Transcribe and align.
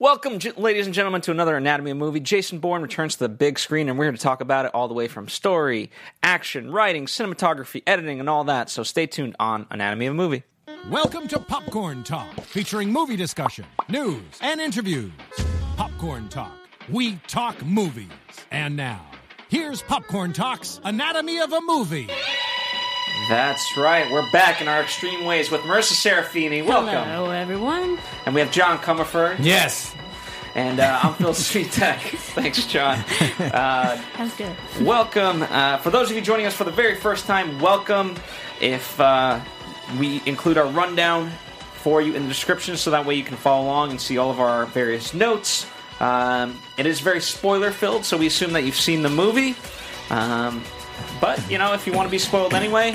Welcome, 0.00 0.40
ladies 0.56 0.86
and 0.86 0.94
gentlemen, 0.94 1.20
to 1.20 1.30
another 1.30 1.56
Anatomy 1.56 1.92
of 1.92 1.96
a 1.96 2.00
Movie. 2.00 2.18
Jason 2.18 2.58
Bourne 2.58 2.82
returns 2.82 3.14
to 3.14 3.20
the 3.20 3.28
big 3.28 3.60
screen, 3.60 3.88
and 3.88 3.96
we're 3.96 4.06
here 4.06 4.12
to 4.12 4.18
talk 4.18 4.40
about 4.40 4.66
it 4.66 4.74
all 4.74 4.88
the 4.88 4.94
way 4.94 5.06
from 5.06 5.28
story, 5.28 5.92
action, 6.20 6.72
writing, 6.72 7.06
cinematography, 7.06 7.80
editing, 7.86 8.18
and 8.18 8.28
all 8.28 8.42
that. 8.42 8.68
So 8.68 8.82
stay 8.82 9.06
tuned 9.06 9.36
on 9.38 9.68
Anatomy 9.70 10.06
of 10.06 10.14
a 10.14 10.16
Movie. 10.16 10.42
Welcome 10.90 11.28
to 11.28 11.38
Popcorn 11.38 12.02
Talk, 12.02 12.40
featuring 12.40 12.90
movie 12.90 13.14
discussion, 13.14 13.66
news, 13.88 14.20
and 14.40 14.60
interviews. 14.60 15.12
Popcorn 15.76 16.28
Talk, 16.28 16.50
we 16.90 17.14
talk 17.28 17.64
movies. 17.64 18.08
And 18.50 18.76
now, 18.76 19.00
here's 19.48 19.80
Popcorn 19.82 20.32
Talk's 20.32 20.80
Anatomy 20.82 21.38
of 21.38 21.52
a 21.52 21.60
Movie. 21.60 22.08
That's 23.28 23.76
right. 23.76 24.10
We're 24.10 24.28
back 24.30 24.60
in 24.60 24.68
our 24.68 24.82
extreme 24.82 25.24
ways 25.24 25.50
with 25.50 25.62
Marissa 25.62 25.94
Serafini. 25.94 26.64
Welcome. 26.64 27.08
Hello, 27.08 27.30
everyone. 27.30 27.98
And 28.26 28.34
we 28.34 28.40
have 28.40 28.50
John 28.50 28.78
Comerford. 28.78 29.36
Yes. 29.40 29.94
And 30.54 30.78
uh, 30.78 31.00
I'm 31.02 31.14
Phil 31.14 31.30
Svitek. 31.30 32.00
Thanks, 32.34 32.66
John. 32.66 33.02
Uh, 33.54 34.00
That's 34.16 34.36
good. 34.36 34.54
welcome. 34.82 35.42
Uh, 35.42 35.78
for 35.78 35.90
those 35.90 36.10
of 36.10 36.16
you 36.16 36.22
joining 36.22 36.46
us 36.46 36.54
for 36.54 36.64
the 36.64 36.70
very 36.70 36.94
first 36.96 37.26
time, 37.26 37.58
welcome. 37.60 38.14
If 38.60 38.98
uh, 39.00 39.40
we 39.98 40.22
include 40.26 40.58
our 40.58 40.66
rundown 40.66 41.30
for 41.74 42.00
you 42.02 42.14
in 42.14 42.22
the 42.22 42.28
description, 42.28 42.76
so 42.76 42.90
that 42.90 43.04
way 43.06 43.14
you 43.14 43.24
can 43.24 43.36
follow 43.36 43.64
along 43.64 43.90
and 43.90 44.00
see 44.00 44.18
all 44.18 44.30
of 44.30 44.38
our 44.40 44.66
various 44.66 45.14
notes. 45.14 45.66
Um, 46.00 46.58
it 46.76 46.86
is 46.86 47.00
very 47.00 47.20
spoiler 47.20 47.70
filled, 47.70 48.04
so 48.04 48.16
we 48.16 48.26
assume 48.26 48.52
that 48.52 48.64
you've 48.64 48.76
seen 48.76 49.02
the 49.02 49.10
movie. 49.10 49.56
Um, 50.10 50.62
but 51.20 51.50
you 51.50 51.58
know, 51.58 51.72
if 51.74 51.86
you 51.86 51.92
want 51.92 52.06
to 52.06 52.10
be 52.10 52.18
spoiled 52.18 52.54
anyway, 52.54 52.94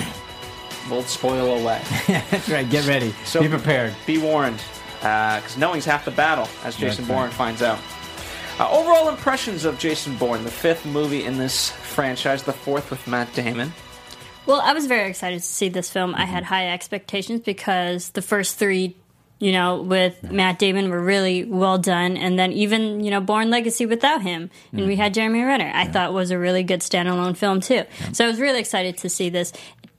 we'll 0.89 1.03
spoil 1.03 1.59
away. 1.61 1.81
That's 2.07 2.49
right. 2.49 2.69
Get 2.69 2.87
ready. 2.87 3.13
So- 3.25 3.41
Be 3.41 3.49
prepared. 3.49 3.95
Be 4.05 4.17
warned, 4.17 4.61
uh, 5.01 5.37
because 5.37 5.57
knowing's 5.57 5.85
half 5.85 6.05
the 6.05 6.11
battle, 6.11 6.47
as 6.63 6.75
Jason 6.75 7.05
That's 7.05 7.07
Bourne 7.07 7.23
right. 7.25 7.33
finds 7.33 7.61
out. 7.61 7.79
Uh, 8.59 8.69
overall 8.71 9.07
impressions 9.07 9.63
of 9.63 9.79
Jason 9.79 10.15
Bourne, 10.17 10.43
the 10.43 10.51
fifth 10.51 10.85
movie 10.85 11.23
in 11.23 11.37
this 11.37 11.71
franchise, 11.71 12.43
the 12.43 12.51
fourth 12.51 12.91
with 12.91 13.07
Matt 13.07 13.33
Damon. 13.33 13.71
Well, 14.45 14.61
I 14.61 14.73
was 14.73 14.87
very 14.87 15.09
excited 15.09 15.41
to 15.41 15.45
see 15.45 15.69
this 15.69 15.89
film. 15.89 16.15
I 16.15 16.23
mm-hmm. 16.23 16.33
had 16.33 16.43
high 16.43 16.71
expectations 16.71 17.41
because 17.41 18.09
the 18.09 18.21
first 18.21 18.57
three, 18.57 18.97
you 19.37 19.51
know, 19.51 19.81
with 19.81 20.31
Matt 20.31 20.59
Damon 20.59 20.89
were 20.89 20.99
really 20.99 21.45
well 21.45 21.77
done, 21.77 22.17
and 22.17 22.37
then 22.37 22.51
even 22.51 23.03
you 23.03 23.11
know, 23.11 23.21
Bourne 23.21 23.49
Legacy 23.49 23.85
without 23.85 24.21
him, 24.21 24.49
and 24.71 24.87
we 24.87 24.93
mm-hmm. 24.93 25.01
had 25.03 25.13
Jeremy 25.13 25.43
Renner. 25.43 25.71
I 25.73 25.85
thought 25.85 26.13
was 26.13 26.31
a 26.31 26.39
really 26.39 26.63
good 26.63 26.81
standalone 26.81 27.37
film 27.37 27.61
too. 27.61 27.83
So 28.11 28.25
I 28.25 28.27
was 28.27 28.39
really 28.39 28.59
excited 28.59 28.97
to 28.97 29.09
see 29.09 29.29
this. 29.29 29.53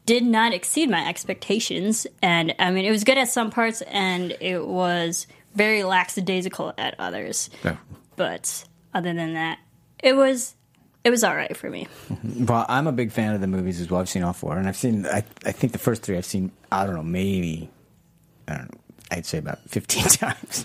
Did 0.07 0.25
not 0.25 0.53
exceed 0.53 0.91
my 0.91 1.07
expectations, 1.09 2.07
and 2.23 2.55
I 2.59 2.71
mean, 2.71 2.85
it 2.85 2.91
was 2.91 3.05
good 3.05 3.19
at 3.19 3.29
some 3.29 3.51
parts, 3.51 3.81
and 3.83 4.37
it 4.41 4.67
was 4.67 5.27
very 5.55 5.85
lackadaisical 5.85 6.73
at 6.79 6.95
others. 6.99 7.49
But 8.17 8.65
other 8.93 9.13
than 9.15 9.35
that, 9.35 9.59
it 10.03 10.15
was 10.17 10.57
it 11.05 11.11
was 11.11 11.23
all 11.25 11.35
right 11.35 11.57
for 11.57 11.71
me. 11.71 11.87
Well, 12.41 12.67
I'm 12.69 12.87
a 12.87 12.93
big 12.93 13.13
fan 13.13 13.35
of 13.35 13.41
the 13.41 13.47
movies 13.47 13.81
as 13.81 13.91
well. 13.91 14.01
I've 14.01 14.09
seen 14.09 14.23
all 14.23 14.33
four, 14.33 14.57
and 14.57 14.67
I've 14.67 14.77
seen. 14.77 15.07
I, 15.07 15.23
I 15.45 15.53
think 15.53 15.73
the 15.73 15.79
first 15.79 16.03
three 16.03 16.17
I've 16.17 16.25
seen. 16.25 16.51
I 16.73 16.87
don't 16.87 16.95
know, 16.97 17.03
maybe. 17.03 17.71
I 18.49 18.55
don't 18.57 18.73
know. 18.73 18.81
I'd 19.11 19.27
say 19.27 19.39
about 19.39 19.59
15 19.69 20.05
times. 20.09 20.65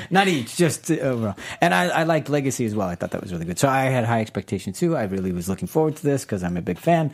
Not 0.10 0.28
each, 0.28 0.56
just 0.56 0.90
overall. 0.90 1.36
And 1.60 1.74
I, 1.74 1.88
I 1.88 2.02
liked 2.04 2.28
Legacy 2.28 2.64
as 2.64 2.74
well. 2.74 2.88
I 2.88 2.94
thought 2.94 3.10
that 3.12 3.22
was 3.22 3.32
really 3.32 3.44
good. 3.44 3.58
So 3.58 3.68
I 3.68 3.84
had 3.84 4.04
high 4.04 4.20
expectations 4.20 4.78
too. 4.78 4.96
I 4.96 5.04
really 5.04 5.32
was 5.32 5.48
looking 5.48 5.68
forward 5.68 5.96
to 5.96 6.02
this 6.02 6.24
because 6.24 6.42
I'm 6.44 6.56
a 6.56 6.62
big 6.62 6.78
fan. 6.78 7.12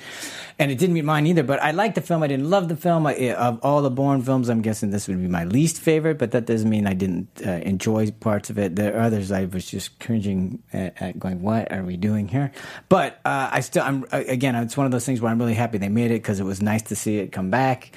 And 0.58 0.70
it 0.70 0.78
didn't 0.78 0.94
meet 0.94 1.04
mine 1.04 1.26
either, 1.26 1.42
but 1.42 1.62
I 1.62 1.70
liked 1.70 1.94
the 1.94 2.00
film. 2.00 2.22
I 2.22 2.26
didn't 2.26 2.50
love 2.50 2.68
the 2.68 2.76
film. 2.76 3.06
I, 3.06 3.32
of 3.32 3.60
all 3.62 3.82
the 3.82 3.90
Bourne 3.90 4.22
films, 4.22 4.48
I'm 4.48 4.62
guessing 4.62 4.90
this 4.90 5.08
would 5.08 5.20
be 5.20 5.28
my 5.28 5.44
least 5.44 5.80
favorite, 5.80 6.18
but 6.18 6.32
that 6.32 6.46
doesn't 6.46 6.68
mean 6.68 6.86
I 6.86 6.94
didn't 6.94 7.28
uh, 7.46 7.50
enjoy 7.50 8.10
parts 8.10 8.50
of 8.50 8.58
it. 8.58 8.76
There 8.76 8.96
are 8.96 9.00
others 9.00 9.30
I 9.30 9.44
was 9.44 9.66
just 9.66 9.98
cringing 10.00 10.62
at, 10.72 11.00
at 11.00 11.18
going, 11.18 11.42
what 11.42 11.70
are 11.72 11.82
we 11.82 11.96
doing 11.96 12.28
here? 12.28 12.52
But 12.88 13.20
uh, 13.24 13.50
I 13.52 13.60
still, 13.60 13.82
I'm, 13.82 14.04
again, 14.12 14.54
it's 14.56 14.76
one 14.76 14.86
of 14.86 14.92
those 14.92 15.06
things 15.06 15.20
where 15.20 15.30
I'm 15.30 15.38
really 15.38 15.54
happy 15.54 15.78
they 15.78 15.88
made 15.88 16.10
it 16.10 16.22
because 16.22 16.40
it 16.40 16.44
was 16.44 16.60
nice 16.60 16.82
to 16.82 16.96
see 16.96 17.18
it 17.18 17.32
come 17.32 17.50
back. 17.50 17.92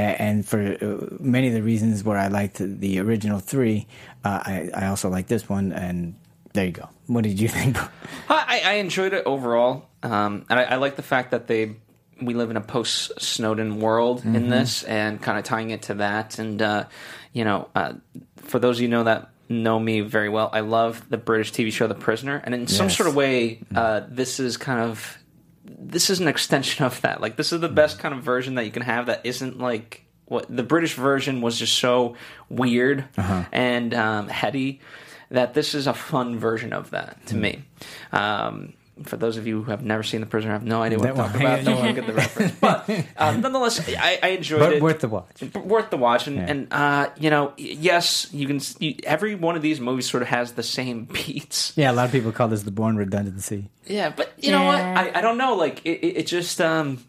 And 0.00 0.46
for 0.46 0.60
uh, 0.60 1.16
many 1.20 1.48
of 1.48 1.54
the 1.54 1.62
reasons 1.62 2.04
where 2.04 2.18
I 2.18 2.28
liked 2.28 2.58
the 2.58 3.00
original 3.00 3.38
three, 3.40 3.86
uh, 4.24 4.40
I, 4.44 4.70
I 4.74 4.86
also 4.88 5.08
like 5.08 5.26
this 5.26 5.48
one. 5.48 5.72
And 5.72 6.14
there 6.52 6.66
you 6.66 6.72
go. 6.72 6.88
What 7.06 7.24
did 7.24 7.40
you 7.40 7.48
think? 7.56 7.78
I, 8.28 8.60
I 8.64 8.72
enjoyed 8.74 9.12
it 9.14 9.24
overall, 9.26 9.88
um, 10.02 10.44
and 10.50 10.58
I, 10.60 10.62
I 10.64 10.76
like 10.76 10.96
the 10.96 11.02
fact 11.02 11.30
that 11.30 11.46
they 11.46 11.76
we 12.20 12.32
live 12.34 12.50
in 12.50 12.56
a 12.56 12.62
post 12.62 13.20
Snowden 13.20 13.78
world 13.80 14.20
Mm-hmm. 14.20 14.36
in 14.36 14.48
this, 14.48 14.82
and 14.84 15.20
kind 15.20 15.38
of 15.38 15.44
tying 15.44 15.70
it 15.70 15.82
to 15.82 15.94
that. 15.94 16.38
And 16.38 16.60
uh, 16.62 16.84
you 17.32 17.44
know, 17.44 17.68
uh, 17.74 17.92
for 18.36 18.58
those 18.58 18.78
of 18.78 18.82
you 18.82 18.88
know 18.88 19.04
that 19.04 19.30
know 19.48 19.78
me 19.78 20.00
very 20.00 20.28
well, 20.28 20.50
I 20.52 20.60
love 20.60 21.08
the 21.08 21.18
British 21.18 21.52
TV 21.52 21.72
show 21.72 21.86
The 21.86 21.94
Prisoner, 21.94 22.40
and 22.44 22.54
in 22.54 22.66
some 22.66 22.90
sort 22.90 23.08
of 23.08 23.14
way, 23.14 23.60
uh, 23.74 24.00
this 24.08 24.40
is 24.40 24.56
kind 24.56 24.80
of 24.80 25.18
this 25.66 26.10
is 26.10 26.20
an 26.20 26.28
extension 26.28 26.84
of 26.84 27.00
that. 27.02 27.20
Like 27.20 27.36
this 27.36 27.52
is 27.52 27.60
the 27.60 27.68
best 27.68 27.98
kind 27.98 28.14
of 28.14 28.22
version 28.22 28.54
that 28.54 28.64
you 28.64 28.70
can 28.70 28.82
have 28.82 29.06
that 29.06 29.20
isn't 29.24 29.58
like 29.58 30.04
what 30.26 30.46
the 30.54 30.62
British 30.62 30.94
version 30.94 31.40
was 31.40 31.58
just 31.58 31.78
so 31.78 32.16
weird 32.48 33.04
and 33.52 33.94
um, 33.94 34.28
heady 34.28 34.80
that 35.30 35.54
this 35.54 35.74
is 35.74 35.86
a 35.86 35.94
fun 35.94 36.38
version 36.38 36.72
of 36.72 36.90
that 36.90 37.24
to 37.26 37.36
me. 37.36 37.62
Um, 38.12 38.74
for 39.04 39.16
those 39.18 39.36
of 39.36 39.46
you 39.46 39.62
who 39.62 39.70
have 39.70 39.82
never 39.84 40.02
seen 40.02 40.20
The 40.20 40.26
Prisoner, 40.26 40.52
I 40.52 40.54
have 40.54 40.64
no 40.64 40.82
idea 40.82 40.98
what 40.98 41.10
I'm 41.10 41.16
talking 41.16 41.42
one- 41.42 41.60
about. 41.60 41.74
Want 41.76 41.86
to 41.88 41.92
get 42.00 42.06
the 42.06 42.12
reference, 42.14 42.52
but 42.60 42.88
um, 43.18 43.40
nonetheless, 43.42 43.86
I, 43.96 44.18
I 44.22 44.28
enjoyed 44.28 44.60
but 44.60 44.72
it 44.72 44.82
worth 44.82 45.00
the 45.00 45.08
watch. 45.08 45.42
worth 45.54 45.90
the 45.90 45.96
watch 45.98 46.26
and, 46.26 46.36
Yeah. 46.36 46.46
and 46.48 46.68
uh, 46.72 47.10
you 47.18 47.28
know 47.30 47.52
yes 47.56 48.28
you 48.32 48.46
can 48.46 48.60
you, 48.78 48.94
every 49.04 49.34
one 49.34 49.54
of 49.56 49.62
these 49.62 49.80
movies 49.80 50.08
sort 50.08 50.22
of 50.22 50.28
has 50.30 50.52
the 50.52 50.62
same 50.62 51.04
beats 51.12 51.72
Yeah, 51.76 51.90
a 51.90 51.94
lot 51.94 52.06
of 52.06 52.12
people 52.12 52.32
call 52.32 52.48
this 52.48 52.62
the 52.62 52.70
Bourne 52.70 52.96
redundancy. 52.96 53.68
yeah 53.86 54.08
but 54.10 54.32
you 54.38 54.50
know 54.50 54.64
what 54.64 54.78
I, 54.80 55.12
I 55.16 55.20
don't 55.20 55.36
know 55.38 55.54
like 55.56 55.84
it, 55.84 56.00
it, 56.02 56.16
it 56.18 56.26
just 56.26 56.60
um 56.60 57.04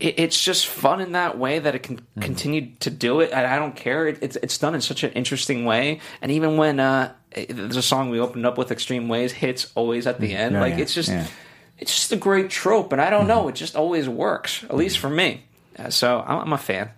it, 0.00 0.14
it's 0.18 0.42
just 0.42 0.66
fun 0.66 1.00
in 1.00 1.12
that 1.12 1.38
way 1.38 1.58
that 1.58 1.74
it 1.74 1.82
can 1.82 2.00
Mm. 2.16 2.22
continue 2.22 2.72
to 2.80 2.90
do 2.90 3.20
it 3.20 3.30
and 3.32 3.46
i 3.46 3.58
don't 3.58 3.74
care 3.74 4.06
it, 4.08 4.18
it's, 4.20 4.36
it's 4.42 4.58
done 4.58 4.74
in 4.74 4.80
such 4.82 5.02
an 5.02 5.12
interesting 5.12 5.64
way 5.64 6.00
and 6.20 6.30
even 6.32 6.56
when 6.58 6.78
uh 6.80 7.12
there's 7.48 7.76
a 7.76 7.82
song 7.82 8.10
we 8.10 8.20
opened 8.20 8.46
up 8.46 8.58
with 8.58 8.70
extreme 8.70 9.08
ways 9.08 9.32
hits 9.32 9.70
always 9.74 10.06
at 10.06 10.20
the 10.20 10.32
mm. 10.32 10.36
end. 10.36 10.56
Oh, 10.56 10.60
like 10.60 10.74
yeah, 10.74 10.80
it's 10.80 10.94
just 10.94 11.08
yeah. 11.08 11.26
it's 11.78 11.94
just 11.94 12.12
a 12.12 12.16
great 12.16 12.50
trope 12.50 12.92
and 12.92 13.00
i 13.00 13.10
don't 13.10 13.20
mm-hmm. 13.20 13.28
know 13.28 13.48
it 13.48 13.54
just 13.54 13.76
always 13.76 14.08
works 14.08 14.64
at 14.64 14.74
least 14.74 14.96
mm-hmm. 14.96 15.08
for 15.08 15.14
me. 15.14 15.44
Uh, 15.78 15.90
so 15.90 16.22
i'm, 16.26 16.40
I'm 16.40 16.52
a 16.52 16.58
fan 16.58 16.90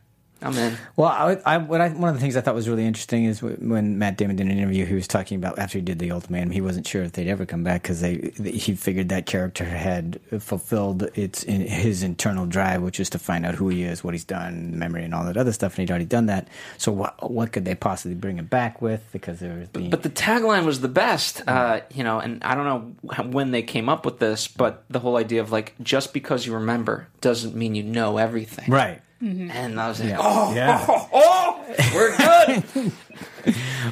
i'm 0.43 0.57
in 0.57 0.77
Well, 0.97 1.09
I, 1.09 1.39
I, 1.45 1.59
what 1.59 1.81
I, 1.81 1.89
one 1.89 2.09
of 2.09 2.15
the 2.15 2.21
things 2.21 2.37
I 2.37 2.41
thought 2.41 2.55
was 2.55 2.69
really 2.69 2.87
interesting 2.87 3.25
is 3.25 3.43
when 3.43 3.99
Matt 3.99 4.17
Damon 4.17 4.37
did 4.37 4.47
an 4.47 4.53
interview, 4.53 4.85
he 4.85 4.95
was 4.95 5.09
talking 5.09 5.37
about 5.37 5.59
after 5.59 5.79
he 5.79 5.83
did 5.83 5.99
the 5.99 6.11
Ultimatum, 6.13 6.51
he 6.51 6.61
wasn't 6.61 6.87
sure 6.87 7.03
if 7.03 7.13
they'd 7.13 7.29
ever 7.29 7.47
come 7.47 7.65
back 7.65 7.83
because 7.83 8.01
they 8.01 8.33
he 8.45 8.75
figured 8.75 9.09
that 9.09 9.27
character 9.27 9.65
had 9.65 10.21
fulfilled 10.39 11.03
its 11.15 11.43
in 11.43 11.63
his 11.63 12.03
internal 12.03 12.47
drive, 12.47 12.83
which 12.83 13.01
is 13.01 13.11
to 13.11 13.19
find 13.19 13.45
out 13.47 13.55
who 13.55 13.69
he 13.69 13.83
is, 13.83 14.05
what 14.05 14.15
he's 14.15 14.25
done, 14.25 14.79
memory, 14.79 15.05
and 15.05 15.15
all 15.15 15.25
that 15.25 15.37
other 15.37 15.53
stuff, 15.53 15.73
and 15.73 15.81
he'd 15.81 15.91
already 15.91 16.05
done 16.05 16.27
that. 16.27 16.49
So 16.79 16.93
what 16.93 17.31
what 17.31 17.53
could 17.53 17.65
they 17.65 17.75
possibly 17.75 18.15
bring 18.15 18.39
him 18.39 18.47
back 18.47 18.81
with? 18.83 19.03
Because 19.13 19.41
there 19.41 19.55
was 19.59 19.69
the 19.71 19.89
But 19.89 20.03
the 20.03 20.11
tagline 20.11 20.65
was 20.65 20.81
the 20.81 20.89
best, 20.89 21.43
uh, 21.47 21.81
you 21.93 22.05
know, 22.05 22.21
and 22.21 22.43
I 22.45 22.55
don't 22.55 22.65
know 23.03 23.23
when 23.31 23.51
they 23.51 23.63
came 23.63 23.89
up 23.89 24.05
with 24.05 24.19
this, 24.19 24.49
but 24.49 24.85
the 24.89 25.01
whole 25.01 25.17
idea 25.17 25.41
of 25.41 25.51
like 25.51 25.75
just 25.83 26.13
because 26.13 26.47
you 26.47 26.55
remember 26.55 27.09
doesn't 27.21 27.55
mean 27.55 27.75
you 27.75 27.83
know 27.83 28.19
everything. 28.19 28.71
right. 28.71 29.01
And 29.25 29.81
I 29.81 29.89
was 29.89 30.01
like, 30.01 30.11
Yeah. 30.11 30.19
oh, 30.21 30.55
Yeah. 30.55 30.85
oh, 30.89 31.09
oh, 31.13 31.75
we're 31.95 32.17
good. 32.17 32.93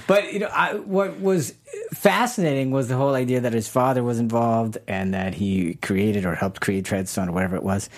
But 0.07 0.33
you 0.33 0.39
know, 0.39 0.49
I, 0.51 0.75
what 0.77 1.21
was 1.21 1.53
fascinating 1.93 2.71
was 2.71 2.89
the 2.89 2.97
whole 2.97 3.15
idea 3.15 3.41
that 3.41 3.53
his 3.53 3.69
father 3.69 4.03
was 4.03 4.19
involved 4.19 4.79
and 4.89 5.13
that 5.13 5.35
he 5.35 5.75
created 5.75 6.25
or 6.25 6.35
helped 6.35 6.61
create 6.63 6.87
Treadstone 6.87 7.29
or 7.29 7.33
whatever 7.33 7.57
it 7.57 7.63
was, 7.63 7.91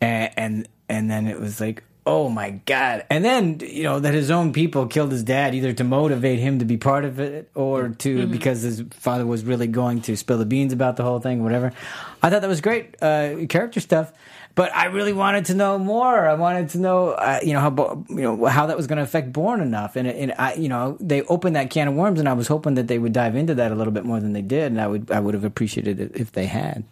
and 0.00 0.32
and, 0.36 0.68
and 0.88 1.10
then 1.10 1.26
it 1.26 1.38
was 1.38 1.60
like. 1.60 1.84
Oh 2.04 2.28
my 2.28 2.50
God! 2.66 3.04
And 3.10 3.24
then 3.24 3.60
you 3.60 3.84
know 3.84 4.00
that 4.00 4.12
his 4.12 4.28
own 4.28 4.52
people 4.52 4.88
killed 4.88 5.12
his 5.12 5.22
dad 5.22 5.54
either 5.54 5.72
to 5.74 5.84
motivate 5.84 6.40
him 6.40 6.58
to 6.58 6.64
be 6.64 6.76
part 6.76 7.04
of 7.04 7.20
it 7.20 7.48
or 7.54 7.90
to 7.90 8.26
because 8.26 8.60
his 8.62 8.82
father 8.90 9.24
was 9.24 9.44
really 9.44 9.68
going 9.68 10.00
to 10.02 10.16
spill 10.16 10.36
the 10.38 10.44
beans 10.44 10.72
about 10.72 10.96
the 10.96 11.04
whole 11.04 11.20
thing, 11.20 11.44
whatever. 11.44 11.72
I 12.20 12.28
thought 12.28 12.40
that 12.40 12.48
was 12.48 12.60
great 12.60 12.96
uh, 13.00 13.46
character 13.48 13.78
stuff, 13.78 14.12
but 14.54 14.74
I 14.74 14.86
really 14.86 15.12
wanted 15.12 15.46
to 15.46 15.54
know 15.54 15.78
more. 15.78 16.28
I 16.28 16.34
wanted 16.34 16.70
to 16.70 16.78
know, 16.78 17.10
uh, 17.10 17.40
you 17.42 17.52
know, 17.52 17.60
how 17.60 18.04
you 18.08 18.22
know 18.22 18.46
how 18.46 18.66
that 18.66 18.76
was 18.76 18.86
going 18.86 18.98
to 18.98 19.02
affect 19.02 19.32
Bourne 19.32 19.60
enough, 19.60 19.96
and 19.96 20.06
and 20.06 20.34
I, 20.38 20.54
you 20.54 20.68
know, 20.68 20.96
they 21.00 21.22
opened 21.22 21.56
that 21.56 21.70
can 21.70 21.88
of 21.88 21.94
worms, 21.94 22.20
and 22.20 22.28
I 22.28 22.32
was 22.32 22.48
hoping 22.48 22.74
that 22.74 22.88
they 22.88 22.98
would 22.98 23.12
dive 23.12 23.36
into 23.36 23.54
that 23.54 23.72
a 23.72 23.74
little 23.74 23.92
bit 23.92 24.04
more 24.04 24.20
than 24.20 24.32
they 24.32 24.42
did, 24.42 24.72
and 24.72 24.80
I 24.80 24.86
would 24.86 25.10
I 25.10 25.20
would 25.20 25.34
have 25.34 25.44
appreciated 25.44 26.00
it 26.00 26.12
if 26.14 26.32
they 26.32 26.46
had. 26.46 26.84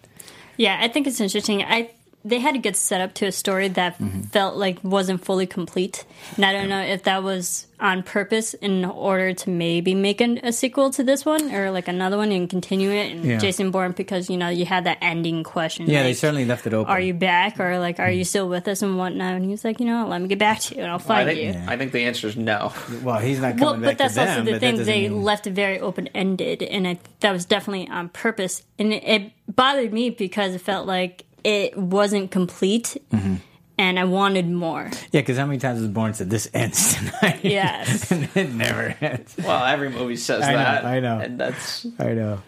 Yeah, 0.57 0.79
I 0.81 0.89
think 0.89 1.07
it's 1.07 1.21
interesting. 1.21 1.63
I 1.63 1.91
they 2.25 2.39
had 2.39 2.53
to 2.53 2.59
get 2.61 2.77
set 2.77 3.01
up 3.01 3.15
to 3.15 3.27
a 3.27 3.33
story 3.33 3.69
that 3.69 3.99
Mm-hmm. 3.99 4.23
felt 4.23 4.57
like 4.57 4.83
wasn't 4.85 5.25
fully 5.25 5.47
complete, 5.47 6.05
and 6.37 6.45
I 6.45 6.53
don't 6.53 6.69
know 6.69 6.81
if 6.83 7.03
that 7.05 7.23
was 7.23 7.67
on 7.81 8.03
purpose 8.03 8.53
in 8.53 8.85
order 8.85 9.33
to 9.33 9.49
maybe 9.49 9.95
make 9.95 10.21
an, 10.21 10.39
a 10.43 10.53
sequel 10.53 10.91
to 10.91 11.03
this 11.03 11.25
one 11.25 11.51
or 11.55 11.71
like 11.71 11.89
another 11.89 12.19
one 12.19 12.31
and 12.31 12.49
continue 12.49 12.91
it. 12.91 13.13
And 13.13 13.25
Yeah. 13.25 13.39
Jason 13.39 13.71
Bourne, 13.71 13.93
because 13.93 14.29
you 14.29 14.37
know 14.37 14.49
you 14.51 14.67
had 14.67 14.85
that 14.85 14.99
ending 15.01 15.43
question. 15.45 15.89
Yeah, 15.89 16.03
they 16.03 16.13
certainly 16.13 16.45
left 16.45 16.67
it 16.67 16.75
open. 16.75 16.91
Are 16.93 17.01
you 17.01 17.15
back 17.15 17.59
or 17.59 17.79
like 17.79 17.99
are 17.99 18.11
you 18.11 18.25
still 18.25 18.49
with 18.51 18.69
us 18.69 18.83
and 18.83 18.99
whatnot? 18.99 19.35
And 19.35 19.45
he's 19.47 19.65
like, 19.65 19.81
you 19.81 19.87
know, 19.87 20.07
let 20.07 20.21
me 20.21 20.29
get 20.29 20.39
back 20.39 20.59
to 20.61 20.75
you 20.75 20.83
and 20.83 20.91
I'll 20.91 20.97
I 20.99 21.03
find 21.03 21.29
think, 21.31 21.55
you. 21.57 21.63
I 21.67 21.77
think 21.79 21.93
the 21.93 22.05
answer 22.05 22.29
is 22.29 22.37
no. 22.37 22.73
Well, 23.03 23.19
he's 23.19 23.41
not 23.41 23.53
coming 23.57 23.65
Well, 23.65 23.75
back 23.75 23.83
but 23.83 23.99
that's 23.99 24.15
to 24.15 24.21
them, 24.21 24.41
also 24.41 24.53
the 24.53 24.61
thing. 24.61 24.77
They 24.85 25.09
mean- 25.09 25.23
left 25.23 25.47
it 25.47 25.53
very 25.55 25.81
open 25.81 26.09
ended, 26.09 26.63
and 26.63 26.87
I, 26.87 26.99
that 27.21 27.33
was 27.33 27.47
definitely 27.47 27.89
on 27.89 28.11
purpose. 28.11 28.63
And 28.79 28.93
it, 28.93 29.03
it 29.05 29.33
bothered 29.49 29.93
me 29.93 30.11
because 30.11 30.55
it 30.55 30.61
felt 30.61 30.87
like 30.87 31.25
it 31.45 31.77
wasn't 31.77 32.31
complete, 32.31 32.97
Mm-hmm. 33.13 33.35
and 33.79 33.99
I 33.99 34.05
wanted 34.05 34.49
more. 34.51 34.91
Yeah, 35.13 35.21
because 35.21 35.39
how 35.39 35.47
many 35.47 35.59
times 35.59 35.81
was 35.81 35.89
Bourne 35.89 36.15
said 36.15 36.31
this 36.31 36.49
ends 36.55 36.95
tonight? 36.97 37.41
Yes. 37.45 38.11
and 38.11 38.29
it 38.35 38.53
never 38.53 38.95
ends. 39.01 39.37
Well, 39.39 39.65
every 39.65 39.91
movie 39.91 40.17
says 40.17 40.43
I 40.43 40.53
know, 40.53 40.59
that. 40.59 40.85
I 40.85 41.01
know. 41.01 41.19
And 41.19 41.41
that's 41.41 41.87
I 41.99 42.13
know. 42.13 42.43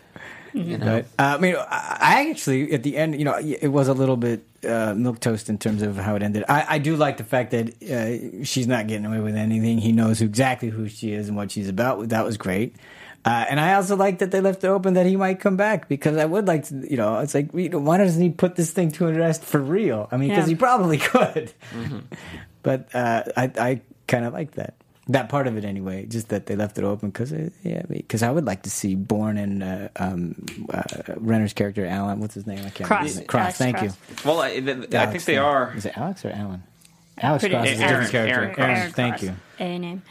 you 0.53 0.77
know. 0.79 0.85
But 0.85 1.05
uh, 1.19 1.37
I 1.37 1.39
mean, 1.39 1.57
I 1.57 1.97
I 2.01 2.31
actually 2.31 2.73
at 2.73 2.83
the 2.83 2.97
end, 2.97 3.19
you 3.19 3.25
know, 3.25 3.39
it 3.39 3.69
was 3.69 3.89
a 3.89 3.95
little 3.95 4.17
bit 4.19 4.45
uh, 4.69 4.93
milk 4.95 5.19
toast 5.21 5.49
in 5.49 5.57
terms 5.59 5.81
of 5.83 5.97
how 5.97 6.15
it 6.17 6.23
ended. 6.23 6.45
I, 6.49 6.67
I 6.77 6.79
do 6.79 6.95
like 6.97 7.17
the 7.17 7.25
fact 7.25 7.51
that 7.53 7.67
uh, 7.83 8.45
she's 8.45 8.67
not 8.67 8.87
getting 8.87 9.07
away 9.07 9.21
with 9.21 9.35
anything. 9.37 9.79
He 9.79 9.93
knows 9.93 10.21
exactly 10.21 10.69
who 10.69 10.89
she 10.89 11.13
is 11.13 11.29
and 11.29 11.37
what 11.37 11.51
she's 11.51 11.69
about. 11.71 12.11
That 12.11 12.25
was 12.25 12.37
great. 12.37 12.77
Uh, 13.25 13.45
and 13.49 13.61
I 13.61 13.75
also 13.75 13.95
like 13.95 14.19
that 14.19 14.33
they 14.33 14.41
left 14.41 14.65
it 14.65 14.67
open 14.67 14.95
that 14.95 15.07
he 15.07 15.15
might 15.17 15.39
come 15.39 15.57
back 15.57 15.89
because 15.89 16.17
I 16.17 16.25
would 16.25 16.49
like 16.49 16.65
to, 16.69 16.75
you 16.91 16.97
know, 16.97 17.19
it's 17.21 17.35
like, 17.35 17.51
why 17.53 17.97
doesn't 17.99 18.21
he 18.21 18.31
put 18.31 18.57
this 18.57 18.73
thing 18.73 18.91
to 18.93 19.07
an 19.07 19.17
rest 19.17 19.45
for 19.45 19.61
real? 19.61 20.09
I 20.11 20.17
mean, 20.17 20.31
because 20.31 20.47
Yeah. 20.49 20.55
he 20.55 20.55
probably 20.57 20.99
could. 21.13 21.53
Mm-hmm. 21.75 21.99
But 22.65 22.95
uh, 22.95 23.25
I, 23.37 23.51
I 23.59 23.81
kind 24.07 24.25
of 24.25 24.33
like 24.33 24.53
that. 24.53 24.75
That 25.09 25.29
part 25.29 25.49
of 25.49 25.57
it, 25.57 25.65
anyway, 25.65 26.07
just 26.07 26.29
that 26.29 26.47
they 26.47 26.55
left 26.55 26.79
it 26.79 26.85
open 26.85 27.11
because, 27.11 27.33
yeah, 27.65 27.83
because 27.89 28.23
I 28.23 28.31
would 28.31 28.45
like 28.45 28.63
to 28.63 28.71
see 28.71 28.95
Bourne 28.95 29.37
and 29.37 29.63
uh, 29.65 29.89
um, 29.97 30.37
uh, 30.73 30.83
Renner's 31.17 31.53
character 31.55 31.85
Alan. 31.85 32.21
What's 32.21 32.35
his 32.35 32.47
name? 32.47 32.59
I 32.61 32.71
can't 32.71 32.87
Cross. 32.87 32.91
remember 32.91 33.07
his 33.09 33.17
name. 33.19 33.27
Cross. 33.27 33.43
Alex 33.43 33.59
Thank 33.59 33.77
Cross. 33.79 33.97
you. 34.11 34.17
Well, 34.31 34.41
I, 34.43 34.61
th- 34.61 34.95
I 34.95 35.07
think 35.07 35.25
they 35.25 35.39
are. 35.39 35.75
Is 35.77 35.87
it 35.87 35.99
Alex 35.99 36.25
or 36.25 36.31
Alan? 36.31 36.63
Alex 37.19 37.43
Pretty- 37.43 37.55
Cross 37.57 37.67
is 37.69 37.81
a 37.81 37.87
different 37.89 38.11
character. 38.13 38.61
Aaron- 38.63 38.77
Aaron, 38.79 38.93
thank 38.93 39.15
Cross. 39.15 39.23
you. 39.25 39.35
A 39.59 39.79
name. 39.79 40.03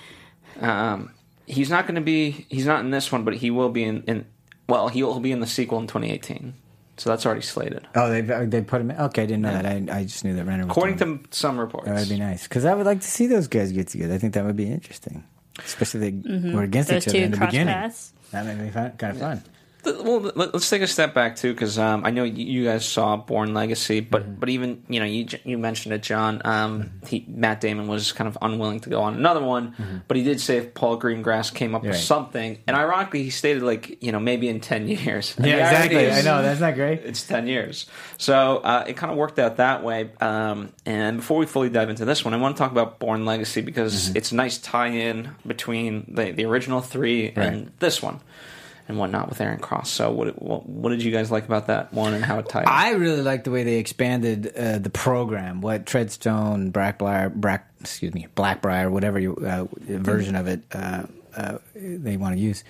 Um, 0.59 1.11
he's 1.45 1.69
not 1.69 1.85
going 1.85 1.95
to 1.95 2.01
be. 2.01 2.45
He's 2.49 2.65
not 2.65 2.81
in 2.81 2.91
this 2.91 3.11
one, 3.11 3.23
but 3.23 3.35
he 3.35 3.51
will 3.51 3.69
be 3.69 3.83
in. 3.83 4.03
in 4.03 4.25
well, 4.67 4.87
he'll 4.87 5.19
be 5.19 5.31
in 5.31 5.39
the 5.41 5.47
sequel 5.47 5.79
in 5.79 5.87
2018. 5.87 6.53
So 6.97 7.09
that's 7.09 7.25
already 7.25 7.41
slated, 7.41 7.87
Oh, 7.95 8.09
they 8.11 8.21
they 8.21 8.61
put 8.61 8.79
him. 8.79 8.91
In? 8.91 8.97
Okay, 8.97 9.23
I 9.23 9.25
didn't 9.25 9.41
know 9.41 9.53
that. 9.53 9.65
I, 9.65 9.83
I 9.89 10.03
just 10.03 10.23
knew 10.23 10.35
that 10.35 10.45
Renner. 10.45 10.65
Was 10.65 10.71
according 10.71 10.97
doing 10.97 11.19
it. 11.23 11.31
to 11.31 11.39
some 11.39 11.59
reports. 11.59 11.87
that 11.87 11.95
would 11.95 12.09
be 12.09 12.19
nice 12.19 12.43
because 12.43 12.63
I 12.63 12.75
would 12.75 12.85
like 12.85 13.01
to 13.01 13.07
see 13.07 13.25
those 13.25 13.47
guys 13.47 13.71
get 13.71 13.87
together. 13.87 14.13
I 14.13 14.17
think 14.19 14.35
that 14.35 14.45
would 14.45 14.55
be 14.55 14.69
interesting, 14.69 15.23
especially 15.57 16.07
if 16.07 16.23
they 16.23 16.29
mm-hmm. 16.29 16.53
were 16.53 16.61
against 16.61 16.89
Those 16.89 17.07
each 17.07 17.09
other 17.09 17.17
two 17.17 17.23
in 17.23 17.31
the 17.31 17.37
beginning. 17.37 17.73
paths. 17.73 18.13
That 18.31 18.45
made 18.45 18.63
be 18.63 18.69
fun, 18.69 18.91
kind 18.97 19.13
of 19.13 19.19
fun. 19.19 19.43
Well, 19.83 20.19
let- 20.35 20.53
let's 20.53 20.69
take 20.69 20.81
a 20.81 20.87
step 20.87 21.13
back 21.13 21.35
too, 21.35 21.53
because 21.53 21.79
um, 21.79 22.05
I 22.05 22.11
know 22.11 22.23
you- 22.23 22.45
you 22.45 22.65
guys 22.65 22.85
saw 22.85 23.17
Bourne 23.17 23.53
Legacy, 23.53 23.99
but 23.99 24.23
Mm-hmm. 24.23 24.35
but 24.39 24.49
even 24.49 24.83
you 24.89 24.99
know 24.99 25.05
you 25.05 25.25
you 25.43 25.57
mentioned 25.57 25.93
it, 25.93 26.03
John. 26.03 26.41
Um, 26.45 26.91
he, 27.07 27.25
Matt 27.27 27.61
Damon 27.61 27.87
was 27.87 28.11
kind 28.11 28.27
of 28.27 28.37
unwilling 28.41 28.79
to 28.81 28.89
go 28.89 29.01
on 29.01 29.15
another 29.15 29.41
one, 29.43 30.03
but 30.07 30.17
he 30.17 30.23
did 30.23 30.39
say 30.39 30.57
if 30.57 30.73
Paul 30.73 30.99
Greengrass 30.99 31.53
came 31.53 31.73
up 31.75 31.81
with 31.83 31.91
Mm-hmm. 31.91 32.01
Something, 32.01 32.57
and 32.67 32.75
ironically, 32.77 33.23
he 33.23 33.29
stated 33.31 33.63
like 33.63 34.03
you 34.03 34.11
know 34.11 34.19
maybe 34.19 34.49
in 34.49 34.59
ten 34.59 34.87
years. 34.87 35.35
Yeah, 35.39 35.55
exactly. 35.69 36.03
is- 36.03 36.17
I 36.17 36.21
know 36.29 36.41
that's 36.43 36.59
not 36.61 36.75
great. 36.75 36.99
it's 37.03 37.23
10 37.23 37.47
years. 37.47 37.85
So 38.17 38.57
uh, 38.57 38.85
it 38.87 38.97
kind 38.97 39.11
of 39.11 39.17
worked 39.17 39.39
out 39.39 39.57
that 39.57 39.83
way. 39.83 40.11
Um, 40.21 40.73
and 40.85 41.17
before 41.17 41.37
we 41.39 41.45
fully 41.45 41.69
dive 41.69 41.89
into 41.89 42.05
this 42.05 42.23
one, 42.23 42.33
I 42.33 42.37
want 42.37 42.55
to 42.55 42.59
talk 42.61 42.71
about 42.71 42.99
Bourne 42.99 43.25
Legacy 43.25 43.61
because 43.61 43.91
Mm-hmm. 44.09 44.17
it's 44.17 44.31
a 44.31 44.35
nice 44.35 44.57
tie 44.57 44.87
in 44.87 45.31
between 45.47 46.05
the, 46.13 46.31
the 46.31 46.45
original 46.45 46.81
three 46.81 47.31
and 47.35 47.71
this 47.79 48.01
one 48.01 48.19
and 48.91 48.99
whatnot 48.99 49.29
with 49.29 49.41
Aaron 49.41 49.59
Cross. 49.59 49.89
So, 49.89 50.11
what, 50.11 50.41
what, 50.41 50.67
what 50.67 50.89
did 50.89 51.03
you 51.03 51.11
guys 51.11 51.31
like 51.31 51.45
about 51.45 51.67
that 51.67 51.93
one 51.93 52.13
and 52.13 52.23
how 52.23 52.39
it 52.39 52.47
tied? 52.47 52.65
I 52.67 52.91
really 52.91 53.21
like 53.21 53.43
the 53.43 53.51
way 53.51 53.63
they 53.63 53.77
expanded 53.77 54.53
uh, 54.55 54.77
the 54.77 54.89
program. 54.89 55.61
What 55.61 55.85
Treadstone, 55.85 56.71
Blackbriar, 56.71 57.33
Black, 57.33 57.69
excuse 57.79 58.13
me, 58.13 58.27
Blackbriar, 58.35 58.91
whatever 58.91 59.19
you, 59.19 59.35
uh, 59.35 59.65
version 59.79 60.35
of 60.35 60.47
it 60.47 60.61
uh, 60.71 61.03
uh, 61.35 61.57
they 61.75 62.17
want 62.17 62.35
to 62.35 62.41
use. 62.41 62.63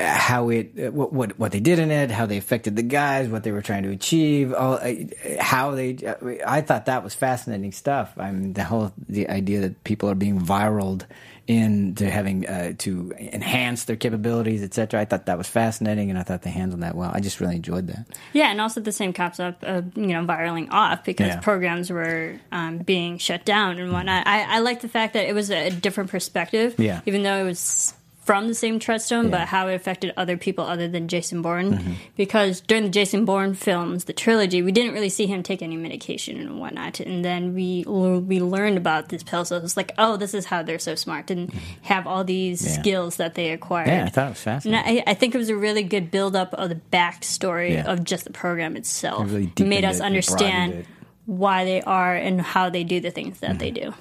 How 0.00 0.48
it, 0.50 0.92
what, 0.92 1.12
what 1.12 1.38
what 1.40 1.50
they 1.50 1.58
did 1.58 1.80
in 1.80 1.90
it, 1.90 2.12
how 2.12 2.24
they 2.24 2.36
affected 2.36 2.76
the 2.76 2.84
guys, 2.84 3.28
what 3.28 3.42
they 3.42 3.50
were 3.50 3.62
trying 3.62 3.82
to 3.82 3.88
achieve, 3.88 4.54
all, 4.54 4.74
uh, 4.74 4.94
how 5.40 5.72
they. 5.72 5.98
I 6.46 6.60
thought 6.60 6.86
that 6.86 7.02
was 7.02 7.14
fascinating 7.14 7.72
stuff. 7.72 8.12
I 8.16 8.30
mean, 8.30 8.52
the 8.52 8.62
whole 8.62 8.92
the 9.08 9.28
idea 9.28 9.60
that 9.62 9.82
people 9.82 10.08
are 10.08 10.14
being 10.14 10.40
viraled 10.40 11.04
into 11.48 12.08
having 12.10 12.46
uh, 12.46 12.74
to 12.78 13.12
enhance 13.18 13.84
their 13.84 13.96
capabilities, 13.96 14.62
etc. 14.62 15.00
I 15.00 15.06
thought 15.06 15.26
that 15.26 15.38
was 15.38 15.48
fascinating, 15.48 16.10
and 16.10 16.18
I 16.18 16.22
thought 16.22 16.42
they 16.42 16.50
handled 16.50 16.82
that 16.82 16.94
well. 16.94 17.10
I 17.12 17.20
just 17.20 17.40
really 17.40 17.56
enjoyed 17.56 17.86
that. 17.88 18.06
Yeah, 18.34 18.50
and 18.50 18.60
also 18.60 18.80
the 18.82 18.92
same 18.92 19.12
concept 19.14 19.64
of 19.64 19.96
you 19.96 20.08
know 20.08 20.24
viraling 20.24 20.68
off 20.70 21.04
because 21.04 21.28
Yeah. 21.28 21.40
programs 21.40 21.90
were 21.90 22.38
um, 22.52 22.78
being 22.78 23.16
shut 23.18 23.44
down 23.46 23.78
and 23.78 23.92
whatnot. 23.92 24.26
I, 24.26 24.42
I 24.56 24.58
like 24.60 24.82
the 24.82 24.88
fact 24.88 25.14
that 25.14 25.26
it 25.26 25.34
was 25.34 25.50
a 25.50 25.70
different 25.70 26.10
perspective. 26.10 26.74
Yeah. 26.78 27.00
even 27.06 27.22
though 27.22 27.38
it 27.38 27.44
was 27.44 27.94
from 28.28 28.46
the 28.46 28.54
same 28.54 28.78
Treadstone, 28.78 29.10
Yeah. 29.10 29.20
Mm-hmm. 29.22 29.30
but 29.30 29.48
how 29.48 29.68
it 29.68 29.74
affected 29.74 30.12
other 30.18 30.36
people 30.36 30.64
other 30.66 30.86
than 30.86 31.08
Jason 31.08 31.40
Bourne. 31.40 31.96
Because 32.14 32.60
during 32.60 32.84
the 32.84 32.90
Jason 32.90 33.24
Bourne 33.24 33.54
films, 33.54 34.04
the 34.04 34.12
trilogy, 34.12 34.60
we 34.60 34.70
didn't 34.70 34.92
really 34.92 35.08
see 35.08 35.26
him 35.26 35.42
take 35.42 35.62
any 35.62 35.76
medication 35.78 36.36
and 36.38 36.60
whatnot. 36.60 37.00
And 37.00 37.24
then 37.24 37.54
we 37.54 37.84
we 37.86 38.38
learned 38.40 38.76
about 38.76 39.08
this 39.08 39.22
pill, 39.22 39.46
so 39.46 39.58
was 39.58 39.76
like, 39.78 39.92
oh, 39.96 40.18
this 40.18 40.34
is 40.34 40.44
how 40.44 40.62
they're 40.62 40.78
so 40.90 40.94
smart 40.94 41.30
and 41.30 41.50
have 41.82 42.06
all 42.06 42.22
these 42.22 42.60
Mm-hmm. 42.60 42.74
Yeah. 42.74 42.80
skills 42.82 43.16
that 43.16 43.34
they 43.34 43.50
acquired. 43.52 43.88
Yeah, 43.88 44.04
I 44.04 44.08
thought 44.10 44.26
it 44.26 44.36
was 44.36 44.46
And 44.46 44.62
fascinating. 44.62 45.02
I, 45.06 45.10
I 45.12 45.14
think 45.14 45.34
it 45.34 45.38
was 45.38 45.48
a 45.48 45.56
really 45.56 45.82
good 45.82 46.10
build 46.10 46.36
up 46.36 46.52
of 46.54 46.68
the 46.68 46.80
backstory 46.92 47.72
Yeah. 47.72 47.90
of 47.92 48.04
just 48.04 48.24
the 48.24 48.32
program 48.32 48.76
itself. 48.76 49.24
It 49.28 49.32
really 49.32 49.52
It 49.56 49.66
made 49.66 49.84
us 49.86 50.00
it 50.00 50.02
understand 50.10 50.72
it. 50.74 50.86
why 51.24 51.64
they 51.64 51.80
are 51.82 52.14
and 52.14 52.40
how 52.40 52.68
they 52.68 52.84
do 52.84 53.00
the 53.00 53.10
things 53.10 53.40
that 53.40 53.58
they 53.58 53.70
do. 53.70 53.94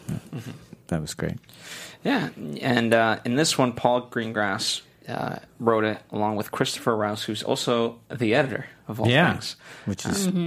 That 0.88 1.02
was 1.02 1.14
great. 1.14 1.36
Yeah, 2.04 2.30
and 2.62 2.94
uh, 2.94 3.20
in 3.26 3.36
this 3.36 3.58
one, 3.58 3.74
Paul 3.74 4.08
Greengrass 4.10 4.82
uh, 5.10 5.38
wrote 5.60 5.84
it 5.84 6.00
along 6.12 6.36
with 6.38 6.52
Christopher 6.52 6.96
Rouse, 6.96 7.24
who's 7.24 7.44
also 7.44 8.00
the 8.10 8.34
editor 8.36 8.66
of 8.88 9.00
all 9.00 9.06
things. 9.08 9.56
which 9.86 10.06
is 10.06 10.28
Mm-hmm. 10.28 10.38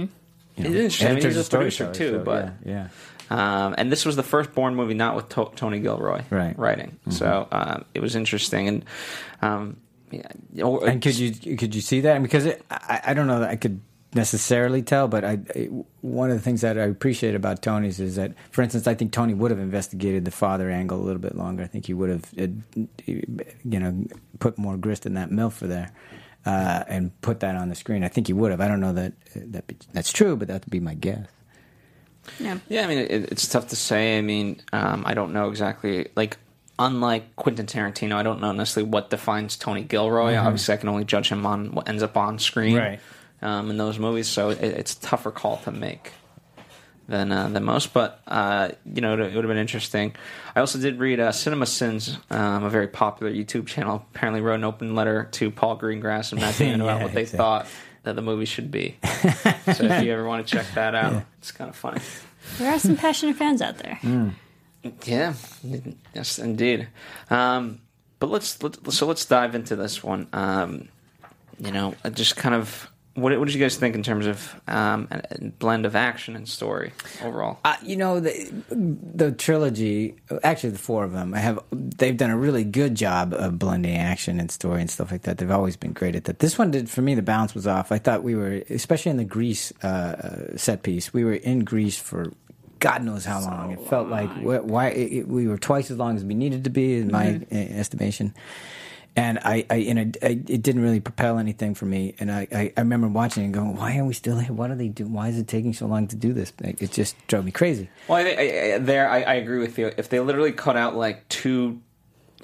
you 0.57 0.63
know, 0.63 0.69
interesting. 0.69 1.07
I 1.07 1.13
mean, 1.13 1.23
he's 1.23 1.47
a 1.47 1.49
producer 1.49 1.83
storyteller, 1.83 1.93
too, 1.93 2.11
so, 2.19 2.23
but 2.23 2.53
yeah, 2.65 2.87
yeah. 3.29 3.65
Um, 3.65 3.75
and 3.77 3.91
this 3.91 4.05
was 4.05 4.15
the 4.17 4.23
first 4.23 4.53
Bourne 4.53 4.75
movie 4.75 4.93
not 4.93 5.15
with 5.15 5.29
to- 5.29 5.51
Tony 5.55 5.79
Gilroy 5.79 6.23
Right. 6.29 6.51
Mm-hmm. 6.51 6.61
writing. 6.61 6.99
So 7.09 7.47
um, 7.51 7.85
it 7.93 8.01
was 8.01 8.15
interesting. 8.15 8.67
And 8.67 8.85
um, 9.41 9.77
yeah, 10.11 10.27
or- 10.63 10.85
And 10.85 11.01
could 11.01 11.17
you 11.17 11.55
could 11.55 11.73
you 11.73 11.79
see 11.81 12.01
that? 12.01 12.21
Because 12.21 12.45
it, 12.45 12.61
I 12.69 12.99
I 13.07 13.13
don't 13.13 13.27
know 13.27 13.39
that 13.39 13.49
I 13.49 13.55
could 13.55 13.79
necessarily 14.13 14.81
tell, 14.81 15.07
but 15.07 15.23
I, 15.23 15.39
I 15.55 15.69
one 16.01 16.29
of 16.29 16.37
the 16.37 16.41
things 16.41 16.61
that 16.61 16.77
I 16.77 16.83
appreciate 16.83 17.35
about 17.35 17.61
Tony's 17.61 17.99
is 17.99 18.15
that, 18.15 18.33
for 18.51 18.61
instance, 18.61 18.87
I 18.87 18.93
think 18.93 19.11
Tony 19.11 19.33
would 19.33 19.51
have 19.51 19.59
investigated 19.59 20.25
the 20.25 20.31
father 20.31 20.69
angle 20.69 20.99
a 20.99 21.03
little 21.03 21.21
bit 21.21 21.35
longer. 21.35 21.63
I 21.63 21.67
think 21.67 21.85
he 21.85 21.93
would 21.93 22.09
have, 22.09 22.25
uh, 22.39 22.47
you 23.05 23.79
know, 23.79 24.05
put 24.39 24.57
more 24.57 24.77
grist 24.77 25.05
in 25.05 25.13
that 25.15 25.29
milf 25.29 25.59
there. 25.59 25.91
Uh, 26.43 26.83
and 26.87 27.21
put 27.21 27.39
that 27.41 27.55
on 27.55 27.69
the 27.69 27.75
screen. 27.75 28.03
I 28.03 28.07
think 28.07 28.25
he 28.25 28.33
would 28.33 28.49
have. 28.49 28.59
I 28.59 28.67
don't 28.67 28.79
know 28.79 28.93
that 28.93 29.13
that 29.35 29.67
be, 29.67 29.77
that's 29.93 30.11
true, 30.11 30.35
but 30.35 30.47
that 30.47 30.65
would 30.65 30.71
be 30.71 30.79
my 30.79 30.95
guess. 30.95 31.27
Yeah. 32.39 32.57
Yeah, 32.67 32.83
I 32.83 32.87
mean, 32.87 32.97
it, 32.97 33.31
it's 33.31 33.47
tough 33.47 33.67
to 33.67 33.75
say. 33.75 34.17
I 34.17 34.21
mean, 34.21 34.59
um, 34.73 35.03
I 35.05 35.13
don't 35.13 35.33
know 35.33 35.49
exactly. 35.49 36.07
Like, 36.15 36.37
unlike 36.79 37.35
Quentin 37.35 37.67
Tarantino, 37.67 38.15
I 38.15 38.23
don't 38.23 38.41
know 38.41 38.51
necessarily 38.53 38.89
what 38.89 39.11
defines 39.11 39.55
Tony 39.55 39.83
Gilroy. 39.83 40.35
Obviously, 40.35 40.73
I 40.73 40.77
can 40.77 40.89
only 40.89 41.05
judge 41.05 41.29
him 41.29 41.45
on 41.45 41.73
what 41.73 41.87
ends 41.87 42.01
up 42.01 42.17
on 42.17 42.39
screen 42.39 42.75
Mm-hmm. 42.75 42.85
Right. 42.85 42.99
Um, 43.41 43.69
in 43.69 43.77
those 43.77 43.99
movies. 43.99 44.27
So 44.27 44.49
it, 44.49 44.61
it's 44.61 44.95
a 44.95 45.01
tougher 45.01 45.31
call 45.31 45.57
to 45.57 45.71
make 45.71 46.11
than 47.07 47.31
uh, 47.31 47.49
than 47.49 47.63
most. 47.63 47.93
But 47.93 48.21
uh, 48.27 48.69
you 48.91 49.01
know, 49.01 49.13
it, 49.13 49.19
would 49.19 49.43
have 49.43 49.47
been 49.47 49.57
interesting. 49.57 50.15
I 50.55 50.59
also 50.59 50.79
did 50.79 50.99
read 50.99 51.19
uh, 51.19 51.31
Cinema 51.31 51.65
Sins, 51.65 52.17
um, 52.29 52.63
a 52.63 52.69
very 52.69 52.87
popular 52.87 53.31
YouTube 53.31 53.67
channel. 53.67 54.05
Apparently, 54.13 54.41
wrote 54.41 54.55
an 54.55 54.63
open 54.63 54.95
letter 54.95 55.27
to 55.33 55.51
Paul 55.51 55.77
Greengrass 55.77 56.31
and 56.31 56.41
Matt 56.41 56.57
Damon 56.59 56.81
about 56.81 57.01
what 57.01 57.13
they 57.13 57.21
exactly. 57.21 57.37
thought 57.37 57.67
that 58.03 58.15
the 58.15 58.21
movie 58.21 58.45
should 58.45 58.71
be. 58.71 58.97
so 59.03 59.85
if 59.85 60.03
you 60.03 60.11
ever 60.11 60.25
want 60.25 60.47
to 60.47 60.55
check 60.55 60.65
that 60.73 60.95
out, 60.95 61.23
it's 61.37 61.51
kind 61.51 61.69
of 61.69 61.75
funny. 61.75 62.01
There 62.57 62.73
are 62.73 62.79
some 62.79 62.97
passionate 62.97 63.35
fans 63.35 63.61
out 63.61 63.77
there. 63.77 63.99
Mm. 64.01 64.33
Yeah, 65.05 65.35
yes, 66.15 66.39
indeed. 66.39 66.87
Um, 67.29 67.81
but 68.17 68.31
let's, 68.31 68.61
let's 68.63 68.97
so 68.97 69.05
let's 69.05 69.25
dive 69.25 69.53
into 69.53 69.75
this 69.75 70.03
one. 70.03 70.27
Um, 70.33 70.89
you 71.59 71.71
know, 71.71 71.93
just 72.13 72.35
kind 72.35 72.55
of 72.55 72.90
what, 73.13 73.37
what 73.37 73.45
did 73.45 73.53
you 73.53 73.61
guys 73.61 73.75
think 73.75 73.95
in 73.95 74.03
terms 74.03 74.25
of 74.25 74.61
um, 74.67 75.09
blend 75.59 75.85
of 75.85 75.95
action 75.95 76.35
and 76.35 76.47
story 76.47 76.93
overall? 77.21 77.59
Uh, 77.65 77.75
you 77.83 77.97
know 77.97 78.19
the 78.19 78.51
the 78.69 79.31
trilogy, 79.31 80.15
actually 80.43 80.69
the 80.69 80.79
four 80.79 81.03
of 81.03 81.11
them, 81.11 81.33
I 81.33 81.39
have 81.39 81.59
they've 81.71 82.15
done 82.15 82.29
a 82.29 82.37
really 82.37 82.63
good 82.63 82.95
job 82.95 83.33
of 83.33 83.59
blending 83.59 83.97
action 83.97 84.39
and 84.39 84.49
story 84.49 84.81
and 84.81 84.89
stuff 84.89 85.11
like 85.11 85.23
that. 85.23 85.39
They've 85.39 85.51
always 85.51 85.75
been 85.75 85.93
great 85.93 86.15
at 86.15 86.23
that. 86.25 86.39
This 86.39 86.57
one 86.57 86.71
did 86.71 86.89
for 86.89 87.01
me. 87.01 87.15
The 87.15 87.21
balance 87.21 87.53
was 87.53 87.67
off. 87.67 87.91
I 87.91 87.97
thought 87.97 88.23
we 88.23 88.35
were, 88.35 88.63
especially 88.69 89.11
in 89.11 89.17
the 89.17 89.25
Greece 89.25 89.73
uh, 89.83 90.55
set 90.55 90.83
piece, 90.83 91.13
we 91.13 91.23
were 91.23 91.33
in 91.33 91.65
Greece 91.65 91.97
for. 91.97 92.31
God 92.79 93.03
knows 93.03 93.25
how 93.25 93.41
long. 93.41 93.73
It 93.73 93.81
felt 93.87 94.07
like 94.07 94.29
wh- 94.37 94.65
why 94.65 94.87
it, 94.87 95.27
we 95.27 95.47
were 95.47 95.59
twice 95.59 95.91
as 95.91 95.97
long 95.97 96.15
as 96.15 96.25
we 96.25 96.33
needed 96.33 96.63
to 96.63 96.71
be, 96.71 96.97
in 96.97 97.11
my 97.11 97.41
uh, 97.51 97.55
estimation. 97.55 98.33
And 99.15 99.39
I, 99.39 99.65
I, 99.69 99.75
and 99.75 99.99
I, 99.99 100.25
I, 100.25 100.29
it 100.29 100.61
didn't 100.61 100.81
really 100.81 101.01
propel 101.01 101.37
anything 101.37 101.75
for 101.75 101.85
me. 101.85 102.15
And 102.19 102.31
I, 102.31 102.47
I, 102.51 102.73
I 102.77 102.79
remember 102.79 103.09
watching 103.09 103.43
it 103.43 103.45
and 103.47 103.53
going, 103.53 103.75
"Why 103.75 103.97
are 103.97 104.05
we 104.05 104.13
still 104.13 104.39
here? 104.39 104.53
What 104.53 104.71
are 104.71 104.75
they 104.75 104.87
doing? 104.87 105.11
Why 105.11 105.27
is 105.27 105.37
it 105.37 105.49
taking 105.49 105.73
so 105.73 105.85
long 105.85 106.07
to 106.07 106.15
do 106.15 106.31
this?" 106.31 106.53
Like, 106.61 106.81
it 106.81 106.91
just 106.91 107.15
drove 107.27 107.43
me 107.43 107.51
crazy. 107.51 107.89
Well, 108.07 108.25
I, 108.25 108.75
I, 108.75 108.77
there 108.77 109.09
I, 109.09 109.21
I 109.23 109.33
agree 109.33 109.59
with 109.59 109.77
you. 109.77 109.91
If 109.97 110.07
they 110.07 110.21
literally 110.21 110.53
cut 110.53 110.77
out 110.77 110.95
like 110.95 111.27
two 111.27 111.81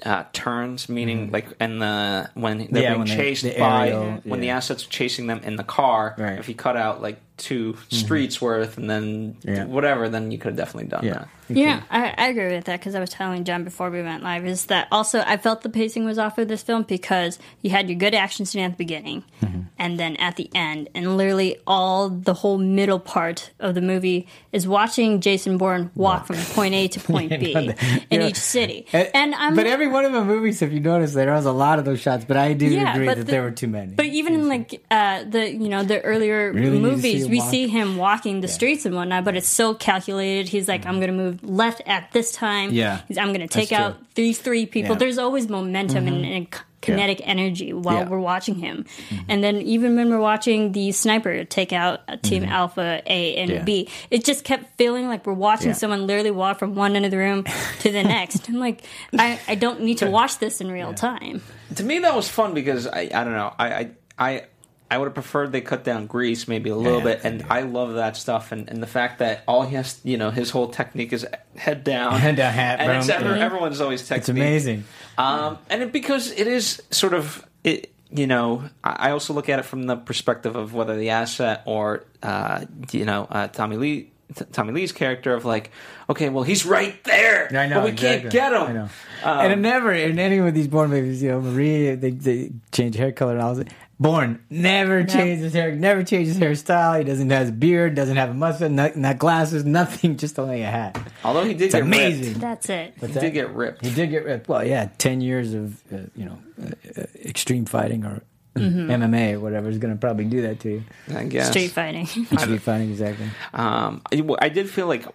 uh, 0.04 0.24
turns, 0.34 0.90
meaning 0.90 1.30
like 1.30 1.46
in 1.58 1.78
the 1.78 2.28
when 2.34 2.58
they're. 2.70 2.82
Yeah, 2.82 2.88
being 2.90 2.98
when 2.98 3.08
they- 3.08 3.16
chased 3.16 3.44
the 3.44 3.58
by 3.58 3.88
aerial, 3.88 4.20
when 4.24 4.40
the 4.40 4.50
assets 4.50 4.84
are 4.84 4.90
chasing 4.90 5.26
them 5.26 5.40
in 5.44 5.56
the 5.56 5.64
car, 5.64 6.14
Right. 6.18 6.38
If 6.38 6.50
you 6.50 6.54
cut 6.54 6.76
out 6.76 7.00
like 7.00 7.18
2 7.38 7.76
streets 7.90 8.40
worth 8.40 8.76
and 8.78 8.88
then 8.90 9.36
Yeah. 9.42 9.64
whatever, 9.64 10.08
then 10.08 10.30
you 10.30 10.38
could 10.38 10.48
have 10.50 10.56
definitely 10.56 10.88
done 10.90 11.06
that. 11.06 11.28
Yeah, 11.50 11.82
I, 11.90 12.12
I 12.18 12.26
agree 12.28 12.48
with 12.54 12.66
that 12.66 12.78
because 12.78 12.94
I 12.94 13.00
was 13.00 13.08
telling 13.08 13.44
John 13.44 13.64
before 13.64 13.88
we 13.88 14.02
went 14.02 14.22
live 14.22 14.44
is 14.44 14.66
that 14.66 14.86
also 14.92 15.22
I 15.26 15.38
felt 15.38 15.62
the 15.62 15.70
pacing 15.70 16.04
was 16.04 16.18
off 16.18 16.36
of 16.36 16.46
this 16.46 16.62
film 16.62 16.82
because 16.82 17.38
you 17.62 17.70
had 17.70 17.88
your 17.88 17.98
good 17.98 18.14
action 18.14 18.44
scene 18.44 18.62
at 18.64 18.72
the 18.72 18.76
beginning 18.76 19.24
Mm-hmm. 19.40 19.60
and 19.78 19.98
then 19.98 20.16
at 20.16 20.34
the 20.36 20.50
end, 20.54 20.88
and 20.94 21.16
literally 21.16 21.56
all 21.66 22.10
the 22.10 22.34
whole 22.34 22.58
middle 22.58 22.98
part 22.98 23.50
of 23.60 23.74
the 23.76 23.80
movie 23.80 24.26
is 24.52 24.66
watching 24.68 25.20
Jason 25.22 25.56
Bourne 25.58 25.90
walk 25.94 26.26
from 26.26 26.36
point 26.54 26.74
A 26.74 26.88
to 26.88 27.00
point 27.00 27.30
B 27.40 27.54
know 27.54 27.72
in 28.10 28.20
each 28.22 28.36
city. 28.36 28.86
And, 28.92 29.08
And 29.14 29.34
I'm 29.34 29.54
but 29.54 29.66
every 29.66 29.86
one 29.86 30.04
of 30.04 30.12
the 30.12 30.24
movies, 30.24 30.60
if 30.60 30.70
you 30.72 30.80
notice, 30.80 31.14
there 31.14 31.32
was 31.32 31.46
a 31.46 31.52
lot 31.52 31.78
of 31.78 31.84
those 31.86 32.00
shots. 32.00 32.24
But 32.26 32.36
I 32.36 32.52
do 32.52 32.66
Yeah, 32.66 32.92
agree 32.94 33.06
that 33.06 33.16
the- 33.18 33.24
there 33.24 33.42
were 33.42 33.52
too 33.52 33.68
many. 33.68 33.94
But 33.94 34.06
even 34.06 34.34
in 34.34 34.48
like 34.48 34.82
uh, 34.90 35.22
the 35.24 35.50
you 35.50 35.68
know 35.70 35.82
the 35.84 36.00
earlier 36.02 36.52
Really 36.52 36.78
need 36.78 36.96
to 36.96 37.00
see 37.00 37.08
movies, 37.12 37.24
him 37.26 37.27
we 37.28 37.38
walk. 37.40 37.50
see 37.50 37.68
him 37.68 37.96
walking 37.96 38.40
the 38.40 38.48
streets 38.48 38.84
and 38.86 38.94
whatnot. 38.94 39.24
But 39.24 39.36
it's 39.36 39.48
so 39.48 39.74
calculated. 39.74 40.48
He's 40.48 40.68
like, 40.68 40.86
I'm 40.86 40.96
going 40.96 41.08
to 41.08 41.16
move 41.16 41.42
left 41.42 41.82
at 41.86 42.12
this 42.12 42.32
time. 42.32 42.68
Mm-hmm. 42.68 42.76
Yeah. 42.76 43.00
He's, 43.08 43.18
I'm 43.18 43.28
going 43.28 43.40
to 43.40 43.48
take 43.48 43.70
That's 43.70 43.80
out 43.82 43.96
true. 43.98 44.06
these 44.14 44.38
three 44.38 44.66
people. 44.66 44.80
Yeah. 44.80 44.92
Mm-hmm. 44.94 44.98
There's 44.98 45.18
always 45.18 45.48
momentum 45.48 46.06
and, 46.06 46.24
and 46.24 46.50
k- 46.50 46.58
kinetic 46.80 47.20
energy 47.24 47.72
while 47.72 47.94
Yeah. 47.96 48.02
Mm-hmm. 48.02 48.10
we're 48.12 48.20
watching 48.20 48.54
him. 48.54 48.86
And 49.28 49.42
then 49.42 49.56
even 49.56 49.96
when 49.96 50.10
we're 50.10 50.20
watching 50.20 50.72
the 50.72 50.92
sniper 50.92 51.44
take 51.44 51.72
out 51.72 52.00
Team 52.22 52.44
Alpha 52.44 53.02
A 53.06 53.36
and 53.36 53.50
Mm-hmm. 53.50 53.58
Yeah. 53.58 53.64
B, 53.64 53.88
it 54.10 54.24
just 54.24 54.44
kept 54.44 54.76
feeling 54.78 55.08
like 55.08 55.26
we're 55.26 55.32
watching 55.32 55.68
Yeah. 55.68 55.72
someone 55.74 56.06
literally 56.06 56.30
walk 56.30 56.58
from 56.58 56.74
one 56.76 56.94
end 56.96 57.04
of 57.04 57.10
the 57.10 57.18
room 57.18 57.44
to 57.80 57.90
the 57.90 58.02
next. 58.04 58.48
I'm 58.48 58.56
like, 58.60 58.82
I, 59.18 59.40
I 59.48 59.54
don't 59.56 59.80
need 59.82 59.98
to 59.98 60.10
watch 60.10 60.38
this 60.38 60.60
in 60.60 60.70
real 60.70 60.94
time. 60.94 61.42
To 61.74 61.82
me, 61.84 61.98
that 61.98 62.14
was 62.14 62.28
fun 62.28 62.54
because 62.54 62.86
I, 62.86 63.10
I 63.12 63.24
don't 63.24 63.32
know, 63.34 63.52
I, 63.58 63.68
I, 63.74 63.90
I, 64.18 64.44
I 64.90 64.96
would 64.96 65.04
have 65.04 65.14
preferred 65.14 65.52
they 65.52 65.60
cut 65.60 65.84
down 65.84 66.06
Greece 66.06 66.48
maybe 66.48 66.70
a 66.70 66.76
little 66.76 66.98
Yeah, 66.98 67.04
bit, 67.04 67.20
and 67.24 67.44
I 67.50 67.60
love 67.62 67.94
that 67.94 68.16
stuff, 68.16 68.52
and, 68.52 68.68
and 68.70 68.82
the 68.82 68.86
fact 68.86 69.18
that 69.18 69.42
all 69.46 69.62
he 69.62 69.74
has, 69.76 70.00
you 70.02 70.16
know, 70.16 70.30
his 70.30 70.50
whole 70.50 70.68
technique 70.68 71.12
is 71.12 71.26
head 71.56 71.84
down, 71.84 72.18
Head 72.18 72.36
down, 72.36 72.52
hat, 72.52 72.80
and 72.80 72.92
it's 72.92 73.08
ever, 73.08 73.34
everyone's 73.34 73.80
always 73.80 74.00
technique. 74.02 74.20
it's 74.20 74.28
amazing. 74.30 74.84
Um, 75.18 75.58
and 75.68 75.82
it, 75.82 75.92
because 75.92 76.30
it 76.30 76.46
is 76.46 76.80
sort 76.90 77.12
of 77.12 77.46
it, 77.64 77.92
you 78.10 78.26
know, 78.26 78.64
I 78.82 79.08
I 79.08 79.10
also 79.10 79.34
look 79.34 79.48
at 79.50 79.58
it 79.58 79.64
from 79.64 79.82
the 79.82 79.96
perspective 79.96 80.56
of 80.56 80.72
whether 80.72 80.96
the 80.96 81.10
asset 81.10 81.62
or 81.66 82.04
uh, 82.22 82.64
you 82.90 83.04
know 83.04 83.26
uh, 83.30 83.48
Tommy 83.48 83.76
Lee. 83.76 84.10
Tommy 84.52 84.74
Lee's 84.74 84.92
character 84.92 85.32
of 85.32 85.46
like, 85.46 85.70
okay, 86.10 86.28
well 86.28 86.44
he's 86.44 86.66
right 86.66 87.02
there, 87.04 87.48
I 87.50 87.66
know, 87.66 87.76
but 87.76 87.84
we 87.84 87.90
exactly. 87.92 88.30
can't 88.30 88.32
get 88.32 88.52
him. 88.52 88.62
I 88.62 88.72
know. 88.74 88.88
Um, 89.24 89.38
and 89.40 89.52
it 89.54 89.58
never 89.58 89.90
in 89.90 90.18
any 90.18 90.36
of 90.36 90.52
these 90.52 90.68
Bourne 90.68 90.90
movies, 90.90 91.22
you 91.22 91.30
know, 91.30 91.40
Marie 91.40 91.94
they, 91.94 92.10
they 92.10 92.50
change 92.70 92.94
hair 92.96 93.10
color 93.10 93.32
and 93.32 93.40
all 93.40 93.58
that. 93.98 94.02
Bourne 94.02 94.44
never 94.50 95.04
changes 95.04 95.44
his 95.44 95.52
hair, 95.54 95.74
never 95.74 96.02
changes 96.04 96.36
hairstyle. 96.38 96.98
He 96.98 97.04
doesn't 97.04 97.30
have 97.30 97.48
a 97.48 97.52
beard, 97.52 97.94
doesn't 97.94 98.16
have 98.16 98.30
a 98.30 98.34
mustache, 98.34 98.70
not, 98.70 98.96
not 98.96 99.18
glasses, 99.18 99.64
nothing, 99.64 100.16
just 100.24 100.38
only 100.38 100.62
a 100.62 100.66
hat. 100.70 100.98
Although 101.24 101.44
he 101.44 101.54
did 101.54 101.66
It's 101.66 101.74
get 101.74 101.82
amazing. 101.82 102.28
ripped. 102.34 102.40
That's 102.40 102.68
it. 102.68 102.94
He 103.00 103.06
did 103.12 103.32
get 103.32 103.50
ripped. 103.54 103.84
He 103.84 103.92
did 103.94 104.10
get 104.10 104.24
ripped. 104.24 104.48
Well, 104.48 104.64
yeah, 104.64 104.88
ten 104.98 105.20
years 105.20 105.52
of 105.54 105.80
uh, 105.92 105.96
you 106.16 106.24
know 106.26 106.38
uh, 106.62 107.00
uh, 107.00 107.04
extreme 107.24 107.64
fighting 107.64 108.04
or 108.04 108.22
Mm-hmm. 108.56 108.90
MMA 108.90 109.34
or 109.34 109.40
whatever 109.40 109.68
is 109.68 109.78
going 109.78 109.94
to 109.94 110.00
probably 110.00 110.24
do 110.24 110.42
that 110.42 110.58
to 110.60 110.68
you. 110.70 110.84
I 111.14 111.24
guess. 111.24 111.48
Street 111.50 111.68
fighting. 111.70 112.06
Street 112.06 112.58
fighting, 112.60 112.90
exactly. 112.90 113.26
Um, 113.54 114.02
I, 114.12 114.20
I 114.40 114.48
did 114.48 114.68
feel 114.68 114.88
like, 114.88 115.06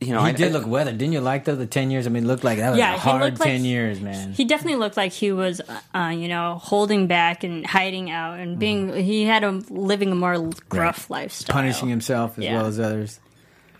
you 0.00 0.12
know, 0.12 0.20
He 0.22 0.28
I 0.28 0.32
did 0.32 0.48
I- 0.48 0.58
look 0.58 0.66
weathered. 0.66 0.96
Didn't 0.98 1.12
you 1.12 1.20
like 1.20 1.44
though 1.44 1.56
the 1.56 1.66
ten 1.66 1.90
years? 1.90 2.06
I 2.06 2.10
mean, 2.10 2.24
it 2.24 2.26
looked 2.26 2.44
like 2.44 2.58
that 2.58 2.70
was 2.70 2.78
Yeah, 2.78 2.94
a 2.94 2.98
hard 2.98 3.22
looked 3.22 3.40
like- 3.40 3.48
ten 3.48 3.64
years, 3.64 4.00
man. 4.00 4.32
He 4.32 4.44
definitely 4.44 4.78
looked 4.78 4.96
like 4.96 5.12
he 5.12 5.32
was, 5.32 5.60
uh, 5.94 6.14
you 6.16 6.28
know, 6.28 6.58
holding 6.62 7.06
back 7.08 7.42
and 7.44 7.66
hiding 7.66 8.10
out 8.10 8.38
and 8.38 8.58
being. 8.58 8.94
He 8.94 9.24
had 9.24 9.42
a 9.44 9.50
living 9.70 10.12
a 10.12 10.14
more 10.14 10.50
gruff 10.68 11.10
lifestyle, 11.10 11.52
punishing 11.54 11.88
himself 11.88 12.38
as 12.38 12.44
Yeah. 12.44 12.56
well 12.56 12.66
as 12.66 12.78
others 12.78 13.18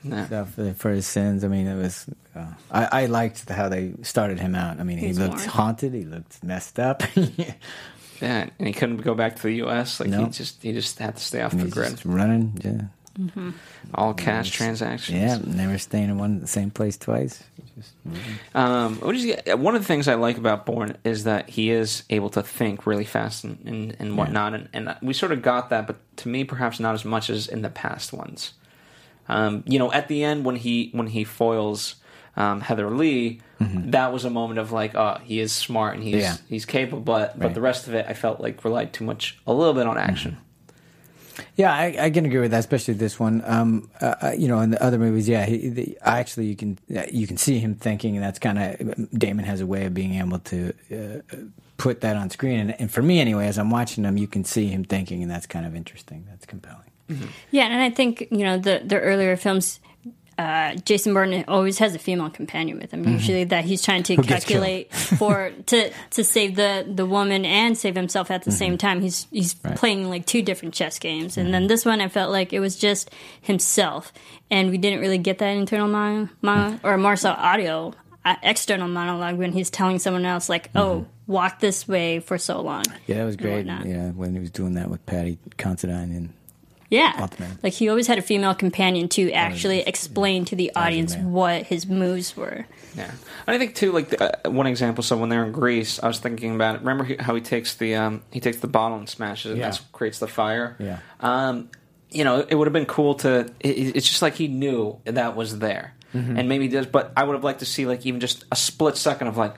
Yeah. 0.03 0.27
stuff 0.27 0.55
for, 0.55 0.73
for 0.75 0.91
his 0.91 1.07
sins. 1.07 1.45
I 1.45 1.49
mean, 1.49 1.67
it 1.67 1.77
was. 1.77 2.07
Uh, 2.35 2.47
I, 2.71 3.03
I 3.03 3.07
liked 3.07 3.49
how 3.49 3.69
they 3.69 3.93
started 4.03 4.39
him 4.41 4.55
out. 4.55 4.79
I 4.81 4.85
mean, 4.85 4.99
he 4.99 5.09
He's 5.09 5.19
looked 5.19 5.39
more- 5.39 5.47
haunted. 5.49 5.93
He 5.95 6.05
looked 6.05 6.43
messed 6.45 6.79
up. 6.79 7.03
yeah, 8.21 8.49
and 8.59 8.67
he 8.67 8.73
couldn't 8.73 8.99
go 8.99 9.15
back 9.15 9.37
to 9.37 9.43
the 9.43 9.55
U.S. 9.57 10.01
Like 10.01 10.09
No. 10.11 10.25
he 10.25 10.31
just 10.31 10.63
he 10.63 10.73
just 10.73 10.99
had 10.99 11.17
to 11.17 11.23
stay 11.23 11.43
off 11.43 11.53
the 11.57 11.67
grid. 11.69 12.05
running. 12.05 12.61
Yeah, 12.65 12.83
All 13.95 14.15
cash 14.15 14.51
transactions. 14.51 15.19
yeah, 15.19 15.39
never 15.45 15.77
staying 15.79 16.11
in 16.11 16.19
one 16.19 16.41
the 16.41 16.47
same 16.47 16.71
place 16.71 16.97
twice. 16.97 17.43
Just, 17.77 17.93
Um, 18.55 18.97
what 19.01 19.15
is 19.17 19.23
he, 19.25 19.35
one 19.55 19.75
of 19.75 19.83
the 19.83 19.87
things 19.87 20.07
I 20.09 20.15
like 20.15 20.39
about 20.39 20.67
Bourne 20.67 20.97
is 21.05 21.25
that 21.25 21.49
he 21.51 21.71
is 21.71 22.05
able 22.11 22.31
to 22.31 22.43
think 22.43 22.87
really 22.87 23.05
fast 23.05 23.45
and, 23.45 23.59
and, 23.67 23.97
and 23.99 24.17
whatnot, 24.17 24.55
and, 24.55 24.69
and 24.73 24.97
we 25.03 25.13
sort 25.15 25.33
of 25.33 25.43
got 25.43 25.71
that, 25.71 25.87
but 25.87 25.97
to 26.19 26.29
me, 26.29 26.45
perhaps 26.45 26.79
not 26.81 26.95
as 26.95 27.05
much 27.05 27.29
as 27.31 27.49
in 27.49 27.63
the 27.63 27.71
past 27.71 28.13
ones. 28.13 28.53
Um, 29.29 29.63
you 29.67 29.79
know, 29.79 29.93
at 29.93 30.09
the 30.09 30.25
end 30.25 30.45
when 30.45 30.57
he 30.57 30.91
when 30.93 31.07
he 31.09 31.25
foils 31.25 31.97
um, 32.37 32.61
Heather 32.61 32.89
Lee, 32.91 33.41
that 33.61 34.13
was 34.13 34.25
a 34.25 34.31
moment 34.31 34.59
of 34.61 34.71
like, 34.73 34.95
oh, 34.95 35.19
he 35.25 35.41
is 35.41 35.53
smart 35.53 35.95
and 35.97 36.05
he's 36.05 36.15
Mm-hmm. 36.15 36.23
Yeah. 36.23 36.37
he's 36.49 36.65
capable, 36.65 37.01
but 37.01 37.39
but 37.39 37.55
the 37.55 37.61
rest 37.61 37.89
of 37.89 37.95
it, 37.95 38.07
I 38.09 38.15
felt 38.15 38.41
like 38.41 38.65
relied 38.65 38.93
too 38.93 39.05
much, 39.05 39.39
a 39.47 39.53
little 39.53 39.75
bit 39.75 39.87
on 39.87 39.99
action. 39.99 40.39
Yeah, 41.57 41.73
I, 41.73 41.97
I 41.99 42.11
can 42.11 42.25
agree 42.27 42.41
with 42.41 42.51
that, 42.51 42.61
especially 42.61 42.95
this 42.95 43.19
one. 43.19 43.43
Um, 43.45 43.91
uh, 44.01 44.15
uh, 44.23 44.33
you 44.37 44.49
know, 44.49 44.61
in 44.61 44.71
the 44.71 44.83
other 44.83 44.99
movies, 44.99 45.29
yeah, 45.29 45.47
he, 45.47 45.69
the, 45.69 45.99
actually 46.03 46.47
you 46.47 46.57
can 46.57 46.79
uh, 46.97 47.03
you 47.11 47.27
can 47.27 47.37
see 47.37 47.59
him 47.59 47.75
thinking, 47.75 48.17
and 48.17 48.25
that's 48.25 48.39
kind 48.39 48.59
of 48.59 49.11
Damon 49.19 49.45
has 49.45 49.61
a 49.61 49.67
way 49.67 49.85
of 49.87 49.95
being 49.95 50.15
able 50.15 50.39
to 50.41 50.73
uh, 50.93 51.37
put 51.77 52.01
that 52.01 52.17
on 52.17 52.31
screen. 52.31 52.61
And, 52.61 52.81
and 52.81 52.91
for 52.91 53.03
me, 53.03 53.21
anyway, 53.21 53.47
as 53.47 53.59
I'm 53.59 53.71
watching 53.71 54.05
him, 54.05 54.17
you 54.17 54.27
can 54.27 54.45
see 54.45 54.69
him 54.69 54.85
thinking, 54.85 55.23
and 55.23 55.31
that's 55.31 55.47
kind 55.47 55.67
of 55.67 55.75
interesting. 55.75 56.27
That's 56.29 56.47
compelling. 56.47 56.83
Yeah, 57.51 57.65
and 57.65 57.81
I 57.81 57.91
think 57.91 58.29
you 58.31 58.45
know 58.45 58.59
the 58.59 58.83
the 58.85 59.01
earlier 59.01 59.37
films. 59.37 59.81
Uh, 60.39 60.75
Jason 60.85 61.15
Bourne 61.15 61.45
always 61.49 61.79
has 61.79 61.97
a 61.97 61.99
female 61.99 62.31
companion 62.31 62.79
with 62.79 62.93
him. 62.93 63.03
Usually, 63.09 63.43
that 63.45 63.65
he's 63.65 63.83
trying 63.83 64.05
to 64.05 64.15
Mm-hmm. 64.17 64.23
calculate 64.29 64.95
for 64.95 65.51
to 65.67 65.91
to 66.11 66.23
save 66.25 66.55
the 66.55 66.87
the 66.89 67.05
woman 67.05 67.45
and 67.45 67.77
save 67.77 67.97
himself 67.97 68.31
at 68.31 68.45
the 68.45 68.53
same 68.53 68.75
Mm-hmm. 68.75 68.87
time. 68.87 69.01
He's 69.03 69.27
he's 69.33 69.55
playing 69.55 70.09
like 70.09 70.27
two 70.27 70.43
different 70.43 70.75
chess 70.75 70.99
games, 71.01 71.37
and 71.37 71.53
then 71.53 71.67
this 71.67 71.85
one 71.85 72.01
I 72.01 72.09
felt 72.09 72.31
like 72.31 72.53
it 72.53 72.61
was 72.61 72.77
just 72.77 73.11
himself, 73.41 74.13
and 74.51 74.71
we 74.71 74.79
didn't 74.79 75.01
really 75.01 75.19
get 75.19 75.39
that 75.39 75.51
internal 75.57 75.89
mon- 75.89 76.31
mon- 76.41 76.81
or 76.85 76.97
more 76.99 77.17
so 77.17 77.31
audio 77.31 77.93
uh, 78.25 78.37
external 78.43 78.87
monologue 78.89 79.37
when 79.39 79.51
he's 79.53 79.71
telling 79.71 79.99
someone 79.99 80.25
else 80.25 80.49
like, 80.49 80.71
"Oh, 80.77 81.07
walk 81.27 81.59
this 81.59 81.89
way 81.89 82.21
for 82.21 82.39
so 82.39 82.61
long." 82.61 82.85
Mm-hmm. 82.85 83.11
Yeah, 83.11 83.17
that 83.19 83.25
was 83.25 83.37
great. 83.37 83.67
Yeah, 83.67 84.11
when 84.13 84.35
he 84.35 84.41
was 84.41 84.51
doing 84.53 84.75
that 84.75 84.89
with 84.89 85.05
Patty 85.07 85.39
Considine 85.57 86.13
and 86.13 86.33
Yeah. 86.91 87.15
Ultimate. 87.19 87.63
Like 87.63 87.75
he 87.75 87.89
always 87.89 88.07
had 88.07 88.19
a 88.19 88.23
female 88.23 88.55
companion 88.55 89.09
to 89.11 89.31
actually 89.33 89.81
explain 89.81 90.45
to 90.47 90.57
the 90.57 90.73
audience 90.75 91.15
what 91.17 91.65
his 91.65 91.87
moves 91.87 92.37
were. 92.37 92.65
Yeah, 92.97 93.11
and 93.47 93.55
I 93.55 93.59
think 93.59 93.75
too, 93.75 93.93
like 93.93 94.09
the, 94.09 94.47
uh, 94.47 94.51
one 94.51 94.67
example. 94.67 95.05
So 95.05 95.17
when 95.17 95.29
they're 95.29 95.45
in 95.45 95.53
Greece, 95.53 96.01
I 96.03 96.07
was 96.09 96.19
thinking 96.19 96.55
about 96.55 96.77
it. 96.77 96.81
Remember 96.81 97.05
he- 97.05 97.17
how 97.21 97.35
he 97.35 97.41
takes 97.43 97.75
the 97.75 97.95
um, 97.97 98.23
he 98.33 98.41
takes 98.41 98.59
the 98.61 98.67
bottle 98.67 98.97
and 98.99 99.09
smashes 99.09 99.53
it, 99.53 99.59
Yeah. 99.59 99.67
and 99.67 99.75
that 99.75 99.83
creates 99.93 100.19
the 100.19 100.27
fire. 100.29 100.77
Yeah. 100.81 100.99
Um, 101.21 101.69
you 102.11 102.25
know, 102.25 102.41
it 102.49 102.55
would 102.55 102.67
have 102.67 102.73
been 102.73 102.87
cool 102.87 103.15
to. 103.17 103.41
It, 103.61 103.97
it's 103.97 104.09
just 104.09 104.23
like 104.23 104.35
he 104.35 104.49
knew 104.49 104.99
that 105.05 105.37
was 105.37 105.59
there, 105.59 105.95
Mm-hmm. 106.15 106.39
and 106.39 106.49
maybe 106.49 106.69
does. 106.69 106.87
But 106.87 107.13
I 107.17 107.23
would 107.25 107.35
have 107.35 107.45
liked 107.45 107.59
to 107.61 107.67
see 107.67 107.85
like 107.85 108.07
even 108.07 108.19
just 108.21 108.47
a 108.51 108.57
split 108.57 108.97
second 108.97 109.27
of 109.29 109.37
like 109.37 109.55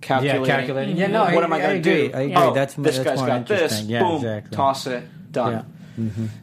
calculating. 0.00 0.44
Yeah, 0.46 0.56
calculating. 0.56 0.96
Yeah, 0.96 1.06
no, 1.08 1.20
what 1.24 1.34
I- 1.36 1.44
am 1.44 1.52
I 1.52 1.56
I 1.56 1.60
going 1.60 1.82
to 1.82 2.08
do? 2.08 2.16
I 2.16 2.20
agree. 2.22 2.34
Oh, 2.34 2.54
That's 2.54 2.78
more- 2.78 2.84
this 2.86 2.96
that's 2.96 3.08
guy's 3.10 3.18
more 3.18 3.26
got 3.28 3.46
this. 3.46 3.82
Yeah, 3.82 4.00
Boom, 4.02 4.16
exactly. 4.16 4.56
toss 4.56 4.86
it, 4.86 5.04
done. 5.30 5.52
Yeah. 5.52 5.62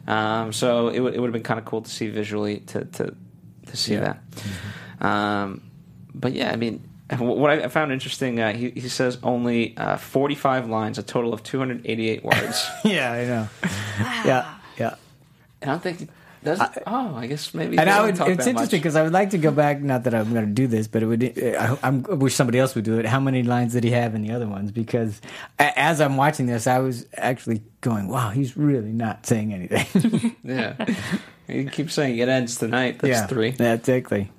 Um, 0.06 0.52
so 0.52 0.88
it 0.88 1.00
would 1.00 1.14
it 1.14 1.20
would 1.20 1.26
have 1.28 1.32
been 1.32 1.42
kind 1.42 1.58
of 1.58 1.66
cool 1.66 1.82
to 1.82 1.90
see 1.90 2.08
visually 2.08 2.60
to 2.60 2.84
to 2.84 3.14
to 3.66 3.76
see 3.76 3.94
Yeah. 3.94 4.14
that. 5.00 5.06
Um, 5.06 5.62
but 6.14 6.32
yeah, 6.32 6.50
I 6.52 6.56
mean, 6.56 6.82
what 7.18 7.50
I 7.50 7.68
found 7.68 7.92
interesting, 7.92 8.40
uh, 8.40 8.52
he 8.52 8.70
he 8.70 8.88
says 8.88 9.18
only 9.22 9.76
uh, 9.76 9.96
forty 9.96 10.34
five 10.34 10.68
lines, 10.68 10.98
a 10.98 11.02
total 11.02 11.32
of 11.32 11.42
two 11.42 11.58
hundred 11.58 11.86
eighty 11.86 12.08
eight 12.08 12.24
words. 12.24 12.66
yeah, 12.84 13.12
I 13.12 13.24
know. 13.24 13.48
Yeah, 14.24 14.54
Yeah. 14.78 14.94
And 15.62 15.70
I 15.70 15.74
don't 15.74 15.82
think. 15.82 16.08
Does 16.42 16.58
it? 16.60 16.82
oh, 16.86 17.14
I 17.16 17.26
guess 17.26 17.52
maybe. 17.52 17.76
And 17.76 17.90
I 17.90 18.02
would, 18.02 18.16
talk 18.16 18.28
it's 18.28 18.44
that 18.44 18.50
interesting 18.50 18.80
because 18.80 18.96
I 18.96 19.02
would 19.02 19.12
like 19.12 19.30
to 19.30 19.38
go 19.38 19.50
back. 19.50 19.82
Not 19.82 20.04
that 20.04 20.14
I'm 20.14 20.32
going 20.32 20.46
to 20.46 20.52
do 20.52 20.66
this, 20.66 20.88
but 20.88 21.02
it 21.02 21.06
would. 21.06 21.22
I, 21.38 21.76
I'm, 21.82 22.06
I 22.10 22.14
wish 22.14 22.34
somebody 22.34 22.58
else 22.58 22.74
would 22.74 22.84
do 22.84 22.98
it. 22.98 23.04
How 23.04 23.20
many 23.20 23.42
lines 23.42 23.74
did 23.74 23.84
he 23.84 23.90
have 23.90 24.14
in 24.14 24.22
the 24.22 24.32
other 24.32 24.48
ones? 24.48 24.72
Because 24.72 25.20
as 25.58 26.00
I'm 26.00 26.16
watching 26.16 26.46
this, 26.46 26.66
I 26.66 26.78
was 26.78 27.04
actually 27.16 27.62
going, 27.82 28.08
"Wow, 28.08 28.30
he's 28.30 28.56
really 28.56 28.92
not 28.92 29.26
saying 29.26 29.52
anything." 29.52 30.36
Yeah. 30.44 30.86
he 31.46 31.66
keeps 31.66 31.92
saying 31.94 32.16
it 32.18 32.28
ends 32.28 32.56
tonight. 32.56 33.00
That's 33.00 33.10
yeah, 33.20 33.26
three. 33.26 33.54
Yeah, 33.60 33.74
exactly. 33.74 34.30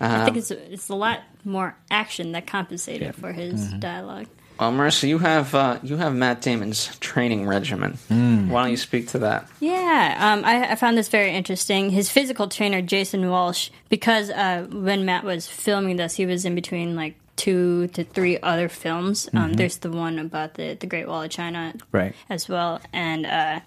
I 0.00 0.24
think 0.24 0.36
it's 0.36 0.50
it's 0.50 0.88
a 0.88 0.94
lot 0.94 1.20
more 1.44 1.76
action 1.90 2.32
that 2.32 2.46
compensated 2.46 3.14
for 3.14 3.32
his 3.32 3.54
Mm-hmm. 3.68 3.78
dialogue. 3.78 4.26
Well, 4.58 4.70
Marissa, 4.72 5.08
you 5.08 5.18
have 5.18 5.54
uh, 5.54 5.78
you 5.82 5.96
have 5.96 6.14
Matt 6.14 6.40
Damon's 6.40 6.96
training 6.98 7.46
regimen. 7.46 7.98
Mm. 8.08 8.48
Why 8.48 8.62
don't 8.62 8.70
you 8.70 8.76
speak 8.76 9.08
to 9.08 9.18
that? 9.20 9.48
Yeah, 9.60 10.16
um, 10.20 10.44
I, 10.44 10.70
I 10.72 10.74
found 10.76 10.96
this 10.96 11.08
very 11.08 11.30
interesting. 11.32 11.90
His 11.90 12.08
physical 12.10 12.48
trainer, 12.48 12.80
Jason 12.80 13.28
Walsh, 13.28 13.70
because 13.88 14.30
uh, 14.30 14.66
when 14.70 15.04
Matt 15.04 15.24
was 15.24 15.48
filming 15.48 15.96
this, 15.96 16.14
he 16.14 16.24
was 16.26 16.44
in 16.44 16.54
between 16.54 16.94
like 16.94 17.16
two 17.36 17.88
to 17.88 18.04
three 18.04 18.38
other 18.42 18.68
films. 18.68 19.28
Um, 19.34 19.54
There's 19.54 19.78
the 19.78 19.90
one 19.90 20.20
about 20.20 20.54
the 20.54 20.74
the 20.74 20.86
Great 20.86 21.08
Wall 21.08 21.22
of 21.22 21.30
China, 21.30 21.74
Right. 21.90 22.14
as 22.30 22.48
well, 22.48 22.80
and 22.92 23.26
uh, 23.26 23.60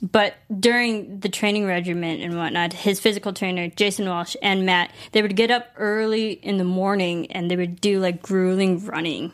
but 0.00 0.34
during 0.60 1.20
the 1.20 1.28
training 1.28 1.64
regimen 1.66 2.20
and 2.20 2.36
whatnot, 2.36 2.72
his 2.72 2.98
physical 3.00 3.32
trainer, 3.32 3.68
Jason 3.68 4.08
Walsh, 4.08 4.34
and 4.42 4.66
Matt, 4.66 4.90
they 5.12 5.22
would 5.22 5.36
get 5.36 5.50
up 5.50 5.68
early 5.76 6.32
in 6.32 6.58
the 6.58 6.64
morning 6.64 7.30
and 7.32 7.48
they 7.50 7.56
would 7.56 7.80
do 7.80 8.00
like 8.00 8.20
grueling 8.22 8.84
running 8.84 9.30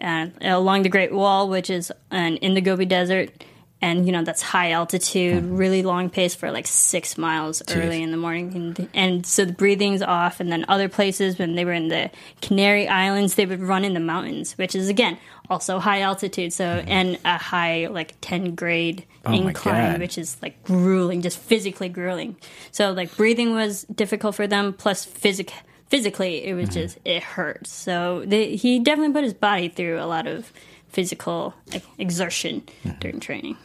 uh, 0.00 0.28
along 0.42 0.82
the 0.82 0.88
Great 0.88 1.12
Wall, 1.12 1.48
which 1.48 1.70
is 1.70 1.92
an, 2.10 2.36
in 2.38 2.54
the 2.54 2.60
Gobi 2.60 2.86
Desert. 2.86 3.44
And, 3.82 4.04
you 4.04 4.12
know, 4.12 4.22
that's 4.22 4.42
high 4.42 4.72
altitude, 4.72 5.42
really 5.42 5.82
long 5.82 6.10
pace 6.10 6.34
for 6.34 6.50
like 6.50 6.66
six 6.66 7.16
miles 7.16 7.62
early 7.70 8.02
in 8.02 8.10
the 8.10 8.18
morning. 8.18 8.54
And, 8.54 8.88
and 8.92 9.26
so 9.26 9.46
the 9.46 9.54
breathing's 9.54 10.02
off. 10.02 10.38
And 10.38 10.52
then 10.52 10.66
other 10.68 10.90
places, 10.90 11.38
when 11.38 11.54
they 11.54 11.64
were 11.64 11.72
in 11.72 11.88
the 11.88 12.10
Canary 12.42 12.86
Islands, 12.86 13.36
they 13.36 13.46
would 13.46 13.60
run 13.60 13.86
in 13.86 13.94
the 13.94 14.00
mountains, 14.00 14.52
which 14.58 14.74
is, 14.74 14.90
again, 14.90 15.16
also 15.48 15.78
high 15.78 16.02
altitude. 16.02 16.52
So, 16.52 16.64
and 16.86 17.18
a 17.24 17.38
high, 17.38 17.86
like 17.86 18.16
10 18.20 18.54
grade 18.54 19.06
Oh 19.24 19.34
incline, 19.34 20.00
which 20.00 20.16
is 20.16 20.36
like 20.40 20.62
grueling, 20.64 21.20
just 21.20 21.38
physically 21.38 21.90
grueling. 21.90 22.36
So 22.72 22.92
like 22.92 23.14
breathing 23.16 23.52
was 23.52 23.82
difficult 23.84 24.34
for 24.34 24.46
them. 24.46 24.72
Plus 24.72 25.04
physic 25.04 25.52
physically, 25.90 26.44
it 26.44 26.54
was 26.54 26.70
Mm-hmm. 26.70 26.80
just 26.80 26.98
it 27.04 27.22
hurt. 27.22 27.66
So 27.66 28.24
they, 28.26 28.56
he 28.56 28.78
definitely 28.78 29.12
put 29.12 29.24
his 29.24 29.34
body 29.34 29.68
through 29.68 30.00
a 30.00 30.06
lot 30.06 30.26
of 30.26 30.50
physical 30.88 31.54
like, 31.72 31.84
exertion 31.98 32.62
during 33.00 33.20
training, 33.20 33.56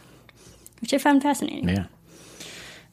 which 0.81 0.93
I 0.93 0.97
found 0.97 1.21
fascinating. 1.23 1.69
Yeah. 1.69 1.85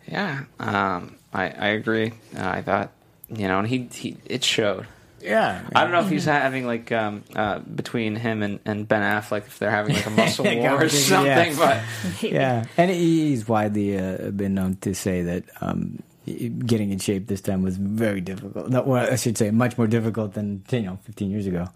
Yeah, 0.08 0.44
um, 0.58 1.14
I 1.32 1.44
I 1.50 1.68
agree. 1.68 2.12
Uh, 2.36 2.48
I 2.48 2.62
thought 2.62 2.90
you 3.28 3.46
know, 3.48 3.60
and 3.60 3.68
he 3.68 3.88
he 3.92 4.16
it 4.26 4.42
showed. 4.44 4.86
Yeah. 5.20 5.62
I 5.72 5.84
don't 5.84 5.92
know 5.92 6.00
if 6.00 6.08
he's 6.08 6.24
having 6.24 6.66
like 6.66 6.90
um, 6.90 7.22
uh, 7.36 7.60
between 7.60 8.16
him 8.16 8.42
and, 8.42 8.58
and 8.64 8.88
Ben 8.88 9.02
Affleck 9.02 9.46
if 9.46 9.60
they're 9.60 9.70
having 9.70 9.94
like 9.94 10.06
a 10.06 10.10
muscle 10.18 10.44
war 10.44 10.82
or 10.82 10.88
something, 10.88 11.52
yeah. 11.52 11.80
but 12.20 12.22
yeah, 12.22 12.64
and 12.76 12.90
he's 12.90 13.46
widely 13.46 13.96
uh, 13.96 14.30
been 14.32 14.54
known 14.54 14.74
to 14.80 14.92
say 14.96 15.22
that 15.22 15.44
um, 15.60 16.02
getting 16.26 16.90
in 16.92 16.98
shape 16.98 17.26
this 17.26 17.40
time 17.40 17.62
was 17.62 17.76
very 17.76 18.20
difficult. 18.20 18.68
No, 18.68 18.82
well, 18.82 19.12
I 19.12 19.16
should 19.16 19.36
say 19.36 19.50
much 19.50 19.76
more 19.76 19.86
difficult 19.86 20.34
than 20.34 20.62
you 20.70 20.82
know 20.82 20.98
15 21.04 21.30
years 21.30 21.46
ago. 21.46 21.68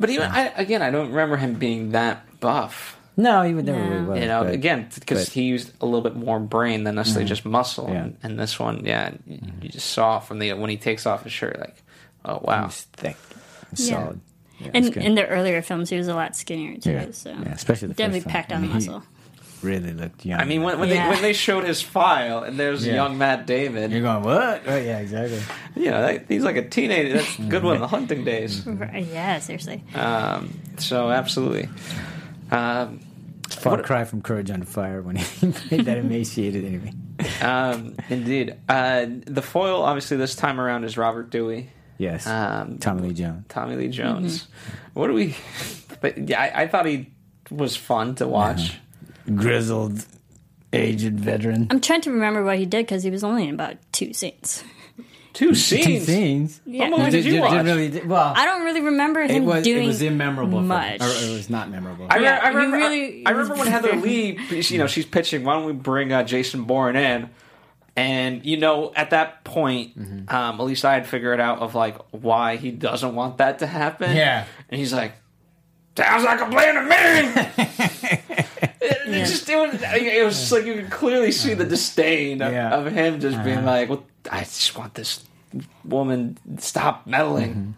but 0.00 0.10
even 0.10 0.30
I, 0.30 0.46
again, 0.56 0.82
I 0.82 0.90
don't 0.90 1.10
remember 1.10 1.36
him 1.36 1.54
being 1.54 1.92
that 1.92 2.40
buff. 2.40 2.98
No, 3.18 3.42
he 3.42 3.54
would 3.54 3.64
never 3.64 3.78
No. 3.82 3.88
really 3.90 4.04
was. 4.06 4.20
You 4.20 4.26
know, 4.26 4.44
but- 4.44 4.52
again, 4.52 4.88
because 4.94 5.28
he 5.32 5.42
used 5.44 5.72
a 5.80 5.86
little 5.86 6.02
bit 6.02 6.16
more 6.16 6.38
brain 6.38 6.84
than 6.84 6.96
necessarily 6.96 7.26
just 7.28 7.44
muscle. 7.46 7.88
Yeah. 7.88 7.94
Mm-hmm. 7.94 8.04
And, 8.06 8.18
and 8.22 8.38
this 8.38 8.58
one, 8.60 8.84
yeah, 8.84 9.12
you, 9.26 9.38
you 9.62 9.68
just 9.70 9.90
saw 9.90 10.18
from 10.20 10.38
the 10.38 10.52
when 10.54 10.68
he 10.68 10.76
takes 10.76 11.06
off 11.06 11.22
his 11.24 11.32
shirt, 11.32 11.58
like, 11.58 11.76
oh 12.24 12.40
wow, 12.42 12.64
he's 12.66 12.82
thick, 12.92 13.16
and 13.70 13.78
Yeah. 13.80 13.86
solid. 14.02 14.20
Yeah, 14.58 14.70
And 14.74 14.96
in 14.96 15.14
the 15.14 15.26
earlier 15.26 15.60
films, 15.62 15.90
he 15.90 15.96
was 15.96 16.08
a 16.08 16.14
lot 16.14 16.34
skinnier 16.34 16.76
too. 16.78 16.90
yeah. 16.92 17.10
So 17.12 17.30
yeah, 17.30 17.52
especially 17.52 17.88
the 17.88 17.94
definitely 17.94 18.20
first 18.20 18.32
packed 18.32 18.52
on 18.52 18.58
I 18.58 18.60
mean, 18.62 18.68
the 18.70 18.74
muscle. 18.74 19.02
He 19.60 19.66
really 19.66 19.92
looked 19.92 20.24
young. 20.24 20.40
I 20.40 20.44
mean, 20.44 20.62
when, 20.62 20.78
when 20.78 20.88
Yeah. 20.88 21.04
they 21.08 21.14
when 21.14 21.22
they 21.22 21.32
showed 21.32 21.64
his 21.64 21.82
file 21.82 22.42
and 22.42 22.58
there's 22.58 22.86
Yeah. 22.86 22.94
young 22.94 23.18
Matt 23.18 23.46
David, 23.46 23.90
you're 23.92 24.02
going 24.02 24.22
what? 24.22 24.62
Oh, 24.66 24.76
yeah, 24.76 24.98
exactly. 24.98 25.40
you 25.74 25.90
know, 25.90 26.00
that, 26.02 26.24
he's 26.28 26.42
like 26.44 26.56
a 26.56 26.68
teenager. 26.68 27.14
That's 27.14 27.38
a 27.38 27.42
good 27.42 27.62
one 27.64 27.80
the 27.80 27.86
hunting 27.88 28.24
days. 28.24 28.66
Yeah, 28.94 29.38
seriously. 29.40 29.82
Um, 29.94 30.58
so 30.78 31.10
absolutely. 31.10 31.68
Um, 32.50 33.00
Far 33.50 33.76
What- 33.76 33.84
cry 33.84 34.04
from 34.04 34.22
Courage 34.22 34.50
Under 34.50 34.66
Fire 34.66 35.00
when 35.02 35.16
he 35.16 35.46
made 35.70 35.86
that 35.86 35.98
emaciated 35.98 36.64
enemy. 36.64 36.92
um, 37.40 37.94
indeed. 38.10 38.54
Uh, 38.68 39.06
the 39.26 39.40
foil, 39.42 39.82
obviously, 39.82 40.16
this 40.16 40.34
time 40.34 40.60
around 40.60 40.84
is 40.84 40.98
Robert 40.98 41.30
Dewey. 41.30 41.70
Yes, 41.98 42.26
Um, 42.26 42.76
Tommy 42.78 43.08
Lee 43.08 43.14
Jones. 43.14 43.44
Tommy 43.48 43.76
Lee 43.76 43.88
Jones. 43.88 44.48
What 44.92 45.06
do 45.06 45.14
we? 45.14 45.34
But 46.02 46.28
yeah, 46.28 46.42
I, 46.42 46.62
I 46.62 46.66
thought 46.68 46.84
he 46.86 47.10
was 47.50 47.74
fun 47.76 48.16
to 48.16 48.26
watch. 48.28 48.74
Grizzled, 49.34 50.04
aged 50.72 51.18
veteran. 51.18 51.68
I'm 51.70 51.80
trying 51.80 52.00
to 52.02 52.10
remember 52.10 52.44
what 52.44 52.58
he 52.58 52.66
did 52.66 52.86
because 52.86 53.02
he 53.02 53.10
was 53.10 53.24
only 53.24 53.48
in 53.48 53.54
about 53.54 53.76
two 53.92 54.12
scenes. 54.12 54.62
Two 55.32 55.54
scenes. 55.54 55.84
Two 55.84 56.00
scenes. 56.00 56.60
Yeah. 56.64 56.88
What 56.88 56.98
movie 57.00 57.10
did 57.10 57.24
you 57.26 57.32
Did- 57.32 57.40
watch? 57.42 57.52
did 57.52 57.66
really- 57.66 58.06
well, 58.06 58.32
I 58.34 58.46
don't 58.46 58.64
really 58.64 58.80
remember 58.80 59.22
him 59.22 59.30
it 59.30 59.40
was 59.46 59.64
doing 59.64 59.84
it 59.84 59.86
was 59.88 60.00
immemorable. 60.00 60.62
much. 60.62 60.98
For, 60.98 61.04
or 61.04 61.08
it 61.10 61.30
was 61.32 61.50
not 61.50 61.70
memorable. 61.70 62.06
I, 62.08 62.18
Yeah, 62.20 62.40
I 62.42 62.48
he 62.50 62.56
remember. 62.56 62.76
really- 62.78 63.26
I, 63.26 63.28
I 63.28 63.32
remember 63.32 63.56
when 63.56 63.66
Heather 63.66 63.96
Lee, 63.96 64.38
you 64.50 64.78
know, 64.78 64.86
she's 64.86 65.04
pitching. 65.04 65.44
Why 65.44 65.52
don't 65.54 65.66
we 65.66 65.72
bring 65.74 66.10
uh, 66.10 66.22
Jason 66.22 66.64
Bourne 66.64 66.96
in? 66.96 67.28
And 67.96 68.44
you 68.46 68.56
know, 68.58 68.92
at 68.96 69.10
that 69.10 69.44
point, 69.44 69.98
Mm-hmm. 69.98 70.34
um, 70.34 70.60
at 70.60 70.64
least 70.64 70.84
I 70.86 70.94
had 70.94 71.06
figured 71.06 71.38
out 71.40 71.58
of 71.60 71.74
like 71.74 71.98
why 72.12 72.56
he 72.56 72.70
doesn't 72.70 73.14
want 73.14 73.36
that 73.38 73.58
to 73.60 73.66
happen. 73.66 74.16
Yeah. 74.16 74.44
and 74.70 74.78
he's 74.78 74.92
like, 74.94 75.12
"Sounds 75.96 76.24
like 76.24 76.40
a 76.40 76.46
plan 76.46 76.74
to 76.74 76.82
me." 76.82 77.66
it, 78.80 79.08
it 79.08 79.26
just 79.26 79.48
it 79.48 79.56
was, 79.56 79.80
it 79.82 80.24
was 80.24 80.38
just 80.38 80.52
like 80.52 80.64
you 80.64 80.74
could 80.74 80.90
clearly 80.90 81.32
see 81.32 81.54
the 81.54 81.64
disdain 81.64 82.42
of, 82.42 82.52
Yeah. 82.52 82.70
of 82.74 82.92
him 82.92 83.20
just 83.20 83.42
being 83.44 83.64
like, 83.64 83.88
"Well, 83.88 84.04
I 84.30 84.40
just 84.40 84.76
want 84.76 84.94
this 84.94 85.24
woman 85.84 86.38
to 86.56 86.62
stop 86.62 87.06
meddling." 87.06 87.50
Mm-hmm. 87.50 87.70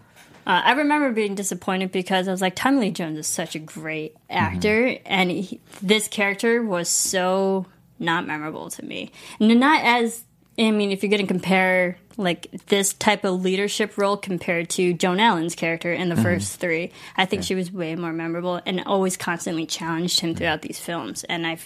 Uh, 0.47 0.63
I 0.65 0.73
remember 0.73 1.13
being 1.13 1.35
disappointed 1.35 1.93
because 1.93 2.27
I 2.27 2.31
was 2.31 2.41
like, 2.41 2.57
Tommy 2.57 2.79
Lee 2.81 2.91
Jones 2.91 3.19
is 3.19 3.27
such 3.27 3.55
a 3.55 3.59
great 3.59 4.17
actor, 4.31 4.97
and 5.05 5.31
he, 5.31 5.61
this 5.83 6.09
character 6.09 6.63
was 6.63 6.89
so 6.89 7.67
not 7.99 8.27
memorable 8.27 8.71
to 8.71 8.83
me. 8.83 9.11
And 9.41 9.61
not 9.61 9.85
as, 9.85 10.25
I 10.59 10.71
mean, 10.73 10.91
if 10.91 11.03
you're 11.03 11.11
going 11.11 11.23
to 11.23 11.27
compare 11.27 11.99
like 12.17 12.49
this 12.67 12.93
type 12.93 13.25
of 13.25 13.43
leadership 13.43 13.97
role 13.97 14.17
compared 14.17 14.69
to 14.71 14.93
Joan 14.93 15.21
Allen's 15.21 15.55
character 15.55 15.93
in 15.93 16.09
the 16.09 16.17
first 16.17 16.59
three, 16.59 16.91
I 17.17 17.27
think 17.27 17.45
she 17.45 17.55
was 17.55 17.71
way 17.71 17.95
more 17.95 18.13
memorable 18.13 18.61
and 18.67 18.83
always 18.85 19.17
constantly 19.17 19.67
challenged 19.67 20.19
him 20.19 20.35
throughout 20.35 20.63
these 20.63 20.81
films. 20.81 21.23
And 21.25 21.47
I, 21.47 21.59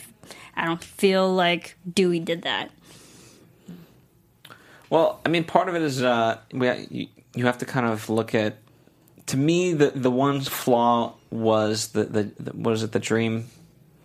I 0.55 0.67
don't 0.67 0.85
feel 0.85 1.33
like 1.33 1.77
Dewey 1.91 2.21
did 2.21 2.43
that. 2.43 2.71
Well, 4.91 5.21
I 5.25 5.31
mean, 5.31 5.45
part 5.45 5.71
of 5.71 5.75
it 5.75 5.81
is 5.81 6.03
uh, 6.03 6.39
we 6.53 6.71
you, 6.91 7.07
you 7.35 7.47
have 7.47 7.57
to 7.59 7.65
kind 7.65 7.87
of 7.87 8.11
look 8.11 8.35
at. 8.35 8.59
To 9.27 9.39
me, 9.39 9.73
the 9.73 9.91
the 9.91 10.11
one 10.11 10.43
flaw 10.43 11.15
was 11.31 11.89
the 11.89 12.05
the, 12.05 12.23
the 12.39 12.51
what 12.51 12.75
is 12.75 12.83
it 12.83 12.93
the 12.93 12.99
dream, 12.99 13.49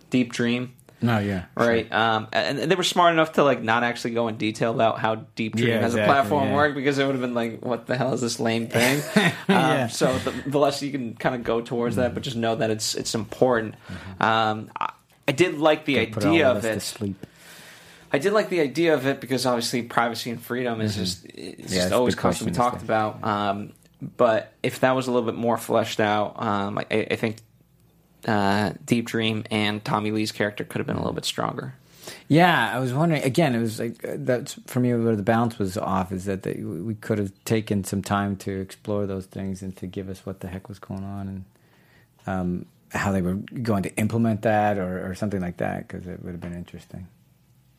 deep 0.08 0.32
dream, 0.32 0.72
no, 1.00 1.18
yeah, 1.18 1.44
right? 1.56 1.90
Um, 1.92 2.28
and 2.32 2.58
they 2.58 2.74
were 2.74 2.82
smart 2.82 3.12
enough 3.12 3.32
to 3.34 3.44
like 3.44 3.62
not 3.62 3.84
actually 3.84 4.14
go 4.14 4.28
in 4.28 4.36
detail 4.36 4.72
about 4.72 4.98
how 4.98 5.14
deep 5.36 5.56
dream 5.56 5.68
Yeah, 5.70 5.80
as 5.86 5.94
a 5.94 6.04
platform 6.04 6.48
yeah. 6.48 6.54
worked 6.54 6.74
because 6.74 6.98
it 6.98 7.04
would 7.06 7.12
have 7.14 7.20
been 7.22 7.34
like, 7.34 7.64
what 7.64 7.86
the 7.86 7.96
hell 7.96 8.12
is 8.14 8.20
this 8.20 8.40
lame 8.40 8.66
thing? 8.78 9.02
um, 9.16 9.32
Yeah. 9.48 9.86
So 9.88 10.16
the, 10.18 10.30
the 10.46 10.58
less 10.58 10.82
you 10.82 10.90
can 10.90 11.14
kind 11.14 11.34
of 11.34 11.44
go 11.44 11.60
towards 11.60 11.96
that, 11.96 12.14
but 12.14 12.22
just 12.22 12.36
know 12.36 12.56
that 12.56 12.70
it's 12.70 12.94
it's 12.94 13.14
important. 13.14 13.74
Um, 14.20 14.70
I, 14.78 14.92
I 15.28 15.32
did 15.32 15.58
like 15.58 15.84
the 15.84 15.98
all 15.98 16.02
idea 16.06 16.48
of 16.48 16.56
of 16.58 16.64
it. 16.64 16.80
sleep. 16.82 17.26
I 18.10 18.18
did 18.18 18.32
like 18.32 18.48
the 18.48 18.60
idea 18.60 18.94
of 18.94 19.06
it 19.06 19.20
because 19.20 19.44
obviously 19.44 19.82
privacy 19.82 20.30
and 20.30 20.40
freedom 20.40 20.80
is 20.80 20.96
just 20.96 21.24
it's 21.26 21.34
Mm-hmm. 21.34 21.72
Yeah, 21.74 21.80
just 21.82 21.92
always 21.92 22.14
constantly 22.14 22.54
talked 22.56 22.82
about. 22.82 23.22
Um, 23.22 23.72
but 24.16 24.52
if 24.62 24.80
that 24.80 24.92
was 24.96 25.08
a 25.08 25.12
little 25.12 25.26
bit 25.30 25.38
more 25.38 25.58
fleshed 25.58 26.00
out, 26.00 26.40
um, 26.42 26.78
I, 26.78 27.06
I 27.10 27.16
think 27.16 27.36
uh, 28.26 28.72
Deep 28.84 29.06
Dream 29.06 29.44
and 29.50 29.84
Tommy 29.84 30.10
Lee's 30.10 30.32
character 30.32 30.64
could 30.64 30.78
have 30.78 30.86
been 30.86 30.96
a 30.96 31.00
little 31.00 31.14
bit 31.14 31.24
stronger. 31.24 31.74
Yeah, 32.26 32.74
I 32.74 32.78
was 32.78 32.92
wondering 32.92 33.22
again. 33.22 33.54
It 33.54 33.60
was 33.60 33.78
like 33.78 34.04
uh, 34.04 34.14
that's 34.16 34.54
for 34.66 34.80
me 34.80 34.94
where 34.94 35.16
the 35.16 35.22
balance 35.22 35.58
was 35.58 35.76
off. 35.76 36.12
Is 36.12 36.24
that 36.24 36.42
they, 36.42 36.54
we 36.54 36.94
could 36.94 37.18
have 37.18 37.32
taken 37.44 37.84
some 37.84 38.02
time 38.02 38.36
to 38.36 38.60
explore 38.60 39.06
those 39.06 39.26
things 39.26 39.62
and 39.62 39.76
to 39.76 39.86
give 39.86 40.08
us 40.08 40.24
what 40.24 40.40
the 40.40 40.48
heck 40.48 40.68
was 40.68 40.78
going 40.78 41.04
on 41.04 41.28
and 41.28 41.44
um, 42.26 42.66
how 42.92 43.12
they 43.12 43.22
were 43.22 43.34
going 43.34 43.82
to 43.82 43.94
implement 43.96 44.42
that 44.42 44.78
or, 44.78 45.08
or 45.08 45.14
something 45.14 45.40
like 45.40 45.58
that 45.58 45.86
because 45.86 46.06
it 46.06 46.22
would 46.22 46.32
have 46.32 46.40
been 46.40 46.54
interesting. 46.54 47.08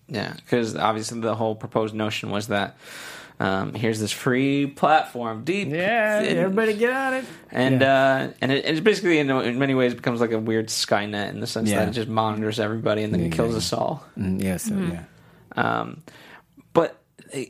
Yeah, 0.07 0.33
because 0.33 0.75
obviously 0.75 1.19
the 1.21 1.35
whole 1.35 1.55
proposed 1.55 1.93
notion 1.93 2.31
was 2.31 2.47
that 2.47 2.77
um, 3.39 3.73
here's 3.73 3.99
this 3.99 4.11
free 4.11 4.67
platform, 4.67 5.43
deep, 5.43 5.69
Yeah, 5.69 6.19
and- 6.19 6.37
everybody 6.37 6.73
get 6.73 6.91
on 6.93 7.13
it. 7.13 7.25
and 7.51 7.81
Yeah. 7.81 8.03
uh, 8.29 8.33
and 8.41 8.51
it, 8.51 8.65
it's 8.65 8.79
basically 8.81 9.19
in, 9.19 9.29
in 9.29 9.57
many 9.59 9.73
ways 9.75 9.93
becomes 9.93 10.19
like 10.21 10.31
a 10.31 10.39
weird 10.39 10.67
Skynet 10.67 11.29
in 11.29 11.39
the 11.39 11.47
sense 11.47 11.69
Yeah. 11.69 11.79
that 11.79 11.87
it 11.89 11.91
just 11.91 12.07
monitors 12.09 12.59
everybody 12.59 13.03
and 13.03 13.13
then 13.13 13.21
it 13.21 13.31
kills 13.31 13.51
Yeah. 13.51 13.57
us 13.57 13.73
all. 13.73 14.05
Mm, 14.17 14.41
yeah, 14.43 14.57
so, 14.57 14.75
yeah. 14.75 15.03
Um, 15.55 16.03
but 16.73 16.99
eh, 17.33 17.45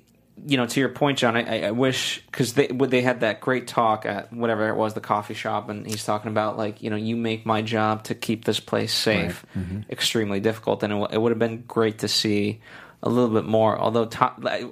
you 0.45 0.55
know, 0.55 0.65
to 0.65 0.79
your 0.79 0.89
point, 0.89 1.17
John, 1.17 1.35
I, 1.35 1.63
I- 1.63 1.67
I 1.67 1.71
wish 1.71 2.23
because 2.27 2.53
they 2.53 2.67
when 2.67 2.89
they 2.89 3.01
had 3.01 3.19
that 3.21 3.41
great 3.41 3.67
talk 3.67 4.05
at 4.05 4.31
whatever 4.31 4.69
it 4.69 4.75
was, 4.75 4.93
the 4.93 5.01
coffee 5.01 5.33
shop, 5.33 5.67
and 5.69 5.85
he's 5.85 6.05
talking 6.05 6.31
about 6.31 6.57
like 6.57 6.81
you 6.81 6.89
know, 6.89 6.95
you 6.95 7.17
make 7.17 7.45
my 7.45 7.61
job 7.61 8.03
to 8.05 8.15
keep 8.15 8.45
this 8.45 8.59
place 8.59 8.93
safe 8.93 9.45
Mm-hmm. 9.57 9.81
extremely 9.91 10.39
difficult, 10.39 10.81
and 10.83 10.93
it, 10.93 10.95
w- 10.95 11.13
it 11.13 11.19
would 11.21 11.31
have 11.31 11.39
been 11.39 11.63
great 11.67 11.99
to 11.99 12.07
see. 12.07 12.61
A 13.01 13.07
little 13.09 13.33
bit 13.33 13.45
more, 13.45 13.79
although 13.79 14.05
Tom, 14.05 14.45
I 14.45 14.65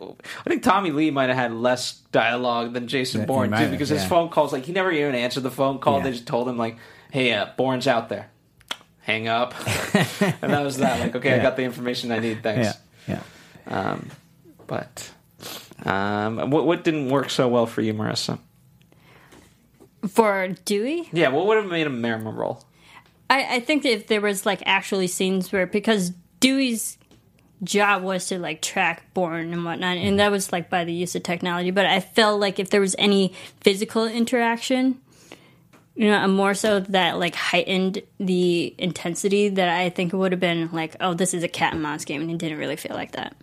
think 0.45 0.61
Tommy 0.61 0.91
Lee 0.91 1.11
might 1.11 1.29
have 1.29 1.37
had 1.37 1.53
less 1.53 1.93
dialogue 2.11 2.73
than 2.73 2.89
Jason 2.89 3.21
Yeah, 3.21 3.27
Bourne 3.27 3.51
too, 3.51 3.55
have, 3.55 3.71
because 3.71 3.87
his 3.87 4.03
phone 4.03 4.27
calls 4.27 4.51
like 4.51 4.65
he 4.65 4.73
never 4.73 4.91
even 4.91 5.15
answered 5.15 5.43
the 5.43 5.51
phone 5.51 5.79
call. 5.79 5.99
Yeah. 5.99 6.03
They 6.03 6.11
just 6.11 6.27
told 6.27 6.49
him 6.49 6.57
like, 6.57 6.77
"Hey, 7.09 7.31
uh, 7.31 7.47
Bourne's 7.55 7.87
out 7.87 8.09
there." 8.09 8.29
Hang 8.99 9.29
up, 9.29 9.53
and 9.95 10.51
that 10.51 10.61
was 10.61 10.77
that. 10.79 10.99
Like, 10.99 11.15
okay, 11.15 11.39
I 11.39 11.41
got 11.41 11.55
the 11.55 11.63
information 11.63 12.11
I 12.11 12.19
need. 12.19 12.43
Thanks. 12.43 12.77
Yeah, 13.07 13.21
yeah. 13.69 13.91
Um, 13.91 14.09
but 14.67 15.09
um, 15.85 16.49
what 16.51 16.65
what 16.65 16.83
didn't 16.83 17.07
work 17.09 17.29
so 17.29 17.47
well 17.47 17.65
for 17.65 17.81
you, 17.81 17.93
Marissa? 17.93 18.39
For 20.09 20.49
Dewey, 20.65 21.09
Yeah, 21.11 21.29
what 21.29 21.47
would 21.47 21.57
have 21.57 21.65
made 21.67 21.87
him 21.87 22.01
memorable? 22.01 22.63
I, 23.29 23.55
I 23.55 23.59
think 23.59 23.83
if 23.85 24.07
there 24.07 24.21
was 24.21 24.45
like 24.45 24.61
actually 24.65 25.07
scenes 25.07 25.51
where 25.51 25.65
because 25.65 26.11
Dewey's 26.39 26.96
job 27.63 28.03
was 28.03 28.27
to 28.27 28.39
like 28.39 28.61
track 28.61 29.13
Bourne 29.13 29.53
and 29.53 29.65
whatnot, 29.65 29.97
and 29.97 30.19
that 30.19 30.31
was 30.31 30.51
like 30.51 30.69
by 30.69 30.83
the 30.83 30.93
use 30.93 31.15
of 31.15 31.23
technology. 31.23 31.71
But 31.71 31.85
I 31.85 31.99
felt 31.99 32.39
like 32.39 32.59
if 32.59 32.69
there 32.69 32.81
was 32.81 32.95
any 32.97 33.33
physical 33.61 34.05
interaction, 34.05 34.99
you 35.95 36.09
know, 36.11 36.27
more 36.27 36.53
so 36.53 36.79
that 36.81 37.17
like 37.17 37.35
heightened 37.35 38.03
the 38.19 38.75
intensity 38.77 39.49
that 39.49 39.69
I 39.69 39.89
think 39.89 40.13
it 40.13 40.17
would 40.17 40.31
have 40.31 40.41
been 40.41 40.69
like, 40.71 40.95
oh, 40.99 41.13
this 41.13 41.33
is 41.33 41.43
a 41.43 41.47
cat 41.47 41.73
and 41.73 41.81
mouse 41.81 42.05
game, 42.05 42.21
and 42.21 42.31
it 42.31 42.37
didn't 42.37 42.59
really 42.59 42.75
feel 42.75 42.95
like 42.95 43.13
that. 43.13 43.35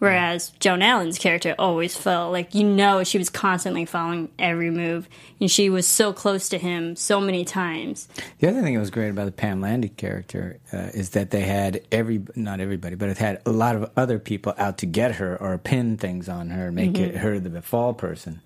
Whereas 0.00 0.48
Joan 0.60 0.80
Allen's 0.80 1.18
character 1.18 1.54
always 1.58 1.94
felt 1.94 2.32
like 2.32 2.54
you 2.54 2.64
know 2.64 3.04
she 3.04 3.18
was 3.18 3.28
constantly 3.28 3.84
following 3.84 4.30
every 4.38 4.70
move, 4.70 5.06
and 5.40 5.50
she 5.50 5.68
was 5.68 5.86
so 5.86 6.12
close 6.14 6.48
to 6.48 6.58
him 6.58 6.96
so 6.96 7.20
many 7.20 7.44
times. 7.44 8.08
The 8.38 8.48
other 8.48 8.62
thing 8.62 8.72
that 8.74 8.80
was 8.80 8.90
great 8.90 9.10
about 9.10 9.26
the 9.26 9.32
Pam 9.32 9.60
Landy 9.60 9.90
character 9.90 10.58
uh, 10.72 10.88
is 10.94 11.10
that 11.10 11.30
they 11.30 11.42
had 11.42 11.82
every 11.92 12.22
not 12.34 12.60
everybody, 12.60 12.96
but 12.96 13.10
it 13.10 13.18
had 13.18 13.42
a 13.44 13.50
lot 13.50 13.76
of 13.76 13.90
other 13.94 14.18
people 14.18 14.54
out 14.56 14.78
to 14.78 14.86
get 14.86 15.16
her 15.16 15.36
or 15.36 15.58
pin 15.58 15.98
things 15.98 16.30
on 16.30 16.48
her, 16.48 16.72
make 16.72 16.96
it 16.98 17.16
her 17.16 17.38
the 17.38 17.60
fall 17.60 17.92
person, 17.92 18.40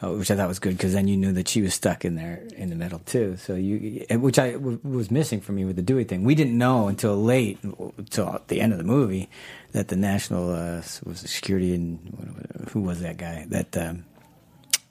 uh, 0.00 0.12
which 0.12 0.30
I 0.30 0.36
thought 0.36 0.46
was 0.46 0.60
good 0.60 0.76
because 0.76 0.92
then 0.92 1.08
you 1.08 1.16
knew 1.16 1.32
that 1.32 1.48
she 1.48 1.60
was 1.60 1.74
stuck 1.74 2.04
in 2.04 2.14
there 2.14 2.46
in 2.56 2.70
the 2.70 2.76
middle 2.76 3.00
too. 3.00 3.36
So 3.36 3.56
you, 3.56 4.06
which 4.12 4.38
I 4.38 4.52
w- 4.52 4.78
was 4.84 5.10
missing 5.10 5.40
for 5.40 5.50
me 5.50 5.64
with 5.64 5.74
the 5.74 5.82
Dewey 5.82 6.04
thing. 6.04 6.22
We 6.22 6.36
didn't 6.36 6.56
know 6.56 6.86
until 6.86 7.20
late, 7.20 7.58
until 7.64 8.40
the 8.46 8.60
end 8.60 8.72
of 8.72 8.78
the 8.78 8.84
movie, 8.84 9.28
that 9.74 9.88
the 9.88 9.96
national 9.96 10.50
uh, 10.54 10.82
was 11.04 11.22
it 11.24 11.28
security 11.28 11.74
and 11.74 11.98
who 12.72 12.80
was 12.80 13.00
that 13.02 13.16
guy 13.18 13.44
that. 13.50 13.76
Um, 13.76 14.04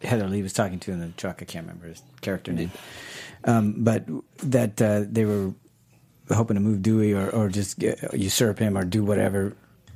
Heather 0.03 0.27
Lee 0.27 0.43
was 0.43 0.51
talking 0.51 0.79
to 0.81 0.91
in 0.91 0.99
the 0.99 1.07
truck. 1.15 1.37
I 1.41 1.45
can't 1.45 1.65
remember 1.65 1.87
his 1.87 2.01
character 2.19 2.51
name, 2.51 2.71
um, 3.45 3.73
but 3.85 4.03
that 4.39 4.81
uh, 4.81 5.05
they 5.09 5.23
were 5.23 5.53
hoping 6.29 6.55
to 6.55 6.59
move 6.59 6.81
Dewey 6.81 7.13
or, 7.13 7.29
or 7.29 7.47
just 7.47 7.79
get, 7.79 8.13
usurp 8.13 8.59
him 8.59 8.77
or 8.77 8.83
do 8.83 9.01
whatever. 9.01 9.55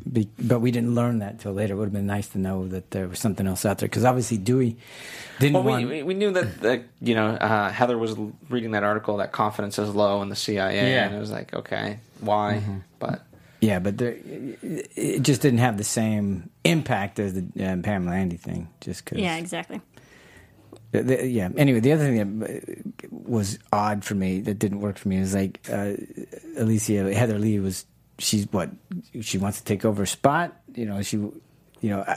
Be, 0.10 0.30
but 0.40 0.62
we 0.62 0.72
didn't 0.72 0.96
learn 0.96 1.20
that 1.20 1.42
till 1.42 1.52
later. 1.52 1.74
It 1.74 1.78
would 1.78 1.88
have 1.88 1.94
been 1.94 2.08
nice 2.08 2.30
to 2.30 2.38
know 2.38 2.70
that 2.70 2.92
there 2.92 3.10
was 3.10 3.20
something 3.20 3.46
else 3.46 3.66
out 3.66 3.80
there 3.80 3.90
because 3.90 4.06
obviously 4.06 4.38
Dewey 4.38 4.78
didn't 5.42 5.56
Well, 5.56 5.64
want. 5.64 5.90
we, 5.90 6.04
we 6.04 6.14
knew 6.14 6.32
that, 6.32 6.62
that 6.62 6.84
you 7.02 7.14
know 7.14 7.28
uh, 7.32 7.70
Heather 7.70 7.98
was 7.98 8.16
reading 8.48 8.72
that 8.72 8.84
article 8.86 9.18
that 9.18 9.34
confidence 9.34 9.78
is 9.78 9.94
low 9.94 10.22
in 10.22 10.30
the 10.30 10.38
CIA, 10.38 10.92
Yeah. 10.94 11.08
and 11.08 11.16
it 11.16 11.20
was 11.20 11.32
like, 11.32 11.54
okay, 11.54 12.00
why? 12.22 12.64
But 13.00 13.24
yeah, 13.62 13.80
but 13.80 13.98
there, 13.98 14.18
it 14.22 15.22
just 15.24 15.42
didn't 15.42 15.60
have 15.60 15.78
the 15.78 15.84
same 15.84 16.50
impact 16.64 17.20
as 17.20 17.34
the 17.34 17.66
um, 17.66 17.82
Pam 17.82 18.06
Landy 18.06 18.38
thing. 18.38 18.70
Just 18.82 19.04
because. 19.06 19.20
Yeah, 19.20 19.38
exactly. 19.38 19.82
The- 20.92 21.04
the- 21.04 21.28
yeah. 21.28 21.50
Anyway, 21.58 21.80
the 21.80 21.92
other 21.94 22.04
thing 22.06 22.40
that 22.40 22.50
uh, 22.50 23.08
was 23.12 23.60
odd 23.74 24.04
for 24.06 24.16
me 24.16 24.40
that 24.42 24.60
didn't 24.60 24.80
work 24.82 24.98
for 24.98 25.10
me 25.10 25.18
is 25.18 25.34
like 25.34 25.60
uh, 25.72 25.94
Alicia 26.58 27.14
Heather 27.14 27.40
Lee 27.40 27.60
was 27.60 27.86
she's 28.20 28.52
what 28.52 28.70
she 29.22 29.38
wants 29.38 29.58
to 29.60 29.66
take 29.66 29.86
over 29.86 30.04
a 30.04 30.08
spot. 30.08 30.56
You 30.76 30.86
know, 30.86 31.02
she, 31.02 31.18
you 31.18 31.34
know. 31.90 32.02
uh, 32.02 32.16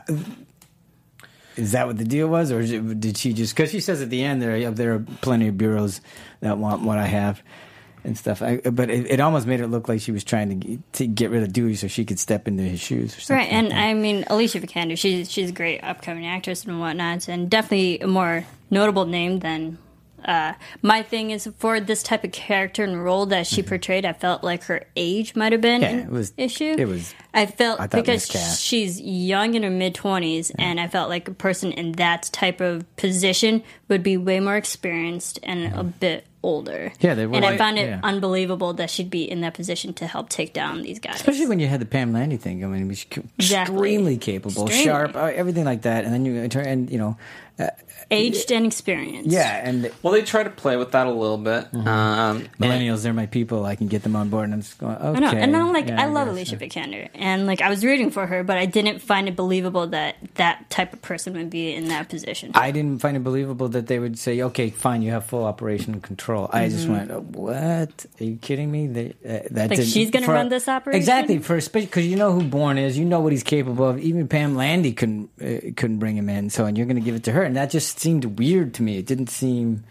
Is 1.57 1.73
that 1.73 1.87
what 1.87 1.99
the 1.99 2.05
deal 2.05 2.29
was, 2.29 2.53
or 2.53 2.63
did 2.95 3.17
she 3.19 3.33
just? 3.33 3.55
Because 3.57 3.71
she 3.71 3.81
says 3.81 4.01
at 4.01 4.09
the 4.09 4.23
end 4.23 4.41
there, 4.41 4.71
there 4.71 4.95
are 4.95 5.05
plenty 5.21 5.49
of 5.49 5.59
bureaus 5.59 6.01
that 6.41 6.57
want 6.59 6.83
what 6.83 6.97
I 6.97 7.07
have 7.07 7.43
and 8.05 8.17
stuff. 8.17 8.43
I, 8.43 8.57
but 8.59 8.91
it, 8.91 9.11
it 9.11 9.21
almost 9.21 9.47
made 9.47 9.61
it 9.61 9.69
look 9.69 9.89
like 9.89 10.01
she 10.01 10.13
was 10.13 10.25
trying 10.25 10.49
to 10.49 10.55
get, 10.55 10.93
to 10.95 11.07
get 11.07 11.31
rid 11.31 11.43
of 11.43 11.53
Dewey 11.53 11.75
so 11.75 11.87
she 11.89 12.05
could 12.05 12.19
step 12.19 12.49
into 12.49 12.63
his 12.63 12.81
shoes. 12.81 13.31
Or 13.31 13.35
Right, 13.35 13.51
and 13.51 13.69
like. 13.69 13.79
I 13.79 13.95
mean 13.95 14.25
Alicia 14.29 14.61
Vikander, 14.61 14.97
she's 14.99 15.31
she's 15.31 15.51
a 15.51 15.53
great 15.53 15.81
upcoming 15.81 16.27
actress 16.27 16.65
and 16.65 16.81
whatnot, 16.81 17.29
and 17.29 17.51
definitely 17.51 18.01
a 18.01 18.07
more 18.07 18.45
notable 18.71 19.07
name 19.07 19.41
than. 19.41 19.79
Uh, 20.23 20.53
my 20.83 21.03
thing 21.03 21.31
is 21.31 21.49
for 21.57 21.81
this 21.81 22.03
type 22.03 22.25
of 22.25 22.31
character 22.31 22.85
and 22.85 23.03
role 23.03 23.25
that 23.25 23.47
she 23.47 23.63
portrayed, 23.63 24.05
I 24.05 24.13
felt 24.13 24.45
like 24.45 24.65
her 24.65 24.85
age 24.95 25.35
might 25.35 25.53
have 25.53 25.63
been 25.63 25.81
Mm-hmm. 25.81 25.97
Yeah, 25.97 26.03
an 26.03 26.09
it 26.09 26.13
was- 26.13 26.33
issue. 26.37 26.75
it 26.79 26.87
was- 26.87 27.15
I 27.33 27.47
felt 27.47 27.81
I 27.81 27.87
because 27.87 28.29
miscast. 28.29 28.61
she's 28.63 29.01
young 29.01 29.55
in 29.55 29.63
her 29.63 29.71
mid 29.71 29.95
twenties, 29.95 30.51
and 30.59 30.79
I 30.79 30.89
felt 30.89 31.09
like 31.09 31.27
a 31.27 31.33
person 31.33 31.73
in 31.73 31.93
that 31.93 32.25
type 32.35 32.61
of 32.61 32.85
position 32.97 33.63
would 33.89 34.03
be 34.03 34.19
way 34.19 34.41
more 34.41 34.57
experienced 34.57 35.39
and 35.43 35.73
a 35.75 35.85
bit 35.85 36.27
older. 36.43 36.93
Yeah, 37.01 37.15
they 37.15 37.27
were. 37.27 37.37
And 37.37 37.45
I 37.45 37.57
found 37.57 37.79
it 37.79 37.89
Yeah. 37.89 38.01
unbelievable 38.03 38.73
that 38.75 38.89
she'd 38.91 39.11
be 39.11 39.31
in 39.31 39.41
that 39.43 39.55
position 39.55 39.93
to 39.95 40.07
help 40.07 40.29
take 40.29 40.53
down 40.53 40.83
these 40.83 40.99
guys. 40.99 41.17
Especially 41.17 41.47
when 41.47 41.61
you 41.61 41.67
had 41.67 41.81
the 41.81 41.87
Pam 41.87 42.13
Landy 42.13 42.37
thing. 42.39 42.65
I 42.65 42.69
mean, 42.69 42.89
she's 42.95 43.07
Exactly. 43.39 43.75
extremely 43.75 44.17
capable, 44.17 44.67
Extremely. 44.67 44.85
sharp, 44.85 45.17
uh, 45.17 45.31
everything 45.35 45.65
like 45.65 45.83
that. 45.83 46.05
And 46.05 46.13
then 46.15 46.25
you 46.25 46.49
turn, 46.49 46.67
and 46.67 46.91
you 46.91 46.99
know, 46.99 47.17
aged 48.11 48.51
and 48.51 48.67
experienced. 48.67 49.31
yeah, 49.31 49.61
and 49.69 49.91
well, 50.03 50.13
they 50.13 50.23
try 50.23 50.43
to 50.43 50.51
play 50.51 50.77
with 50.77 50.93
that 50.93 51.07
a 51.07 51.11
little 51.11 51.39
bit. 51.39 51.71
Mm-hmm. 51.73 51.87
Um, 51.89 52.37
and- 52.39 52.51
millennials, 52.59 53.03
they're 53.03 53.13
my 53.13 53.27
people. 53.27 53.65
I 53.65 53.77
can 53.77 53.87
get 53.87 54.03
them 54.03 54.17
on 54.17 54.29
board, 54.29 54.45
and 54.45 54.55
I'm 54.55 54.63
just 54.63 54.79
going, 54.79 54.97
okay. 54.97 55.17
I 55.17 55.21
know, 55.21 55.31
and 55.31 55.57
I'm 55.57 55.73
like, 55.73 55.89
yeah, 55.89 56.03
I 56.03 56.07
love 56.07 56.27
guess. 56.27 56.33
Alicia 56.33 56.57
Vikander, 56.57 57.09
and 57.15 57.47
like 57.47 57.61
I 57.61 57.69
was 57.69 57.85
rooting 57.85 58.11
for 58.11 58.27
her, 58.27 58.43
but 58.43 58.57
I 58.59 58.67
didn't 58.67 59.01
find 59.01 59.29
it 59.29 59.37
believable 59.37 59.87
that 59.89 60.17
that 60.35 60.69
type 60.71 60.93
of 60.93 61.03
person 61.03 61.35
would 61.35 61.51
be 61.51 61.73
in 61.75 61.89
that 61.89 62.09
position. 62.09 62.53
I 62.55 62.71
didn't 62.71 62.99
find 63.01 63.17
it 63.17 63.25
believable 63.25 63.69
that 63.69 63.87
they 63.87 63.99
would 63.99 64.19
say, 64.19 64.41
"Okay, 64.43 64.71
fine, 64.71 65.03
you 65.03 65.13
have 65.13 65.27
full 65.27 65.45
operational 65.45 66.01
control." 66.01 66.49
I 66.53 66.69
just 66.69 66.89
went, 66.89 67.11
oh, 67.11 67.21
"What? 67.21 68.07
Are 68.21 68.25
you 68.25 68.37
kidding 68.37 68.71
me?" 68.71 68.87
They, 68.87 69.07
uh, 69.25 69.49
that 69.53 69.71
Mm-hmm. 69.71 69.75
Like, 69.81 69.89
she's 69.89 70.11
gonna 70.11 70.27
run 70.27 70.49
this 70.49 70.69
operation? 70.69 70.97
exactly 70.99 71.39
for 71.39 71.61
because 71.73 72.07
you 72.07 72.17
know 72.17 72.33
who 72.33 72.43
Bourne 72.43 72.79
is, 72.79 72.99
you 72.99 73.05
know 73.05 73.21
what 73.21 73.33
he's 73.33 73.43
capable 73.43 73.89
of. 73.89 73.99
Even 74.01 74.27
Pam 74.27 74.57
Landy 74.57 74.93
couldn't 74.93 75.31
uh, 75.41 75.71
couldn't 75.77 75.99
bring 75.99 76.17
him 76.17 76.29
in, 76.29 76.51
so 76.51 76.65
and 76.65 76.77
you're 76.77 76.87
going 76.87 76.97
to 76.97 77.03
give 77.03 77.15
it 77.15 77.25
to 77.25 77.33
her, 77.33 77.40
and 77.43 77.57
that 77.57 77.71
just 77.71 77.99
seemed 77.99 78.39
weird 78.39 78.75
to 78.75 78.83
me. 78.83 78.99
It 78.99 79.07
didn't 79.07 79.29
seem. 79.31 79.85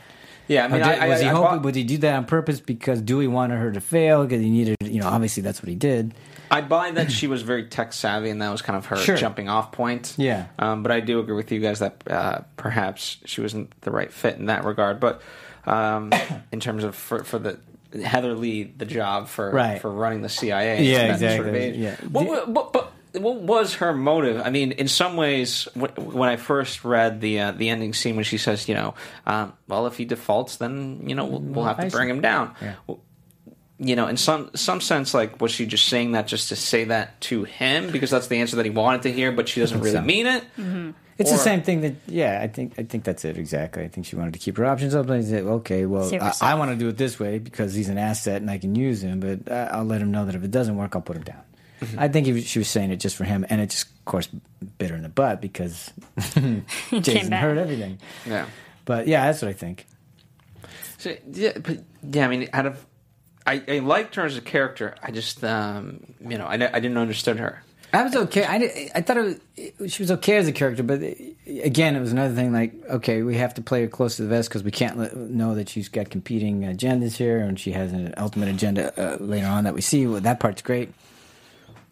yeah, 0.47 0.65
I 0.65 0.67
mean, 0.67 0.77
did- 0.81 0.87
I, 0.99 1.07
was 1.07 1.19
I, 1.19 1.23
he 1.23 1.29
I 1.29 1.33
hoping? 1.33 1.61
would 1.63 1.75
he 1.75 1.83
do 1.83 1.97
that 1.99 2.15
on 2.15 2.25
purpose 2.25 2.59
because 2.59 3.01
Dewey 3.01 3.27
wanted 3.27 3.57
her 3.59 3.71
to 3.71 3.81
fail 3.81 4.23
because 4.23 4.41
he 4.41 4.49
needed? 4.49 4.77
You 4.83 5.01
know, 5.01 5.07
obviously 5.07 5.43
that's 5.43 5.61
what 5.61 5.69
he 5.69 5.75
did. 5.75 6.13
I 6.51 6.61
buy 6.61 6.89
that 6.91 7.11
she 7.11 7.27
was 7.27 7.43
very 7.43 7.65
tech 7.67 7.93
savvy, 7.93 8.31
and 8.31 8.41
that 8.41 8.49
was 8.51 8.63
kind 8.63 8.75
of 8.75 8.87
her 8.87 8.95
Sure. 8.97 9.15
jumping 9.15 9.49
off 9.49 9.71
point. 9.71 10.15
Yeah. 10.17 10.47
Um, 10.57 10.81
but 10.81 10.91
I 10.91 10.99
do 10.99 11.19
agree 11.19 11.35
with 11.35 11.51
you 11.51 11.59
guys 11.59 11.77
that 11.79 12.01
uh, 12.09 12.39
perhaps 12.57 13.17
she 13.25 13.41
wasn't 13.41 13.79
the 13.81 13.91
right 13.91 14.11
fit 14.11 14.37
in 14.37 14.47
that 14.47 14.63
regard. 14.65 14.99
But 14.99 15.21
um, 15.67 16.11
in 16.51 16.59
terms 16.59 16.83
of 16.83 16.95
for, 16.95 17.23
for 17.23 17.37
the 17.37 17.59
Heather 18.03 18.33
Lee, 18.33 18.63
the 18.63 18.85
job 18.85 19.27
for 19.27 19.51
Right. 19.51 19.79
for 19.79 19.91
running 19.91 20.23
the 20.23 20.29
CIA, 20.29 20.83
Yeah, 20.83 21.15
that 21.17 21.19
Sort 21.37 21.47
of 21.49 21.55
exactly. 21.55 21.83
Yeah. 21.83 21.95
What, 22.09 22.25
wa- 22.27 22.45
but, 22.47 22.73
but 22.73 22.91
what 23.13 23.41
was 23.41 23.75
her 23.75 23.93
motive? 23.93 24.41
I 24.43 24.49
mean, 24.49 24.71
in 24.73 24.87
some 24.87 25.15
ways, 25.17 25.67
when 25.75 26.29
I 26.29 26.35
first 26.35 26.83
read 26.83 27.21
the 27.21 27.39
uh, 27.39 27.51
the 27.51 27.69
ending 27.69 27.93
scene 27.93 28.15
when 28.15 28.25
she 28.25 28.37
says, 28.37 28.67
you 28.67 28.75
know, 28.75 28.93
um, 29.25 29.53
well, 29.67 29.87
if 29.87 29.97
he 29.97 30.05
defaults, 30.05 30.57
then 30.57 31.03
you 31.07 31.15
know 31.15 31.25
we'll, 31.25 31.39
we'll 31.39 31.65
have 31.65 31.79
to 31.79 31.89
bring 31.89 32.09
him 32.09 32.21
down. 32.21 32.53
Yeah. 32.61 32.75
You 33.81 33.95
know, 33.95 34.07
in 34.07 34.17
some 34.17 34.51
some 34.55 34.81
sense, 34.81 35.13
like 35.13 35.39
was 35.39 35.51
she 35.51 35.65
just 35.65 35.87
saying 35.87 36.11
that 36.11 36.27
just 36.27 36.49
to 36.49 36.55
say 36.57 36.83
that 36.85 37.19
to 37.21 37.45
him 37.45 37.91
because 37.91 38.09
that's 38.09 38.27
the 38.27 38.37
answer 38.39 38.57
that 38.57 38.65
he 38.65 38.71
wanted 38.71 39.03
to 39.03 39.11
hear, 39.11 39.31
but 39.31 39.47
she 39.47 39.61
doesn't 39.61 39.79
really 39.79 39.93
so. 39.93 40.01
mean 40.01 40.27
it. 40.27 40.43
It's 41.17 41.31
Or- 41.31 41.33
the 41.33 41.39
same 41.43 41.61
thing 41.63 41.81
that 41.81 41.95
yeah. 42.07 42.39
I 42.41 42.47
think 42.47 42.73
I 42.77 42.83
think 42.83 43.05
that's 43.05 43.23
it 43.25 43.37
exactly. 43.37 43.83
I 43.83 43.87
think 43.87 44.05
she 44.05 44.15
wanted 44.17 44.33
to 44.33 44.39
keep 44.39 44.57
her 44.57 44.65
options 44.65 44.95
open. 44.95 45.13
I 45.17 45.21
said, 45.21 45.43
okay, 45.43 45.85
well, 45.85 46.13
I. 46.13 46.33
I 46.41 46.55
want 46.55 46.71
to 46.71 46.77
do 46.77 46.89
it 46.89 46.97
this 46.97 47.19
way 47.19 47.39
because 47.39 47.73
he's 47.73 47.89
an 47.89 47.97
asset 47.97 48.41
and 48.41 48.49
I 48.51 48.57
can 48.57 48.75
use 48.75 49.01
him. 49.01 49.19
But 49.21 49.49
I- 49.51 49.65
I'll 49.77 49.85
let 49.85 50.01
him 50.01 50.11
know 50.11 50.25
that 50.25 50.35
if 50.35 50.43
it 50.43 50.51
doesn't 50.51 50.75
work, 50.75 50.95
I'll 50.95 51.01
put 51.01 51.15
him 51.15 51.23
down. 51.23 51.41
Mm-hmm. 51.81 51.99
I 51.99 52.07
think 52.07 52.25
he 52.25 52.33
was, 52.33 52.45
she 52.45 52.59
was 52.59 52.67
saying 52.69 52.91
it 52.91 52.97
just 52.97 53.15
for 53.15 53.23
him, 53.23 53.45
and 53.49 53.61
it 53.61 53.69
just, 53.69 53.87
of 53.87 54.05
course, 54.05 54.27
bit 54.77 54.89
her 54.89 54.95
in 54.95 55.03
the 55.03 55.09
butt 55.09 55.41
because 55.41 55.91
Jason 56.91 57.29
back. 57.29 57.41
heard 57.41 57.57
everything. 57.57 57.99
Yeah. 58.25 58.45
But 58.85 59.07
yeah, 59.07 59.25
that's 59.25 59.41
what 59.41 59.49
I 59.49 59.53
think. 59.53 59.85
So, 60.97 61.15
yeah, 61.31 61.57
but 61.57 61.79
yeah, 62.03 62.25
I 62.25 62.27
mean, 62.29 62.49
out 62.51 62.65
of 62.65 62.85
I, 63.47 63.63
I 63.67 63.79
liked 63.79 64.15
her 64.15 64.25
as 64.25 64.37
a 64.37 64.41
character. 64.41 64.95
I 65.01 65.11
just, 65.11 65.43
um, 65.43 66.13
you 66.19 66.37
know, 66.37 66.45
I, 66.45 66.53
I 66.53 66.79
didn't 66.79 66.97
understand 66.97 67.39
her. 67.39 67.63
I 67.91 68.03
was 68.03 68.15
okay. 68.15 68.45
I, 68.45 68.57
did- 68.59 68.91
I 68.93 69.01
thought 69.01 69.17
it 69.17 69.79
was, 69.79 69.91
she 69.91 70.03
was 70.03 70.11
okay 70.11 70.37
as 70.37 70.47
a 70.47 70.51
character, 70.51 70.83
but 70.83 71.01
again, 71.47 71.95
it 71.95 71.99
was 71.99 72.11
another 72.11 72.35
thing. 72.35 72.53
Like, 72.53 72.75
okay, 72.87 73.23
we 73.23 73.37
have 73.37 73.55
to 73.55 73.63
play 73.63 73.81
her 73.81 73.87
close 73.87 74.17
to 74.17 74.21
the 74.23 74.27
vest 74.27 74.49
because 74.49 74.61
we 74.61 74.69
can't 74.69 74.97
let, 74.99 75.15
know 75.15 75.55
that 75.55 75.69
she's 75.69 75.89
got 75.89 76.11
competing 76.11 76.61
agendas 76.61 77.15
here, 77.15 77.39
and 77.39 77.59
she 77.59 77.71
has 77.71 77.91
an 77.91 78.13
ultimate 78.17 78.49
agenda 78.49 78.93
uh, 78.95 79.17
later 79.23 79.47
on 79.47 79.63
that 79.63 79.73
we 79.73 79.81
see. 79.81 80.05
Well, 80.05 80.21
that 80.21 80.39
part's 80.39 80.61
great, 80.61 80.93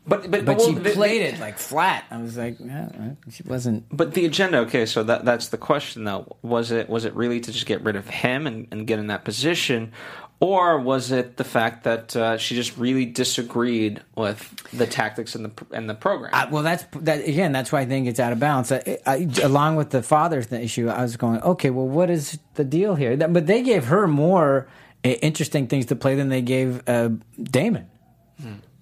But 0.07 0.31
but 0.31 0.45
but 0.45 0.57
well, 0.57 0.67
she 0.67 0.73
played 0.75 1.21
the- 1.21 1.35
it 1.35 1.39
like 1.39 1.57
flat. 1.57 2.05
I 2.09 2.17
was 2.21 2.37
like, 2.37 2.57
yeah, 2.59 2.89
she 3.29 3.43
wasn't. 3.43 3.85
But 3.95 4.13
the 4.13 4.25
agenda, 4.25 4.59
okay, 4.59 4.85
so 4.85 5.03
that 5.03 5.25
that's 5.25 5.49
the 5.49 5.57
question 5.57 6.05
though. 6.05 6.37
Was 6.41 6.71
it 6.71 6.87
was 6.89 7.03
it 7.05 7.13
really 7.13 7.39
to 7.41 7.51
just 7.51 7.65
get 7.65 7.81
rid 7.83 7.95
of 7.97 8.07
him 8.07 8.47
and, 8.47 8.67
and 8.71 8.87
get 8.87 8.99
in 8.99 9.07
that 9.07 9.25
position, 9.25 9.91
or 10.39 10.79
was 10.79 11.11
it 11.11 11.35
the 11.35 11.43
fact 11.43 11.83
that 11.83 12.15
uh, 12.15 12.37
she 12.37 12.55
just 12.55 12.77
really 12.77 13.05
disagreed 13.05 14.01
with 14.15 14.39
the 14.71 14.87
tactics 14.87 15.35
and 15.35 15.43
the 15.43 15.65
and 15.75 15.89
the 15.89 15.93
program? 15.95 16.31
I, 16.33 16.45
well, 16.49 16.63
that's 16.63 16.85
that 17.01 17.27
again. 17.27 17.51
That's 17.51 17.73
why 17.73 17.81
I 17.81 17.85
think 17.85 18.07
it's 18.07 18.21
out 18.21 18.31
of 18.31 18.39
balance. 18.39 18.71
I, 18.71 18.99
I, 19.05 19.27
along 19.43 19.75
with 19.75 19.89
the 19.89 20.01
father 20.01 20.41
th- 20.41 20.63
issue, 20.63 20.87
I 20.87 21.01
was 21.01 21.17
going, 21.17 21.41
okay, 21.41 21.69
well, 21.69 21.87
what 21.87 22.09
is 22.09 22.39
the 22.53 22.63
deal 22.63 22.95
here? 22.95 23.17
That- 23.17 23.33
But 23.33 23.45
they 23.45 23.61
gave 23.61 23.83
her 23.87 24.07
more 24.07 24.69
uh, 25.03 25.09
interesting 25.09 25.67
things 25.67 25.87
to 25.87 25.97
play 25.97 26.15
than 26.15 26.29
they 26.29 26.41
gave 26.41 26.81
uh, 26.87 27.09
Damon. 27.43 27.89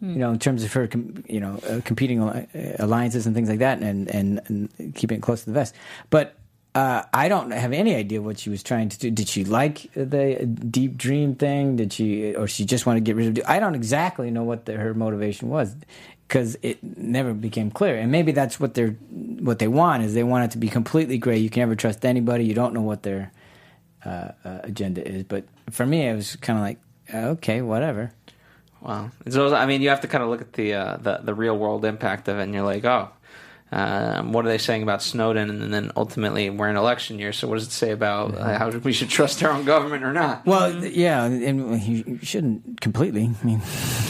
You 0.01 0.17
know, 0.17 0.31
in 0.31 0.39
terms 0.39 0.63
of 0.63 0.73
her, 0.73 0.89
you 1.27 1.39
know, 1.39 1.59
uh, 1.69 1.81
competing 1.83 2.21
uh, 2.21 2.45
alliances 2.79 3.25
and 3.25 3.33
things 3.33 3.49
like 3.49 3.59
that, 3.59 3.81
and, 3.81 4.07
and 4.09 4.41
and 4.45 4.95
keeping 4.95 5.17
it 5.17 5.21
close 5.21 5.41
to 5.41 5.45
the 5.47 5.53
vest. 5.53 5.73
But 6.09 6.35
uh, 6.75 7.03
I 7.13 7.29
don't 7.29 7.51
have 7.51 7.71
any 7.71 7.95
idea 7.95 8.21
what 8.21 8.37
she 8.37 8.49
was 8.49 8.61
trying 8.61 8.89
to 8.89 8.99
do. 8.99 9.09
Did 9.09 9.29
she 9.29 9.45
like 9.45 9.89
the 9.93 10.45
deep 10.45 10.97
dream 10.97 11.33
thing? 11.35 11.77
Did 11.77 11.93
she, 11.93 12.35
or 12.35 12.47
she 12.47 12.65
just 12.65 12.85
want 12.85 12.97
to 12.97 13.01
get 13.01 13.15
rid 13.15 13.37
of? 13.37 13.45
I 13.47 13.59
don't 13.59 13.75
exactly 13.75 14.29
know 14.29 14.43
what 14.43 14.65
the, 14.65 14.73
her 14.73 14.93
motivation 14.93 15.49
was 15.49 15.73
because 16.27 16.57
it 16.61 16.83
never 16.83 17.33
became 17.33 17.71
clear. 17.71 17.97
And 17.97 18.11
maybe 18.11 18.33
that's 18.33 18.59
what 18.59 18.73
they're 18.73 18.97
what 19.39 19.59
they 19.59 19.69
want 19.69 20.03
is 20.03 20.13
they 20.13 20.23
want 20.23 20.43
it 20.45 20.51
to 20.51 20.57
be 20.57 20.67
completely 20.67 21.17
gray. 21.17 21.37
You 21.37 21.49
can 21.49 21.61
never 21.61 21.75
trust 21.75 22.03
anybody. 22.03 22.43
You 22.43 22.53
don't 22.53 22.73
know 22.73 22.81
what 22.81 23.03
their 23.03 23.31
uh, 24.05 24.31
uh, 24.43 24.59
agenda 24.63 25.07
is. 25.07 25.23
But 25.23 25.45
for 25.71 25.85
me, 25.85 26.05
it 26.07 26.13
was 26.13 26.35
kind 26.35 26.59
of 26.59 26.63
like 26.63 26.79
okay, 27.13 27.61
whatever. 27.61 28.11
Well, 28.85 29.11
it's 29.25 29.35
also, 29.35 29.55
I 29.55 29.65
mean, 29.65 29.81
you 29.81 29.89
have 29.89 30.01
to 30.01 30.07
kind 30.07 30.23
of 30.23 30.29
look 30.29 30.41
at 30.41 30.53
the 30.53 30.75
uh, 30.75 30.97
the 30.97 31.17
the 31.23 31.33
real 31.33 31.57
world 31.57 31.85
impact 31.85 32.27
of 32.27 32.37
it, 32.37 32.43
and 32.43 32.53
you're 32.53 32.63
like, 32.63 32.85
oh, 32.85 33.09
um, 33.71 34.31
what 34.31 34.45
are 34.45 34.47
they 34.47 34.59
saying 34.59 34.83
about 34.83 35.01
Snowden? 35.01 35.49
And 35.49 35.73
then 35.73 35.91
ultimately, 35.95 36.51
we're 36.51 36.69
in 36.69 36.77
election 36.77 37.17
year, 37.17 37.33
so 37.33 37.47
what 37.47 37.55
does 37.55 37.65
it 37.65 37.71
say 37.71 37.89
about 37.89 38.37
uh, 38.37 38.59
how 38.59 38.69
we 38.69 38.93
should 38.93 39.09
trust 39.09 39.41
our 39.41 39.51
own 39.51 39.65
government 39.65 40.03
or 40.03 40.13
not? 40.13 40.45
Well, 40.45 40.85
yeah, 40.85 41.25
and 41.25 41.81
you 41.81 42.19
shouldn't 42.21 42.79
completely. 42.79 43.23
I 43.41 43.45
mean, 43.45 43.61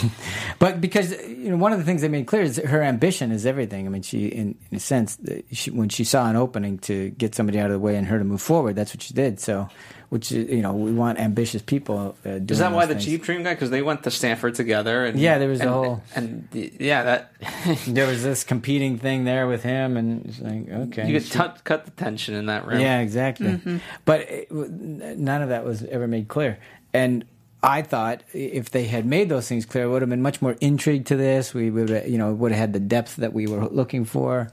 but 0.59 0.81
because 0.81 1.11
you 1.25 1.51
know, 1.51 1.57
one 1.57 1.71
of 1.71 1.79
the 1.79 1.85
things 1.85 2.01
they 2.01 2.09
made 2.09 2.27
clear 2.27 2.41
is 2.41 2.57
her 2.57 2.83
ambition 2.83 3.31
is 3.31 3.45
everything. 3.45 3.85
I 3.85 3.89
mean, 3.89 4.01
she, 4.01 4.27
in, 4.27 4.57
in 4.71 4.77
a 4.77 4.79
sense, 4.81 5.17
she, 5.53 5.71
when 5.71 5.87
she 5.87 6.03
saw 6.03 6.29
an 6.29 6.35
opening 6.35 6.79
to 6.79 7.11
get 7.11 7.33
somebody 7.33 7.57
out 7.57 7.67
of 7.67 7.71
the 7.71 7.79
way 7.79 7.95
and 7.95 8.07
her 8.07 8.17
to 8.17 8.25
move 8.25 8.41
forward, 8.41 8.75
that's 8.75 8.93
what 8.93 9.01
she 9.01 9.13
did. 9.13 9.39
So, 9.39 9.69
which 10.15 10.31
is, 10.31 10.49
you 10.49 10.61
know, 10.61 10.71
we 10.71 10.93
want 10.93 11.19
ambitious 11.19 11.61
people. 11.61 12.15
Uh, 12.25 12.39
doing 12.39 12.49
Is 12.49 12.59
that 12.59 12.71
why 12.71 12.85
those 12.85 12.87
the 12.87 12.93
things. 13.01 13.05
Deep 13.05 13.23
Dream 13.23 13.43
guy? 13.43 13.53
Because 13.53 13.69
they 13.69 13.81
went 13.81 14.03
to 14.03 14.11
Stanford 14.11 14.55
together, 14.55 15.03
and 15.05 15.19
Yeah, 15.19 15.37
there 15.39 15.49
was 15.49 15.59
a 15.59 15.63
and, 15.63 15.71
whole- 15.71 16.03
and, 16.15 16.47
the- 16.51 16.71
yeah, 16.79 17.03
that 17.03 17.31
There 17.85 18.07
was 18.07 18.23
this 18.23 18.45
competing 18.45 18.97
thing 18.97 19.25
there 19.25 19.45
with 19.45 19.63
him, 19.63 19.97
and 19.97 20.25
it's 20.25 20.39
like, 20.39 20.69
okay, 20.87 21.07
you 21.07 21.13
could 21.19 21.27
she- 21.27 21.33
cut 21.37 21.63
cut 21.65 21.83
the 21.83 21.91
tension 21.91 22.33
in 22.33 22.45
that 22.45 22.65
room. 22.65 22.79
Yeah, 22.79 23.01
exactly. 23.01 23.59
But 24.05 24.21
it, 24.21 24.49
none 24.51 25.41
of 25.41 25.49
that 25.49 25.65
was 25.65 25.83
ever 25.83 26.07
made 26.07 26.29
clear. 26.29 26.57
And 26.93 27.25
I 27.61 27.81
thought 27.81 28.21
if 28.31 28.69
they 28.69 28.85
had 28.85 29.05
made 29.05 29.27
those 29.27 29.47
things 29.49 29.65
clear, 29.65 29.83
it 29.83 29.89
would 29.89 30.01
have 30.01 30.09
been 30.09 30.21
much 30.21 30.41
more 30.41 30.55
intrigue 30.61 31.03
to 31.07 31.15
this. 31.17 31.53
We 31.53 31.69
would, 31.71 31.89
have, 31.89 32.07
you 32.07 32.17
know, 32.17 32.33
would 32.33 32.51
have 32.53 32.59
had 32.59 32.73
the 32.73 32.79
depth 32.79 33.17
that 33.17 33.33
we 33.33 33.47
were 33.47 33.67
looking 33.67 34.05
for, 34.05 34.49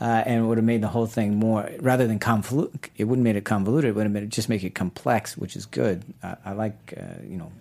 uh, 0.00 0.22
and 0.26 0.48
would 0.48 0.58
have 0.58 0.64
made 0.64 0.82
the 0.82 0.88
whole 0.88 1.06
thing 1.06 1.36
more 1.36 1.70
rather 1.80 2.06
than 2.06 2.18
convoluted. 2.18 2.90
It 2.96 3.04
wouldn't 3.04 3.24
made 3.24 3.36
it 3.36 3.44
convoluted. 3.44 3.90
It 3.90 3.94
would 3.94 4.02
have 4.04 4.12
made 4.12 4.22
it 4.24 4.28
just 4.28 4.48
make 4.48 4.62
it 4.64 4.74
complex, 4.74 5.36
which 5.36 5.56
is 5.56 5.66
good. 5.66 6.04
I, 6.22 6.36
I 6.46 6.52
like, 6.52 6.94
uh, 6.96 7.22
you 7.28 7.36
know, 7.38 7.52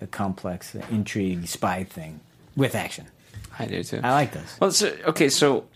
a 0.00 0.06
complex 0.06 0.74
intrigue 0.90 1.46
spy 1.46 1.84
thing 1.84 2.20
with 2.56 2.74
action. 2.74 3.06
I 3.58 3.66
do 3.66 3.82
too. 3.84 4.00
I 4.02 4.12
like 4.12 4.32
those. 4.32 4.56
Well, 4.60 4.70
so, 4.72 4.88
okay, 5.08 5.28
so 5.28 5.66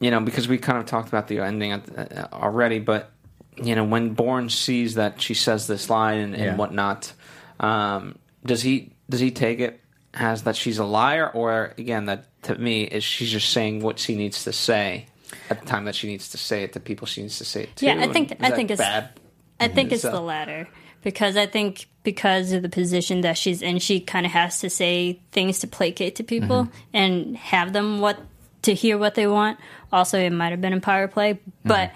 you 0.00 0.10
know, 0.10 0.20
because 0.20 0.48
we 0.48 0.58
kind 0.58 0.78
of 0.78 0.86
talked 0.86 1.08
about 1.08 1.28
the 1.28 1.40
ending 1.40 1.72
uh, 1.72 2.28
already, 2.32 2.78
but 2.78 3.10
you 3.62 3.74
know, 3.74 3.84
when 3.84 4.14
Bourne 4.14 4.48
sees 4.48 4.94
that 4.94 5.20
she 5.20 5.34
says 5.34 5.66
this 5.66 5.90
line 5.90 6.18
and, 6.18 6.34
and 6.34 6.44
Yeah. 6.44 6.56
whatnot, 6.56 7.12
um, 7.58 8.16
does 8.44 8.62
he 8.62 8.92
does 9.08 9.20
he 9.20 9.30
take 9.30 9.60
it 9.60 9.80
as 10.14 10.42
that 10.42 10.56
she's 10.56 10.78
a 10.78 10.84
liar, 10.84 11.28
or 11.32 11.74
again, 11.78 12.06
that 12.06 12.26
to 12.44 12.56
me 12.56 12.82
is 12.84 13.04
she's 13.04 13.30
just 13.30 13.50
saying 13.50 13.80
what 13.82 13.98
she 13.98 14.14
needs 14.16 14.44
to 14.44 14.52
say 14.52 15.06
at 15.48 15.60
the 15.60 15.66
time 15.66 15.84
that 15.84 15.94
she 15.94 16.06
needs 16.08 16.30
to 16.30 16.38
say 16.38 16.64
it 16.64 16.72
to 16.72 16.80
people 16.80 17.06
she 17.06 17.22
needs 17.22 17.38
to 17.38 17.44
say 17.44 17.64
it 17.64 17.76
to? 17.76 17.86
Yeah, 17.86 18.00
I 18.00 18.12
think 18.12 18.36
I 18.40 18.50
think 18.50 18.70
it's 18.70 18.80
bad. 18.80 19.10
I 19.60 19.68
think 19.68 19.92
it's 19.92 20.02
So- 20.02 20.10
the 20.10 20.20
latter 20.20 20.68
because 21.02 21.36
I 21.36 21.46
think 21.46 21.86
because 22.02 22.52
of 22.52 22.62
the 22.62 22.68
position 22.68 23.20
that 23.22 23.36
she's 23.38 23.60
in, 23.62 23.78
she 23.78 24.00
kind 24.00 24.24
of 24.26 24.32
has 24.32 24.60
to 24.60 24.70
say 24.70 25.20
things 25.32 25.58
to 25.60 25.66
placate 25.66 26.16
to 26.16 26.24
people 26.24 26.64
Mm-hmm. 26.64 26.96
and 26.96 27.36
have 27.36 27.72
them 27.72 28.00
what 28.00 28.18
to 28.62 28.74
hear 28.74 28.96
what 28.98 29.14
they 29.14 29.26
want. 29.26 29.58
Also, 29.92 30.18
it 30.18 30.30
might 30.30 30.50
have 30.50 30.60
been 30.60 30.72
a 30.72 30.80
power 30.80 31.08
play, 31.08 31.34
Mm-hmm. 31.34 31.68
but 31.68 31.92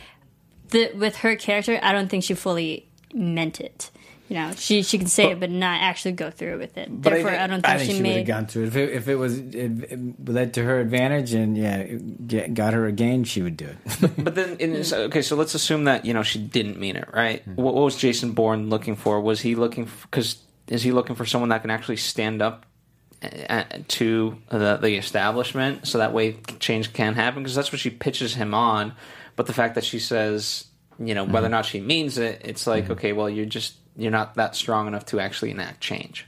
the, 0.71 0.93
with 0.95 1.17
her 1.17 1.37
character, 1.37 1.79
I 1.83 1.93
don't 1.93 2.09
think 2.09 2.25
she 2.25 2.35
fully 2.35 2.87
meant 3.15 3.61
it. 3.61 3.91
You 4.35 4.41
know, 4.41 4.53
she 4.57 4.83
she 4.83 4.99
can 4.99 5.07
say 5.07 5.31
it, 5.31 5.39
but 5.39 5.49
not 5.49 5.81
actually 5.81 6.11
go 6.11 6.29
through 6.29 6.59
with 6.59 6.77
it. 6.77 6.89
But 6.91 7.13
I 7.13 7.23
Therefore, 7.23 7.31
I, 7.31 7.39
think- 7.39 7.51
don't 7.51 7.63
think, 7.63 7.67
I 7.69 7.79
think 7.79 7.91
she, 7.91 7.97
she, 7.97 8.03
would 8.03 8.07
have 8.09 8.17
made. 8.17 8.27
gone 8.27 8.47
through 8.47 8.63
it 8.65 8.67
if 8.67 8.77
it, 8.77 8.91
if 8.91 9.09
it 9.09 9.15
was 9.15 9.39
it, 9.39 9.55
it 9.55 10.29
led 10.29 10.55
to 10.55 10.65
her 10.65 10.81
advantage 10.81 11.35
and 11.35 11.57
yeah, 11.57 11.85
get, 11.85 12.53
got 12.53 12.73
her 12.75 12.85
a 12.87 12.91
gain. 12.91 13.23
She 13.23 13.43
would 13.43 13.57
do 13.57 13.67
it. 13.69 14.11
But 14.25 14.35
then, 14.35 14.57
in, 14.57 14.83
so- 14.83 15.03
okay, 15.03 15.23
so 15.23 15.37
let's 15.37 15.55
assume 15.55 15.85
that 15.85 16.05
you 16.05 16.13
know 16.13 16.25
she 16.25 16.41
didn't 16.41 16.81
mean 16.81 16.97
it, 16.97 17.09
right? 17.15 17.47
What, 17.47 17.75
what 17.77 17.85
was 17.85 17.97
Jason 17.97 18.33
Bourne 18.33 18.71
looking 18.71 18.97
for? 18.97 19.21
Was 19.21 19.41
he 19.41 19.55
looking 19.55 19.89
because 20.03 20.39
is 20.67 20.83
he 20.83 20.91
looking 20.91 21.15
for 21.15 21.25
someone 21.25 21.51
that 21.51 21.61
can 21.63 21.71
actually 21.71 21.99
stand 21.99 22.43
up 22.43 22.67
uh, 23.49 23.63
to 23.87 24.37
the, 24.51 24.79
the 24.79 24.97
establishment, 24.97 25.87
so 25.87 25.99
that 25.99 26.13
way 26.13 26.39
change 26.59 26.93
can 26.93 27.15
happen? 27.15 27.45
Because 27.45 27.55
that's 27.55 27.71
what 27.71 27.81
she 27.81 27.91
pitches 27.91 28.35
him 28.35 28.53
on. 28.53 28.95
But 29.37 29.47
the 29.47 29.53
fact 29.53 29.77
that 29.77 29.85
she 29.85 30.01
says, 30.01 30.65
you 30.99 31.15
know, 31.15 31.23
whether 31.25 31.47
or 31.47 31.51
not 31.51 31.67
she 31.67 31.81
means 31.81 32.19
it, 32.19 32.41
it's 32.45 32.67
like, 32.67 32.91
okay, 32.91 33.13
well, 33.13 33.31
you're 33.31 33.47
just 33.47 33.75
you're 33.97 34.11
not 34.13 34.35
that 34.35 34.55
strong 34.57 34.87
enough 34.89 35.07
to 35.07 35.21
actually 35.21 35.51
enact 35.51 35.81
change. 35.81 36.27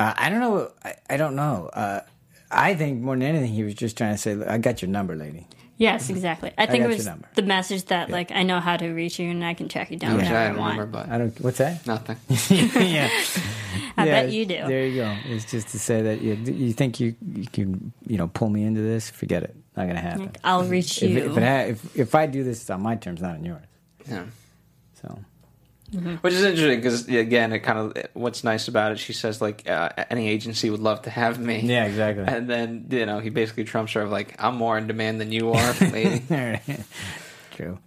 uh, 0.00 0.14
I 0.16 0.30
don't 0.30 0.40
know. 0.40 0.70
I, 0.84 0.94
I 1.10 1.16
don't 1.16 1.36
know. 1.36 1.70
Uh, 1.72 2.00
I 2.50 2.74
think 2.74 3.00
more 3.00 3.14
than 3.16 3.22
anything, 3.22 3.52
he 3.52 3.62
was 3.64 3.74
just 3.74 3.96
trying 3.96 4.14
to 4.14 4.18
say, 4.18 4.36
"I 4.46 4.58
got 4.58 4.82
your 4.82 4.90
number, 4.90 5.14
lady." 5.16 5.46
Yes, 5.78 6.10
exactly. 6.10 6.52
I 6.56 6.66
think 6.66 6.82
got 6.82 6.90
it 6.90 6.90
your 6.90 6.96
was 6.98 7.06
number. 7.06 7.28
the 7.34 7.42
message 7.42 7.86
that 7.86 8.08
like 8.10 8.30
I 8.30 8.42
know 8.44 8.60
how 8.60 8.76
to 8.76 8.88
reach 8.90 9.18
you 9.18 9.30
and 9.30 9.44
I 9.44 9.54
can 9.54 9.68
track 9.68 9.90
you 9.90 9.96
down 9.96 10.12
Which 10.16 10.26
whenever 10.26 10.36
I 10.38 10.44
I, 10.44 10.48
don't 10.48 10.58
want. 10.58 10.78
remember, 10.78 10.98
but 10.98 11.08
I 11.10 11.18
don't. 11.18 11.40
What's 11.40 11.58
that? 11.58 11.84
nothing. 11.86 12.16
yeah, 12.50 13.08
I 13.96 14.04
Yeah, 14.06 14.22
bet 14.22 14.30
you 14.32 14.46
do. 14.46 14.54
There 14.68 14.86
you 14.86 14.96
go. 15.02 15.16
It's 15.26 15.50
just 15.50 15.68
to 15.68 15.78
say 15.80 16.02
that 16.02 16.20
you, 16.20 16.34
you 16.34 16.72
think 16.72 17.00
you 17.00 17.16
you 17.34 17.46
can 17.46 17.92
you 18.06 18.16
know 18.18 18.28
pull 18.28 18.48
me 18.50 18.62
into 18.64 18.80
this. 18.82 19.10
Forget 19.10 19.42
it. 19.44 19.56
Not 19.76 19.86
gonna 19.88 19.98
happen. 20.00 20.26
Like, 20.26 20.38
I'll 20.44 20.64
reach 20.64 21.02
if, 21.02 21.10
you. 21.10 21.16
it, 21.18 21.26
if, 21.30 21.36
it 21.38 21.42
ha- 21.42 21.66
if 21.70 21.96
if 21.98 22.14
I 22.14 22.26
do 22.26 22.44
this, 22.44 22.60
it's 22.60 22.70
on 22.70 22.82
my 22.82 22.94
terms, 22.94 23.20
not 23.22 23.36
on 23.36 23.44
yours. 23.44 23.64
Yeah. 24.08 24.24
So 25.00 25.18
Which 25.92 26.32
is 26.34 26.42
interesting 26.42 26.80
because 26.80 27.06
again, 27.08 27.52
it 27.52 27.60
kind 27.60 27.78
of 27.78 28.06
what's 28.14 28.44
nice 28.44 28.66
about 28.68 28.92
it. 28.92 28.98
She 28.98 29.12
says 29.12 29.40
like 29.40 29.68
uh, 29.68 29.90
any 30.10 30.28
agency 30.28 30.70
would 30.70 30.80
love 30.80 31.02
to 31.02 31.10
have 31.10 31.38
me. 31.38 31.60
yeah, 31.60 31.84
exactly. 31.84 32.24
And 32.26 32.48
then 32.48 32.86
you 32.90 33.04
know 33.06 33.18
he 33.18 33.28
basically 33.30 33.64
trumps 33.64 33.92
her 33.92 34.02
of 34.02 34.10
like 34.10 34.34
I'm 34.42 34.56
more 34.56 34.78
in 34.78 34.86
demand 34.86 35.20
than 35.20 35.32
you 35.32 35.52
are, 35.52 35.72
lady. 35.80 36.22
True. 37.52 37.78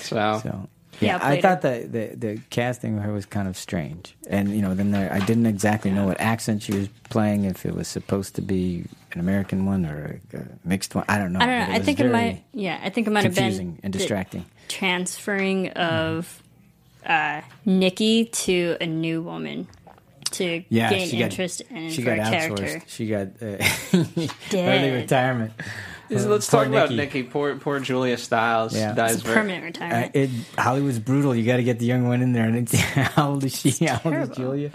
So, 0.00 0.40
So 0.42 0.68
Yeah, 1.00 1.16
yeah, 1.16 1.18
I 1.22 1.40
thought 1.40 1.62
the, 1.62 1.88
the 1.88 2.16
the 2.16 2.40
casting 2.50 2.98
of 2.98 3.04
her 3.04 3.12
was 3.12 3.26
kind 3.26 3.48
of 3.48 3.56
strange, 3.56 4.14
and 4.28 4.50
you 4.50 4.60
know, 4.62 4.74
then 4.74 4.90
there, 4.90 5.12
I 5.12 5.20
didn't 5.20 5.46
exactly 5.46 5.90
know 5.90 6.06
what 6.06 6.20
accent 6.20 6.62
she 6.62 6.72
was 6.74 6.88
playing. 7.10 7.44
If 7.44 7.64
it 7.64 7.74
was 7.74 7.88
supposed 7.88 8.34
to 8.36 8.42
be 8.42 8.84
an 9.12 9.20
American 9.20 9.66
one 9.66 9.86
or 9.86 10.20
a, 10.32 10.36
a 10.38 10.42
mixed 10.64 10.94
one, 10.94 11.04
I 11.08 11.18
don't 11.18 11.32
know. 11.32 11.40
I 11.40 11.46
don't 11.46 11.68
know. 11.68 11.74
I 11.74 11.78
think 11.78 12.00
it 12.00 12.10
might. 12.10 12.42
Yeah, 12.52 12.78
I 12.82 12.90
think 12.90 13.06
it 13.06 13.10
might 13.10 13.24
have 13.24 13.34
been 13.34 13.44
confusing 13.44 13.78
and 13.82 13.92
distracting. 13.92 14.44
transferring 14.68 15.68
of 15.70 16.41
uh, 17.06 17.40
Nikki 17.64 18.26
to 18.26 18.76
a 18.80 18.86
new 18.86 19.22
woman 19.22 19.68
to 20.32 20.64
Yeah, 20.68 20.88
gain 20.90 21.08
she 21.08 21.18
got- 21.18 21.24
interest 21.30 21.60
in 21.70 21.90
She 21.90 22.02
for 22.02 22.16
got 22.16 22.26
a 22.26 22.30
character. 22.30 22.62
outsourced. 22.64 22.82
She 22.88 23.06
got 23.08 23.26
uh, 23.42 24.26
Dead. 24.50 24.82
early 24.82 24.90
retirement. 25.02 25.52
let's 26.08 26.48
Poor 26.48 26.60
talk 26.60 26.68
about 26.68 26.90
Nikki. 26.90 26.96
Nikki. 26.96 27.22
Poor 27.24 27.56
poor 27.56 27.80
Julia 27.80 28.16
Stiles 28.16 28.74
Yeah. 28.74 28.92
dies 28.94 29.14
It's 29.16 29.22
a 29.22 29.24
very- 29.26 29.36
permanent 29.36 29.62
Uh, 29.62 29.66
retirement. 29.66 30.16
it, 30.16 30.30
Hollywood's 30.58 30.98
brutal. 31.00 31.34
You 31.34 31.44
got 31.44 31.56
to 31.58 31.62
get 31.64 31.78
the 31.78 31.84
young 31.86 32.06
one 32.08 32.22
in 32.22 32.32
there. 32.32 32.44
And 32.44 32.56
it's, 32.56 32.74
how 32.80 33.30
old 33.32 33.44
is 33.44 33.58
she? 33.58 33.84
How 33.86 34.00
old 34.04 34.14
is. 34.14 34.28
Julia? 34.36 34.70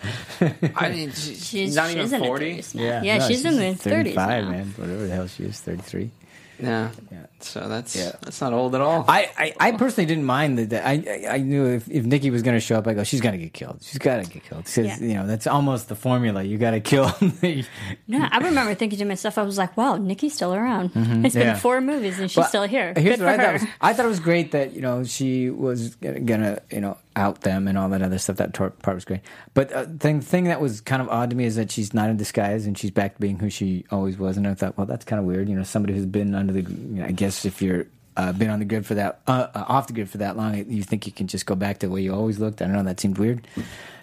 I 0.75 0.89
mean, 0.89 1.11
she- 1.11 1.33
she's, 1.33 1.47
she's 1.47 1.75
not 1.75 1.89
she's 1.89 2.13
even 2.13 2.19
forty. 2.19 2.57
30s 2.57 2.75
now. 2.75 3.01
Yeah, 3.01 3.27
she's, 3.27 3.43
in 3.45 3.55
the 3.55 3.73
thirties 3.75 4.13
35, 4.15 4.43
now. 4.43 4.49
man. 4.51 4.65
Whatever 4.77 5.07
the 5.07 5.13
hell 5.15 5.27
she 5.27 5.43
is, 5.43 5.59
33. 5.59 6.11
Yeah. 6.59 6.89
Yeah. 7.11 7.25
So 7.39 7.67
that's 7.67 7.95
Yeah. 7.95 8.11
that's 8.21 8.41
not 8.41 8.53
old 8.53 8.73
at 8.75 8.81
all. 8.81 9.05
I, 9.07 9.29
I, 9.37 9.53
I 9.59 9.71
personally 9.73 10.05
didn't 10.05 10.25
mind 10.25 10.57
that. 10.59 10.85
I, 10.85 10.93
I 11.27 11.33
I 11.35 11.37
knew 11.37 11.65
if, 11.67 11.87
if 11.89 12.05
Nikki 12.05 12.29
was 12.29 12.41
going 12.41 12.55
to 12.55 12.59
show 12.59 12.77
up, 12.77 12.87
I 12.87 12.93
go, 12.93 13.03
she's 13.03 13.21
going 13.21 13.33
to 13.33 13.37
get 13.43 13.53
killed. 13.53 13.79
She's 13.83 13.99
got 13.99 14.23
to 14.23 14.29
get 14.29 14.43
killed. 14.43 14.65
Because, 14.65 14.85
Yeah. 14.87 14.99
you 14.99 15.13
know, 15.13 15.27
that's 15.27 15.45
almost 15.47 15.87
the 15.89 15.95
formula. 15.95 16.41
You 16.43 16.57
got 16.57 16.71
to 16.71 16.79
kill. 16.79 17.05
the- 17.41 17.63
No, 18.07 18.27
I 18.31 18.37
remember 18.39 18.73
thinking 18.75 18.99
to 18.99 19.05
myself, 19.05 19.37
I 19.37 19.43
was 19.43 19.57
like, 19.57 19.75
"Wow, 19.77 19.97
Nikki's 19.97 20.33
still 20.33 20.53
around. 20.53 20.91
It's 20.95 21.35
been 21.35 21.47
yeah. 21.47 21.55
four 21.57 21.81
movies 21.81 22.19
and 22.19 22.29
she's 22.31 22.35
But 22.37 22.47
still 22.49 22.63
here. 22.63 22.93
Here's 22.95 23.17
Good 23.17 23.25
what 23.25 23.35
for 23.35 23.41
I 23.41 23.45
thought. 23.45 23.45
her." 23.61 23.65
Was, 23.65 23.75
I 23.81 23.93
thought 23.93 24.05
it 24.05 24.09
was 24.09 24.19
great 24.19 24.51
that 24.51 24.73
you 24.73 24.81
know 24.81 25.03
she 25.03 25.49
was 25.49 25.95
gonna, 25.95 26.19
gonna 26.21 26.59
you 26.71 26.81
know 26.81 26.97
out 27.15 27.41
them 27.41 27.67
and 27.67 27.77
all 27.77 27.89
that 27.89 28.01
other 28.01 28.17
stuff. 28.19 28.37
That 28.37 28.53
tor- 28.53 28.69
part 28.69 28.95
was 28.95 29.03
great. 29.05 29.21
But 29.53 29.73
uh, 29.73 29.85
thing 29.99 30.21
thing 30.21 30.45
that 30.45 30.61
was 30.61 30.81
kind 30.81 31.01
of 31.01 31.09
odd 31.09 31.29
to 31.31 31.35
me 31.35 31.45
is 31.45 31.55
that 31.55 31.71
she's 31.71 31.93
not 31.93 32.09
in 32.09 32.17
disguise 32.17 32.65
and 32.65 32.77
she's 32.77 32.91
back 32.91 33.15
to 33.15 33.19
being 33.21 33.39
who 33.39 33.49
she 33.49 33.85
always 33.91 34.17
was. 34.17 34.37
And 34.37 34.47
I 34.47 34.53
thought, 34.53 34.77
well, 34.77 34.85
that's 34.87 35.03
kind 35.05 35.19
of 35.19 35.25
weird. 35.25 35.49
You 35.49 35.55
know, 35.55 35.63
somebody 35.63 35.93
who's 35.93 36.05
been 36.05 36.33
under 36.33 36.53
the. 36.53 36.61
You 36.61 37.01
know, 37.01 37.05
I 37.05 37.11
guess 37.11 37.26
if 37.45 37.61
you're. 37.61 37.85
Uh, 38.15 38.33
been 38.33 38.49
on 38.49 38.57
the 38.57 38.65
grid 38.65 38.83
for 38.83 38.95
that, 38.95 39.21
uh, 39.27 39.45
uh, 39.53 39.63
off 39.67 39.85
the 39.85 39.93
grid 39.93 40.09
for 40.09 40.17
that 40.17 40.35
long, 40.35 40.55
you 40.71 40.81
think 40.81 41.05
you 41.05 41.11
can 41.11 41.27
just 41.27 41.45
go 41.45 41.53
back 41.53 41.77
to 41.77 41.85
the 41.85 41.93
way 41.93 42.01
you 42.01 42.11
always 42.11 42.39
looked. 42.39 42.63
I 42.63 42.65
don't 42.65 42.73
know. 42.73 42.81
That 42.81 42.99
seemed 42.99 43.19
weird. 43.19 43.47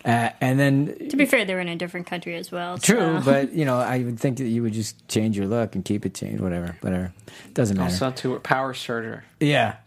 Uh, 0.04 0.30
and 0.40 0.60
then 0.60 1.08
to 1.08 1.16
be 1.16 1.26
fair, 1.26 1.44
they 1.44 1.52
were 1.52 1.58
in 1.58 1.66
a 1.66 1.74
different 1.74 2.06
country 2.06 2.37
as 2.37 2.52
well. 2.52 2.78
True, 2.78 3.18
so- 3.18 3.22
but 3.24 3.52
you 3.54 3.64
know, 3.64 3.76
I 3.80 3.98
would 4.04 4.20
think 4.20 4.38
that 4.38 4.44
you 4.44 4.62
would 4.62 4.72
just 4.72 5.08
change 5.08 5.37
your 5.37 5.48
look 5.48 5.74
and 5.74 5.84
keep 5.84 6.06
it 6.06 6.14
changed, 6.14 6.40
whatever, 6.40 6.76
whatever. 6.80 7.12
Doesn't 7.54 7.76
matter. 7.76 7.90
also, 7.92 8.12
to 8.12 8.38
power 8.38 8.72
surger. 8.72 9.22
yeah, 9.40 9.78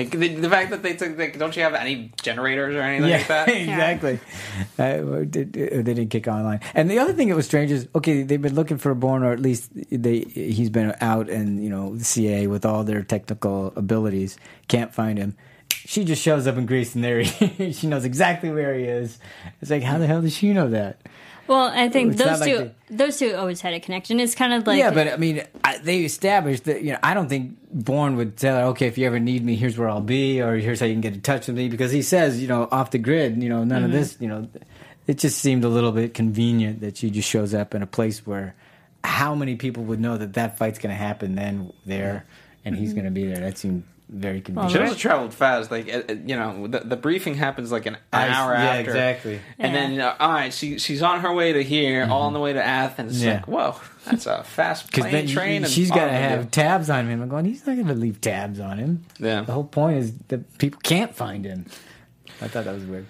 Like 0.00 0.12
the, 0.12 0.28
the 0.34 0.48
fact 0.48 0.70
that 0.70 0.82
they 0.82 0.94
took, 0.96 1.18
like, 1.18 1.38
don't 1.38 1.54
you 1.54 1.62
have 1.62 1.74
any 1.74 2.10
generators 2.22 2.74
or 2.74 2.80
anything 2.80 3.10
like 3.10 3.28
that? 3.28 3.48
exactly. 3.48 4.18
Uh, 4.78 5.24
did- 5.24 5.52
they 5.52 5.82
didn't 5.82 6.08
kick 6.08 6.26
online. 6.26 6.60
And 6.74 6.90
the 6.90 6.98
other 6.98 7.12
thing 7.12 7.28
that 7.28 7.36
was 7.36 7.44
strange 7.44 7.70
is, 7.70 7.86
okay, 7.94 8.22
they've 8.22 8.40
been 8.40 8.54
looking 8.54 8.78
for 8.78 8.90
a 8.90 8.96
Bourne, 8.96 9.22
or 9.22 9.32
at 9.32 9.40
least 9.40 9.70
they 9.90 10.20
he's 10.20 10.70
been 10.70 10.94
out 11.02 11.28
and 11.28 11.62
you 11.62 11.68
know 11.68 11.94
the 11.96 12.04
CA 12.04 12.46
with 12.46 12.64
all 12.64 12.82
their 12.82 13.02
technical 13.02 13.74
abilities, 13.76 14.38
can't 14.68 14.94
find 14.94 15.18
him. 15.18 15.36
She 15.68 16.04
just 16.04 16.22
shows 16.22 16.46
up 16.46 16.56
in 16.56 16.64
Greece, 16.64 16.94
and 16.94 17.04
there 17.04 17.20
he, 17.20 17.72
she 17.78 17.86
knows 17.86 18.06
exactly 18.06 18.50
where 18.50 18.74
he 18.74 18.84
is. 18.84 19.18
It's 19.60 19.70
like, 19.70 19.82
how 19.82 19.98
the 19.98 20.06
hell 20.06 20.22
does 20.22 20.34
she 20.34 20.54
know 20.54 20.70
that? 20.70 21.00
Well, 21.50 21.68
I 21.74 21.88
think 21.88 22.12
It's 22.12 22.22
those 22.22 22.38
like 22.38 22.48
two, 22.48 22.70
those 22.90 23.18
two 23.18 23.34
always 23.34 23.60
had 23.60 23.74
a 23.74 23.80
connection. 23.80 24.20
It's 24.20 24.36
kind 24.36 24.52
of 24.52 24.64
like 24.68 24.78
yeah, 24.78 24.92
but 24.92 25.08
I 25.08 25.16
mean, 25.16 25.42
I, 25.64 25.78
they 25.78 26.04
established 26.04 26.62
that 26.64 26.82
you 26.82 26.92
know 26.92 27.00
I 27.02 27.12
don't 27.12 27.28
think 27.28 27.58
Bourne 27.72 28.14
would 28.14 28.36
tell 28.36 28.56
her, 28.56 28.62
okay, 28.66 28.86
if 28.86 28.96
you 28.96 29.04
ever 29.04 29.18
need 29.18 29.44
me, 29.44 29.56
here's 29.56 29.76
where 29.76 29.88
I'll 29.88 30.00
be, 30.00 30.40
or 30.40 30.54
here's 30.58 30.78
how 30.78 30.86
you 30.86 30.94
can 30.94 31.00
get 31.00 31.12
in 31.12 31.22
touch 31.22 31.48
with 31.48 31.56
me, 31.56 31.68
because 31.68 31.90
he 31.90 32.02
says, 32.02 32.40
you 32.40 32.46
know, 32.46 32.68
off 32.70 32.92
the 32.92 32.98
grid, 32.98 33.42
you 33.42 33.48
know, 33.48 33.64
none 33.64 33.82
of 33.82 33.90
mm-hmm. 33.90 33.98
this, 33.98 34.16
you 34.20 34.28
know, 34.28 34.48
it 35.08 35.18
just 35.18 35.40
seemed 35.40 35.64
a 35.64 35.68
little 35.68 35.90
bit 35.90 36.14
convenient 36.14 36.82
that 36.82 36.98
she 36.98 37.10
just 37.10 37.28
shows 37.28 37.52
up 37.52 37.74
in 37.74 37.82
a 37.82 37.86
place 37.86 38.24
where 38.24 38.54
how 39.02 39.34
many 39.34 39.56
people 39.56 39.82
would 39.82 39.98
know 39.98 40.16
that 40.16 40.34
that 40.34 40.56
fight's 40.56 40.78
going 40.78 40.94
to 40.94 41.02
happen 41.02 41.34
then 41.34 41.72
there, 41.84 42.26
and 42.64 42.76
he's 42.76 42.90
mm-hmm. 42.90 43.00
going 43.00 43.06
to 43.06 43.10
be 43.10 43.26
there. 43.26 43.40
That 43.40 43.58
seemed 43.58 43.82
very 44.12 44.40
convenient. 44.40 44.72
She 44.72 44.78
also 44.80 44.94
traveled 44.94 45.32
fast. 45.32 45.70
Like 45.70 45.88
uh, 45.88 46.02
uh, 46.08 46.14
you 46.26 46.34
know, 46.36 46.66
the, 46.66 46.80
the 46.80 46.96
briefing 46.96 47.34
happens 47.36 47.70
like 47.70 47.86
an 47.86 47.96
I- 48.12 48.28
hour 48.28 48.52
yeah, 48.54 48.64
after. 48.64 48.90
exactly. 48.90 49.40
And 49.58 49.74
then, 49.74 50.00
uh, 50.00 50.16
all 50.18 50.32
right, 50.32 50.52
she, 50.52 50.78
she's 50.78 51.00
on 51.02 51.20
her 51.20 51.32
way 51.32 51.52
to 51.52 51.62
here, 51.62 52.06
all 52.10 52.22
on 52.22 52.32
the 52.32 52.40
way 52.40 52.52
to 52.52 52.62
Athens. 52.64 53.22
Yeah. 53.22 53.34
like, 53.34 53.48
whoa, 53.48 53.76
that's 54.04 54.26
a 54.26 54.42
fast 54.42 54.92
plane 54.92 55.12
then 55.12 55.26
train. 55.28 55.62
and 55.64 55.72
she's 55.72 55.88
got 55.90 55.96
to 55.96 56.02
automobile. 56.12 56.28
have 56.28 56.50
tabs 56.50 56.90
on 56.90 57.08
him. 57.08 57.22
I'm 57.22 57.28
going, 57.28 57.44
he's 57.44 57.66
not 57.66 57.76
going 57.76 57.86
to 57.88 57.94
leave 57.94 58.20
tabs 58.20 58.58
on 58.60 58.78
him. 58.78 59.04
Yeah. 59.18 59.42
The 59.42 59.52
whole 59.52 59.64
point 59.64 59.98
is 59.98 60.12
that 60.28 60.58
people 60.58 60.80
can't 60.82 61.14
find 61.14 61.44
him. 61.44 61.66
I 62.42 62.48
thought 62.48 62.64
that 62.64 62.74
was 62.74 62.84
weird. 62.84 63.06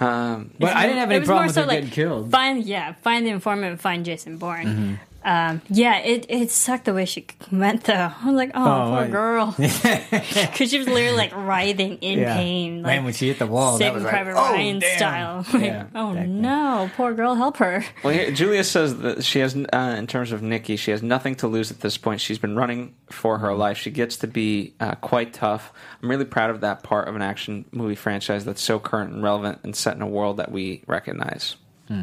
Um, 0.00 0.50
But 0.58 0.74
I 0.76 0.82
didn't 0.86 0.98
have 0.98 1.08
any 1.10 1.16
it 1.16 1.20
was 1.20 1.26
problem 1.28 1.44
more 1.44 1.46
with 1.46 1.54
so 1.54 1.60
like 1.62 1.70
getting 1.70 1.90
killed. 1.90 2.30
find 2.32 2.64
yeah, 2.64 2.94
find 2.94 3.24
the 3.24 3.30
informant, 3.30 3.80
find 3.80 4.04
Jason 4.04 4.38
Bourne. 4.38 4.66
Mm-hmm. 4.66 4.94
Um, 5.24 5.62
yeah, 5.70 5.98
it 6.00 6.26
it 6.28 6.50
sucked 6.50 6.84
the 6.84 6.92
way 6.92 7.06
she 7.06 7.26
went 7.50 7.84
though. 7.84 7.94
I 8.20 8.26
was 8.26 8.34
like, 8.34 8.50
oh, 8.54 8.62
Oh, 8.62 8.84
poor 8.90 9.00
right. 9.02 9.10
girl, 9.10 9.54
because 9.58 10.70
she 10.70 10.76
was 10.78 10.86
literally 10.86 11.16
like 11.16 11.34
writhing 11.34 11.96
in 11.98 12.18
Yeah. 12.18 12.36
pain. 12.36 12.82
Like, 12.82 12.96
Man, 12.96 13.04
when 13.04 13.14
she 13.14 13.28
hit 13.28 13.38
the 13.38 13.46
wall, 13.46 13.72
that 13.72 13.78
Saving 13.78 13.94
was 13.94 14.02
like, 14.04 14.12
Private 14.12 14.32
oh, 14.32 14.52
Ryan 14.52 14.78
damn. 14.80 14.96
style. 14.98 15.46
Like, 15.54 15.62
Yeah, 15.64 15.86
oh 15.94 16.10
exactly. 16.10 16.32
no, 16.34 16.90
poor 16.96 17.14
girl, 17.14 17.34
help 17.36 17.56
her. 17.56 17.84
Well, 18.02 18.12
here, 18.12 18.30
Julia 18.32 18.64
says 18.64 18.98
that 18.98 19.24
she 19.24 19.38
has, 19.38 19.56
uh, 19.56 19.94
in 19.98 20.06
terms 20.06 20.30
of 20.32 20.42
Nikki, 20.42 20.76
she 20.76 20.90
has 20.90 21.02
nothing 21.02 21.34
to 21.36 21.46
lose 21.48 21.70
at 21.70 21.80
this 21.80 21.96
point. 21.96 22.20
She's 22.20 22.38
been 22.38 22.54
running 22.56 22.94
for 23.10 23.38
her 23.38 23.54
life. 23.54 23.78
She 23.78 23.90
gets 23.90 24.16
to 24.18 24.26
be 24.26 24.74
uh, 24.80 24.94
quite 24.96 25.32
tough. 25.32 25.72
I'm 26.02 26.10
really 26.10 26.24
proud 26.26 26.50
of 26.50 26.60
that 26.60 26.82
part 26.82 27.08
of 27.08 27.16
an 27.16 27.22
action 27.22 27.64
movie 27.72 27.94
franchise 27.94 28.44
that's 28.44 28.62
so 28.62 28.78
current 28.78 29.12
and 29.14 29.22
relevant 29.22 29.60
and 29.64 29.74
set 29.74 29.96
in 29.96 30.02
a 30.02 30.06
world 30.06 30.36
that 30.36 30.52
we 30.52 30.82
recognize. 30.86 31.56
Hmm. 31.88 32.02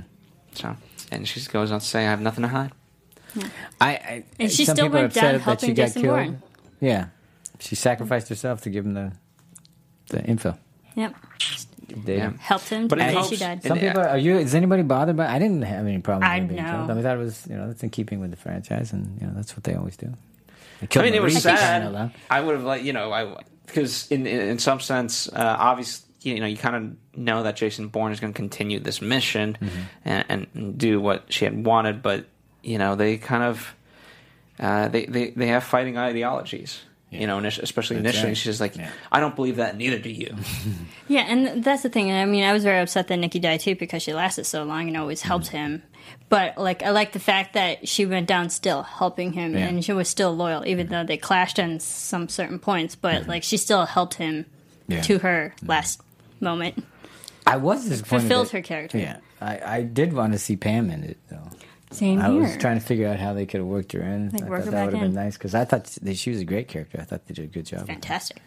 So, 0.53 0.75
and 1.11 1.27
she 1.27 1.39
goes 1.49 1.71
on 1.71 1.79
to 1.81 1.85
say, 1.85 2.01
"I 2.05 2.09
have 2.09 2.19
nothing 2.21 2.41
to 2.41 2.47
hide." 2.47 2.71
I, 3.79 3.87
I, 3.89 4.23
And 4.39 4.51
she 4.51 4.65
some 4.65 4.75
still 4.75 4.89
went 4.89 5.13
down 5.13 5.35
upset 5.35 5.45
that 5.45 5.59
she 5.61 5.67
helping 5.67 5.75
Jason 5.75 6.01
killed. 6.01 6.15
Bourne. 6.15 6.41
Yeah, 6.79 7.05
she 7.59 7.75
sacrificed 7.75 8.29
herself 8.29 8.61
to 8.61 8.69
give 8.69 8.85
him 8.85 8.93
the 8.93 9.11
the 10.09 10.23
info. 10.25 10.57
Yep, 10.95 11.15
Data. 12.05 12.11
Yeah. 12.11 12.31
helped 12.39 12.67
him 12.69 12.87
But 12.87 12.95
to 12.97 13.01
in 13.01 13.07
the 13.07 13.13
day 13.13 13.17
hopes- 13.19 13.29
she 13.29 13.37
died. 13.37 13.63
Some 13.63 13.79
people 13.79 14.01
uh, 14.01 14.07
are 14.07 14.17
you? 14.17 14.37
Is 14.37 14.53
anybody 14.55 14.83
bothered 14.83 15.15
by? 15.15 15.27
I 15.27 15.39
didn't 15.39 15.61
have 15.61 15.85
any 15.85 15.99
problem. 15.99 16.29
I 16.29 16.39
with 16.39 16.49
her 16.49 16.55
being 16.55 16.63
know. 16.65 16.71
killed. 16.71 16.91
I 16.91 16.93
mean, 16.95 17.03
that 17.03 17.17
was 17.17 17.47
you 17.49 17.55
know 17.55 17.67
that's 17.67 17.83
in 17.83 17.89
keeping 17.89 18.19
with 18.19 18.31
the 18.31 18.37
franchise, 18.37 18.91
and 18.93 19.19
you 19.21 19.27
know 19.27 19.33
that's 19.35 19.55
what 19.55 19.63
they 19.63 19.75
always 19.75 19.95
do. 19.97 20.11
They 20.81 20.99
I 20.99 21.03
mean, 21.03 21.13
it 21.13 21.21
was 21.21 21.33
Maurice, 21.33 21.43
sad. 21.59 22.11
I 22.29 22.41
would 22.41 22.55
have 22.55 22.63
like 22.65 22.83
you 22.83 22.91
know 22.93 23.11
I 23.13 23.35
because 23.67 24.11
in, 24.11 24.25
in 24.25 24.41
in 24.41 24.59
some 24.59 24.79
sense, 24.79 25.29
uh, 25.29 25.55
obviously 25.59 26.07
you 26.23 26.39
know 26.39 26.45
you 26.47 26.57
kind 26.57 26.75
of 26.75 27.17
know 27.19 27.43
that 27.43 27.55
Jason 27.55 27.87
Bourne 27.89 28.11
is 28.11 28.19
going 28.19 28.33
to 28.33 28.37
continue 28.37 28.79
this 28.79 29.01
mission 29.01 29.57
Mm-hmm. 29.61 29.79
and, 30.05 30.47
and 30.53 30.77
do 30.77 30.99
what 30.99 31.25
she 31.31 31.45
had 31.45 31.65
wanted, 31.65 32.01
but 32.01 32.25
you 32.63 32.77
know 32.77 32.95
they 32.95 33.17
kind 33.17 33.43
of 33.43 33.73
uh, 34.59 34.87
they, 34.89 35.05
they 35.05 35.29
they 35.31 35.47
have 35.47 35.63
fighting 35.63 35.97
ideologies. 35.97 36.81
You 37.13 37.27
know, 37.27 37.39
especially 37.39 37.97
That's 37.97 38.15
initially, 38.15 38.29
right. 38.29 38.37
she's 38.37 38.61
like, 38.61 38.77
Yeah. 38.77 38.89
"I 39.11 39.19
don't 39.19 39.35
believe 39.35 39.57
that, 39.57 39.75
neither 39.75 39.99
do 39.99 40.09
you." 40.09 40.33
Yeah, 41.09 41.25
and 41.27 41.61
that's 41.61 41.83
the 41.83 41.89
thing. 41.89 42.09
I 42.09 42.23
mean, 42.23 42.45
I 42.45 42.53
was 42.53 42.63
very 42.63 42.79
upset 42.79 43.09
that 43.09 43.17
Nikki 43.17 43.39
died 43.39 43.59
too 43.59 43.75
because 43.75 44.01
she 44.01 44.13
lasted 44.13 44.45
so 44.45 44.63
long 44.63 44.87
and 44.87 44.95
always 44.95 45.21
helped 45.21 45.47
Mm-hmm. 45.47 45.57
him. 45.57 45.83
But 46.29 46.57
like, 46.57 46.83
I 46.83 46.91
like 46.91 47.11
the 47.11 47.19
fact 47.19 47.53
that 47.55 47.85
she 47.89 48.05
went 48.05 48.27
down 48.27 48.49
still 48.49 48.83
helping 48.83 49.33
him, 49.33 49.53
Yeah. 49.57 49.67
and 49.67 49.83
she 49.83 49.91
was 49.91 50.07
still 50.07 50.33
loyal, 50.33 50.65
even 50.65 50.87
though 50.87 51.03
they 51.03 51.17
clashed 51.17 51.59
on 51.59 51.81
some 51.81 52.29
certain 52.29 52.59
points. 52.59 52.95
But 52.95 53.27
like, 53.27 53.43
she 53.43 53.57
still 53.57 53.85
helped 53.85 54.13
him 54.13 54.45
Mm-hmm. 54.45 54.91
Yeah. 54.93 55.01
to 55.01 55.17
her 55.19 55.53
last 55.65 56.01
moment. 56.39 56.81
I 57.45 57.57
was 57.57 57.89
disappointed. 57.89 58.21
fulfilled 58.21 58.47
that- 58.47 58.51
her 58.53 58.61
character. 58.61 58.97
Yeah, 58.99 59.17
I, 59.41 59.59
I 59.79 59.81
did 59.81 60.13
want 60.13 60.31
to 60.31 60.39
see 60.39 60.55
Pam 60.55 60.89
in 60.89 61.03
it 61.03 61.17
though. 61.29 61.49
Same 61.91 62.19
I 62.19 62.29
here. 62.29 62.41
was 62.41 62.57
trying 62.57 62.79
to 62.79 62.85
figure 62.85 63.07
out 63.07 63.19
how 63.19 63.33
they 63.33 63.45
could 63.45 63.59
have 63.59 63.67
worked 63.67 63.91
her 63.91 64.01
in. 64.01 64.29
Like, 64.29 64.43
I 64.43 64.49
work 64.49 64.59
thought 64.59 64.65
her 64.65 64.71
that 64.71 64.85
would 64.85 64.91
back 64.93 65.01
have 65.01 65.09
been 65.13 65.23
nice 65.23 65.37
because 65.37 65.53
I 65.55 65.65
thought 65.65 65.85
that 66.01 66.17
she 66.17 66.29
was 66.31 66.39
a 66.39 66.45
great 66.45 66.67
character. 66.67 66.97
I 66.99 67.03
thought 67.03 67.25
they 67.27 67.33
did 67.33 67.45
a 67.45 67.47
good 67.47 67.65
job. 67.65 67.87
Fantastic. 67.87 68.41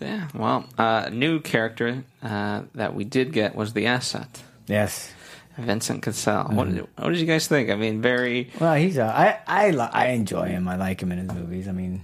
yeah. 0.00 0.28
Well, 0.34 0.64
uh, 0.78 1.08
new 1.12 1.40
character 1.40 2.04
uh, 2.22 2.62
that 2.74 2.94
we 2.94 3.04
did 3.04 3.32
get 3.32 3.54
was 3.56 3.72
the 3.72 3.86
asset, 3.86 4.42
Yes. 4.68 5.12
Vincent 5.58 6.02
Cassel. 6.02 6.44
Mm-hmm. 6.44 6.56
What 6.56 6.68
did, 6.74 6.86
what 6.98 7.08
did 7.10 7.18
you 7.18 7.26
guys 7.26 7.48
think? 7.48 7.70
I 7.70 7.76
mean, 7.76 8.02
very. 8.02 8.50
Well, 8.60 8.74
he's 8.74 8.98
a, 8.98 9.04
I 9.04 9.38
I 9.46 9.70
li- 9.70 9.88
I 9.92 10.08
enjoy 10.08 10.48
him. 10.48 10.68
I 10.68 10.76
like 10.76 11.02
him 11.02 11.10
in 11.12 11.18
his 11.18 11.32
movies. 11.32 11.66
I 11.66 11.72
mean, 11.72 12.02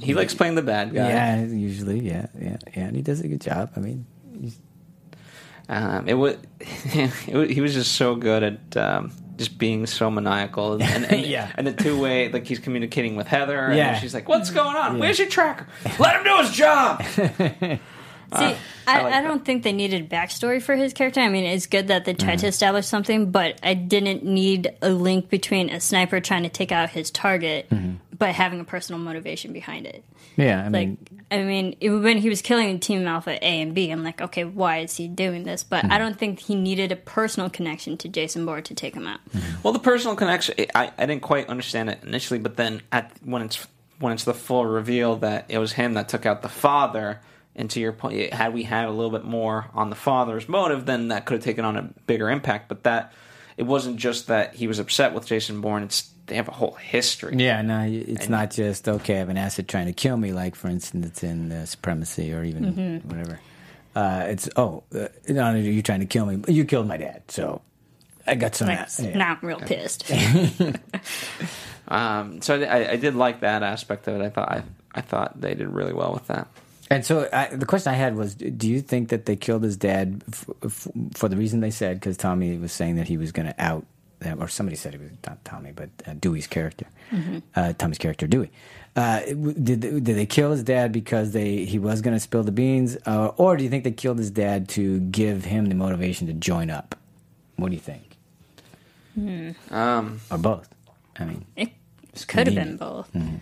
He 0.00 0.14
likes 0.14 0.32
playing 0.34 0.54
the 0.54 0.62
bad 0.62 0.94
guy. 0.94 1.08
yeah, 1.10 1.44
usually, 1.44 2.00
yeah, 2.00 2.26
yeah, 2.40 2.56
yeah, 2.74 2.84
and 2.86 2.96
he 2.96 3.02
does 3.02 3.20
a 3.20 3.28
good 3.28 3.42
job. 3.42 3.72
I 3.76 3.80
mean, 3.80 4.06
he's, 4.40 4.58
Um, 5.68 6.08
it 6.08 6.14
was, 6.14 6.36
it 6.60 7.34
was 7.34 7.50
he 7.50 7.60
was 7.60 7.74
just 7.74 7.92
so 7.92 8.16
good 8.16 8.42
at 8.42 8.76
um, 8.78 9.12
just 9.36 9.58
being 9.58 9.86
so 9.86 10.10
maniacal 10.10 10.74
and, 10.74 11.04
and, 11.06 11.26
Yeah. 11.26 11.50
and 11.56 11.66
the 11.66 11.72
two 11.72 12.00
way 12.00 12.30
like 12.30 12.46
he's 12.46 12.58
communicating 12.58 13.16
with 13.16 13.26
Heather 13.26 13.58
and 13.66 13.76
Yeah. 13.76 13.98
she's 13.98 14.14
like 14.14 14.28
what's 14.28 14.50
going 14.50 14.76
on 14.76 14.98
where's 14.98 15.18
your 15.18 15.28
tracker 15.28 15.66
let 15.98 16.16
him 16.16 16.24
do 16.24 16.36
his 16.42 16.50
job 16.50 17.02
See, 18.34 18.40
I, 18.40 18.56
I 18.86 18.98
I, 18.98 19.02
like 19.02 19.12
that. 19.12 19.22
don't 19.22 19.44
think 19.44 19.62
they 19.62 19.72
needed 19.72 20.10
backstory 20.10 20.60
for 20.60 20.74
his 20.74 20.92
character. 20.92 21.20
I 21.20 21.28
mean, 21.28 21.44
it's 21.44 21.66
good 21.66 21.88
that 21.88 22.04
they 22.04 22.14
tried 22.14 22.32
Mm-hmm. 22.38 22.40
to 22.40 22.46
establish 22.48 22.86
something, 22.86 23.30
but 23.30 23.60
I 23.62 23.74
didn't 23.74 24.24
need 24.24 24.72
a 24.82 24.88
link 24.90 25.28
between 25.28 25.70
a 25.70 25.78
sniper 25.78 26.18
trying 26.18 26.42
to 26.42 26.48
take 26.48 26.72
out 26.72 26.90
his 26.90 27.10
target, 27.12 27.68
Mm-hmm. 27.70 27.96
But 28.16 28.34
having 28.34 28.60
a 28.60 28.64
personal 28.64 29.00
motivation 29.00 29.52
behind 29.52 29.86
it. 29.86 30.04
yeah. 30.36 30.60
I 30.60 30.68
Like, 30.68 30.88
mean, 30.88 30.98
I 31.30 31.42
mean, 31.42 31.76
it, 31.80 31.90
when 31.90 32.18
he 32.18 32.28
was 32.28 32.42
killing 32.42 32.78
Team 32.78 33.06
Alpha 33.06 33.32
A 33.32 33.60
and 33.62 33.74
B, 33.74 33.90
I'm 33.90 34.04
like, 34.04 34.20
okay, 34.20 34.44
why 34.44 34.78
is 34.78 34.96
he 34.96 35.08
doing 35.08 35.42
this? 35.44 35.64
But 35.64 35.84
Hmm. 35.84 35.92
I 35.92 35.98
don't 35.98 36.18
think 36.18 36.38
he 36.40 36.54
needed 36.54 36.92
a 36.92 36.96
personal 36.96 37.50
connection 37.50 37.96
to 37.98 38.08
Jason 38.08 38.46
Bourne 38.46 38.62
to 38.64 38.74
take 38.74 38.94
him 38.94 39.06
out. 39.06 39.20
well 39.62 39.72
the 39.72 39.78
personal 39.78 40.14
connection 40.16 40.54
I, 40.74 40.92
I 40.96 41.06
didn't 41.06 41.22
quite 41.22 41.48
understand 41.48 41.90
it 41.90 42.00
initially 42.04 42.38
but 42.38 42.56
then 42.56 42.82
at 42.92 43.10
when 43.24 43.42
it's 43.42 43.66
when 43.98 44.12
it's 44.12 44.24
the 44.24 44.34
full 44.34 44.64
reveal 44.66 45.16
that 45.16 45.46
it 45.48 45.58
was 45.58 45.72
him 45.72 45.94
that 45.94 46.08
took 46.08 46.26
out 46.26 46.42
the 46.42 46.48
father 46.48 47.20
and 47.56 47.70
to 47.70 47.80
your 47.80 47.92
point 47.92 48.32
had 48.32 48.52
we 48.54 48.62
had 48.64 48.84
a 48.86 48.90
little 48.90 49.10
bit 49.10 49.24
more 49.24 49.66
on 49.74 49.90
the 49.90 49.96
father's 49.96 50.48
motive 50.48 50.86
then 50.86 51.08
that 51.08 51.24
could 51.26 51.34
have 51.34 51.44
taken 51.44 51.64
on 51.64 51.76
a 51.76 51.82
bigger 52.06 52.28
impact 52.30 52.68
but 52.68 52.82
that 52.84 53.12
it 53.56 53.62
wasn't 53.64 53.96
just 53.96 54.26
that 54.28 54.54
he 54.54 54.66
was 54.66 54.78
upset 54.78 55.14
with 55.14 55.26
Jason 55.26 55.60
Bourne 55.60 55.82
it's 55.84 56.10
they 56.26 56.36
have 56.36 56.48
a 56.48 56.52
whole 56.52 56.72
history 56.74 57.36
yeah, 57.36 57.60
no, 57.62 57.82
it's 57.82 58.22
And- 58.22 58.30
not 58.30 58.50
just 58.50 58.88
okay. 58.88 59.16
I 59.16 59.18
have 59.18 59.28
an 59.28 59.36
asset 59.36 59.68
trying 59.68 59.86
to 59.86 59.92
kill 59.92 60.16
me, 60.16 60.32
like 60.32 60.54
for 60.54 60.68
instance, 60.68 61.06
it's 61.06 61.22
in 61.22 61.52
uh, 61.52 61.66
Supremacy 61.66 62.32
or 62.32 62.42
even 62.44 62.64
Mm-hmm. 62.74 63.08
whatever. 63.08 63.40
Uh, 63.96 64.24
it's 64.28 64.48
oh, 64.56 64.82
uh, 64.94 65.08
not 65.28 65.54
only 65.54 65.78
are 65.78 65.82
trying 65.82 66.00
to 66.00 66.06
kill 66.06 66.26
me, 66.26 66.42
you 66.52 66.64
killed 66.64 66.88
my 66.88 66.96
dad, 66.96 67.22
so 67.28 67.60
I 68.26 68.34
got 68.34 68.54
some. 68.56 68.68
Like. 68.68 68.88
Yeah. 68.98 69.16
now 69.16 69.38
I'm 69.40 69.46
real 69.46 69.60
pissed. 69.60 70.10
Um, 71.86 72.40
so 72.40 72.62
I, 72.62 72.92
I 72.92 72.96
did 72.96 73.14
like 73.14 73.40
that 73.40 73.62
aspect 73.62 74.08
of 74.08 74.18
it. 74.20 74.24
I 74.24 74.30
thought 74.30 74.48
I, 74.50 74.62
I 74.94 75.02
thought 75.02 75.38
they 75.38 75.54
did 75.54 75.68
really 75.68 75.92
well 75.92 76.14
with 76.14 76.26
that. 76.28 76.48
And 76.90 77.04
so 77.04 77.28
I, 77.30 77.48
the 77.54 77.66
question 77.66 77.92
I 77.92 77.96
had 77.96 78.16
was, 78.16 78.34
do 78.34 78.68
you 78.70 78.80
think 78.80 79.10
that 79.10 79.26
they 79.26 79.36
killed 79.36 79.62
his 79.62 79.76
dad 79.76 80.22
f- 80.32 80.48
f- 80.64 80.88
for 81.14 81.28
the 81.28 81.36
reason 81.36 81.60
they 81.60 81.70
said? 81.70 82.00
Because 82.00 82.16
Tommy 82.16 82.56
was 82.56 82.72
saying 82.72 82.96
that 82.96 83.06
he 83.08 83.18
was 83.18 83.32
going 83.32 83.46
to 83.48 83.54
out, 83.62 83.84
them, 83.84 83.86
or 84.38 84.48
somebody 84.48 84.76
said 84.76 84.94
it 84.94 85.00
was 85.00 85.10
not 85.26 85.44
Tommy, 85.44 85.72
but 85.72 85.90
uh, 86.06 86.14
Dewey's 86.14 86.46
character, 86.46 86.86
uh, 87.56 87.72
Tommy's 87.74 87.98
character, 87.98 88.26
Dewey. 88.26 88.50
Uh, 88.96 89.20
did 89.26 89.80
did 89.80 90.04
they 90.04 90.26
kill 90.26 90.52
his 90.52 90.62
dad 90.62 90.92
because 90.92 91.32
they 91.32 91.64
he 91.64 91.78
was 91.78 92.00
going 92.00 92.14
to 92.14 92.20
spill 92.20 92.42
the 92.44 92.52
beans, 92.52 92.96
uh, 93.06 93.32
or 93.36 93.56
do 93.56 93.64
you 93.64 93.70
think 93.70 93.84
they 93.84 93.90
killed 93.90 94.18
his 94.18 94.30
dad 94.30 94.68
to 94.70 95.00
give 95.00 95.44
him 95.44 95.66
the 95.66 95.74
motivation 95.74 96.26
to 96.28 96.32
join 96.32 96.70
up? 96.70 96.94
What 97.56 97.68
do 97.70 97.74
you 97.74 97.80
think? 97.80 98.16
Um, 99.70 100.20
Or 100.30 100.38
both? 100.38 100.68
I 101.18 101.24
mean, 101.24 101.44
It 101.56 101.70
could 102.26 102.46
have 102.46 102.54
been 102.56 102.76
both. 102.76 103.12
Mm-hmm. 103.12 103.36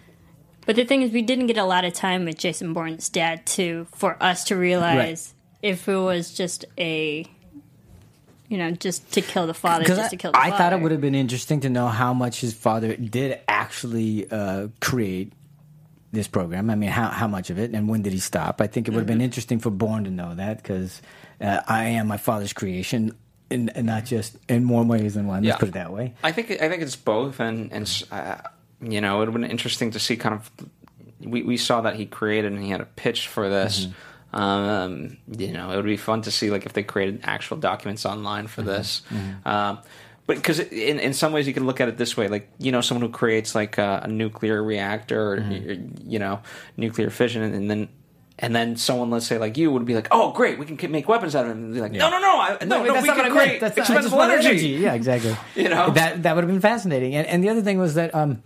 But 0.65 0.77
the 0.77 0.85
thing 0.85 1.03
is, 1.03 1.11
we 1.11 1.23
didn't 1.23 1.47
get 1.49 1.57
a 1.59 1.65
lot 1.65 1.85
of 1.85 1.93
time 1.93 2.25
with 2.25 2.39
Jason 2.39 2.73
Bourne's 2.73 3.09
dad 3.09 3.45
too 3.47 3.87
for 3.95 4.17
us 4.23 4.45
to 4.45 4.57
realize 4.57 5.35
if 5.61 5.89
it 5.89 5.97
was 5.97 6.33
just 6.33 6.65
a, 6.79 7.27
you 8.53 8.59
know, 8.59 8.71
just 8.71 9.11
to 9.13 9.23
kill 9.23 9.47
the 9.47 9.55
father, 9.55 9.85
just 9.85 10.01
I, 10.01 10.09
to 10.09 10.17
kill 10.17 10.33
the 10.33 10.39
I 10.39 10.51
father. 10.51 10.57
thought 10.59 10.73
it 10.75 10.81
would 10.83 10.93
have 10.93 11.01
been 11.01 11.15
interesting 11.15 11.61
to 11.61 11.71
know 11.71 11.89
how 11.89 12.13
much 12.13 12.41
his 12.43 12.53
father 12.53 12.95
did 12.97 13.41
actually 13.49 14.31
uh, 14.31 14.69
create 14.81 15.33
this 16.13 16.29
program. 16.29 16.69
I 16.69 16.75
mean, 16.75 16.91
how 16.91 17.09
how 17.09 17.27
much 17.27 17.49
of 17.49 17.59
it, 17.59 17.71
and 17.73 17.89
when 17.89 18.03
did 18.03 18.13
he 18.13 18.19
stop? 18.19 18.61
I 18.61 18.67
think 18.67 18.87
it 18.87 18.91
would 18.91 18.99
have 19.01 19.07
been 19.07 19.17
Mm-hmm. 19.19 19.25
interesting 19.25 19.59
for 19.59 19.71
Bourne 19.71 20.05
to 20.05 20.11
know 20.11 20.35
that 20.35 20.59
because 20.63 21.01
uh, 21.41 21.61
I 21.67 21.85
am 21.85 22.07
my 22.09 22.19
father's 22.19 22.53
creation, 22.53 23.17
and, 23.51 23.75
and 23.75 23.87
not 23.87 24.05
just 24.05 24.37
in 24.49 24.65
more 24.65 24.85
ways 24.85 25.15
than 25.15 25.27
one. 25.27 25.43
Yeah. 25.45 25.53
Let's 25.53 25.61
put 25.61 25.69
it 25.71 25.75
that 25.75 25.91
way. 25.91 26.13
I 26.23 26.33
think 26.33 26.51
I 26.51 26.69
think 26.69 26.83
it's 26.83 26.97
both, 26.97 27.41
and 27.41 27.73
and 27.73 28.05
uh, 28.13 28.37
you 28.83 29.01
know 29.01 29.17
it 29.17 29.19
would 29.21 29.29
have 29.29 29.41
been 29.41 29.51
interesting 29.51 29.91
to 29.93 29.99
see 29.99 30.17
kind 30.19 30.35
of 30.35 30.51
we 31.21 31.43
we 31.43 31.57
saw 31.57 31.81
that 31.81 31.97
he 31.97 32.05
created 32.05 32.53
and 32.53 32.63
he 32.63 32.69
had 32.69 32.83
a 32.83 32.87
pitch 32.97 33.29
for 33.29 33.49
this. 33.49 33.89
Um, 34.33 35.19
you 35.37 35.53
know, 35.53 35.71
it 35.71 35.77
would 35.77 35.85
be 35.85 35.97
fun 35.97 36.23
to 36.23 36.31
see 36.31 36.51
like 36.51 36.67
if 36.67 36.73
they 36.73 36.83
created 36.83 37.21
actual 37.25 37.57
documents 37.59 38.07
online 38.07 38.47
for 38.47 38.63
this. 38.63 39.03
Um, 39.45 39.79
but 40.27 40.37
because 40.37 40.61
in 40.61 40.99
in 41.01 41.13
some 41.13 41.33
ways 41.33 41.47
you 41.47 41.53
can 41.53 41.67
look 41.67 41.81
at 41.81 41.89
it 41.89 41.99
this 41.99 42.17
way, 42.17 42.29
like 42.29 42.49
you 42.59 42.73
know, 42.73 42.81
someone 42.81 43.03
who 43.07 43.13
creates 43.13 43.55
like 43.55 43.77
a, 43.79 44.03
a 44.05 44.09
nuclear 44.09 44.63
reactor 44.63 45.33
or 45.33 45.37
you 46.05 46.19
know 46.19 46.41
nuclear 46.77 47.11
fission, 47.11 47.43
and, 47.43 47.71
then. 47.71 47.89
And 48.39 48.57
then 48.57 48.77
someone, 48.77 49.11
let's 49.11 49.27
say 49.27 49.39
like 49.39 49.57
you, 49.57 49.71
would 49.71 49.85
be 49.85 49.95
like, 49.95 50.09
"Oh, 50.11 50.33
great, 50.33 50.59
we 50.59 50.65
can 50.65 50.91
make 50.91 51.07
weapons 51.07 51.37
out 51.37 51.45
of 51.45 51.51
it." 51.51 51.55
And 51.55 51.75
be 51.75 51.81
like, 51.81 51.93
"No, 51.93 52.11
no, 52.11 52.19
no, 52.19 52.41
I, 52.41 52.57
no, 52.65 52.83
no, 52.83 52.93
that's 52.95 53.03
we 53.03 53.09
not 53.09 53.17
can 53.17 53.31
create 53.31 53.61
That's 53.61 53.77
not- 53.77 53.91
I 53.91 53.95
just 53.95 54.07
expendable 54.07 54.19
want 54.19 54.33
energy. 54.33 54.69
Yeah, 54.69 54.95
exactly. 54.95 55.37
You 55.55 55.69
know? 55.69 55.91
that 55.91 56.25
that 56.25 56.35
would 56.35 56.43
have 56.43 56.51
been 56.51 56.61
fascinating. 56.63 57.15
And 57.15 57.27
and 57.29 57.45
the 57.45 57.51
other 57.51 57.63
thing 57.63 57.79
was 57.79 57.95
that 57.95 58.13
um, 58.15 58.43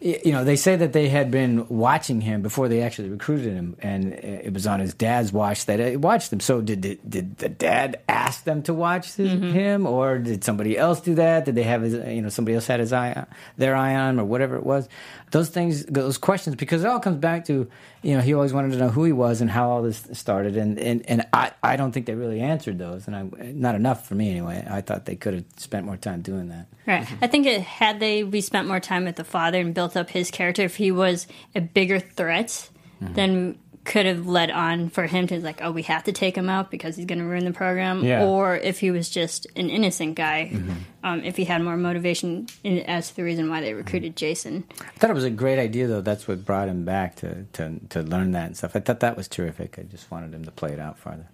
you 0.00 0.32
know, 0.32 0.44
they 0.44 0.56
say 0.56 0.76
that 0.76 0.94
they 0.94 1.10
had 1.10 1.30
been 1.30 1.68
watching 1.68 2.22
him 2.22 2.40
before 2.40 2.68
they 2.68 2.80
actually 2.80 3.10
recruited 3.10 3.52
him, 3.52 3.76
and 3.80 4.14
it 4.14 4.52
was 4.52 4.66
on 4.66 4.80
his 4.80 4.94
dad's 4.94 5.30
watch 5.30 5.66
that 5.66 5.78
uh, 5.78 5.84
they 5.84 5.96
watched 5.96 6.32
him. 6.32 6.40
So 6.40 6.62
did 6.62 6.80
the, 6.80 6.98
did 7.06 7.36
the 7.36 7.50
dad 7.50 8.00
ask 8.08 8.44
them 8.44 8.62
to 8.62 8.72
watch 8.72 9.12
his, 9.14 9.30
mm-hmm. 9.30 9.50
him, 9.50 9.86
or 9.86 10.18
did 10.18 10.42
somebody 10.42 10.78
else 10.78 11.00
do 11.02 11.16
that? 11.16 11.44
Did 11.44 11.54
they 11.54 11.64
have 11.64 11.82
his 11.82 11.92
you 11.92 12.22
know 12.22 12.30
somebody 12.30 12.54
else 12.54 12.66
had 12.66 12.80
his 12.80 12.94
eye 12.94 13.26
their 13.58 13.76
eye 13.76 13.94
on 13.94 14.14
him, 14.14 14.20
or 14.20 14.24
whatever 14.24 14.56
it 14.56 14.64
was? 14.64 14.88
Those 15.30 15.48
things, 15.48 15.84
those 15.86 16.18
questions, 16.18 16.56
because 16.56 16.82
it 16.82 16.88
all 16.88 16.98
comes 17.00 17.18
back 17.18 17.44
to 17.46 17.70
you 18.02 18.14
know 18.16 18.20
he 18.20 18.34
always 18.34 18.52
wanted 18.52 18.72
to 18.72 18.78
know 18.78 18.88
who 18.88 19.04
he 19.04 19.12
was 19.12 19.40
and 19.40 19.50
how 19.50 19.70
all 19.70 19.82
this 19.82 20.06
started, 20.12 20.56
and 20.56 20.78
and, 20.78 21.08
and 21.08 21.26
I, 21.32 21.52
I 21.62 21.76
don't 21.76 21.92
think 21.92 22.06
they 22.06 22.14
really 22.14 22.40
answered 22.40 22.78
those, 22.78 23.06
and 23.06 23.14
I 23.14 23.22
not 23.52 23.74
enough 23.74 24.08
for 24.08 24.14
me 24.16 24.30
anyway. 24.30 24.66
I 24.68 24.80
thought 24.80 25.04
they 25.04 25.16
could 25.16 25.34
have 25.34 25.44
spent 25.56 25.86
more 25.86 25.96
time 25.96 26.22
doing 26.22 26.48
that. 26.48 26.66
Right. 26.86 27.06
I 27.22 27.26
think 27.28 27.46
it, 27.46 27.60
had 27.62 28.00
they 28.00 28.24
we 28.24 28.40
spent 28.40 28.66
more 28.66 28.80
time 28.80 29.04
with 29.04 29.16
the 29.16 29.24
father 29.24 29.60
and 29.60 29.72
built 29.72 29.96
up 29.96 30.10
his 30.10 30.30
character, 30.30 30.62
if 30.62 30.76
he 30.76 30.90
was 30.90 31.26
a 31.54 31.60
bigger 31.60 32.00
threat, 32.00 32.68
Mm-hmm. 33.00 33.14
then 33.14 33.58
could 33.84 34.04
have 34.06 34.26
led 34.26 34.50
on 34.50 34.90
for 34.90 35.06
him 35.06 35.26
to 35.28 35.40
like, 35.40 35.60
oh, 35.62 35.70
we 35.70 35.82
have 35.82 36.04
to 36.04 36.12
take 36.12 36.36
him 36.36 36.50
out 36.50 36.70
because 36.70 36.96
he's 36.96 37.06
going 37.06 37.18
to 37.18 37.24
ruin 37.24 37.44
the 37.44 37.50
program. 37.52 38.04
Yeah. 38.04 38.24
Or 38.26 38.54
if 38.56 38.78
he 38.78 38.90
was 38.90 39.08
just 39.08 39.46
an 39.56 39.70
innocent 39.70 40.14
guy, 40.16 40.50
Mm-hmm. 40.52 40.72
um, 41.02 41.24
if 41.24 41.36
he 41.36 41.44
had 41.46 41.62
more 41.62 41.76
motivation 41.78 42.46
in, 42.62 42.80
as 42.80 43.08
to 43.08 43.16
the 43.16 43.24
reason 43.24 43.48
why 43.48 43.60
they 43.62 43.70
Mm-hmm. 43.70 43.78
recruited 43.78 44.16
Jason. 44.16 44.64
I 44.80 44.84
thought 44.98 45.10
it 45.10 45.14
was 45.14 45.24
a 45.24 45.30
great 45.30 45.58
idea, 45.58 45.86
though. 45.86 46.02
That's 46.02 46.28
what 46.28 46.44
brought 46.44 46.68
him 46.68 46.84
back 46.84 47.16
to, 47.16 47.44
to, 47.54 47.80
to 47.88 48.02
learn 48.02 48.32
that 48.32 48.46
and 48.46 48.56
stuff. 48.56 48.76
I 48.76 48.80
thought 48.80 49.00
that 49.00 49.16
was 49.16 49.28
terrific. 49.28 49.78
I 49.78 49.82
just 49.84 50.10
wanted 50.10 50.34
him 50.34 50.44
to 50.44 50.50
play 50.50 50.72
it 50.72 50.78
out 50.78 50.98
farther. 50.98 51.26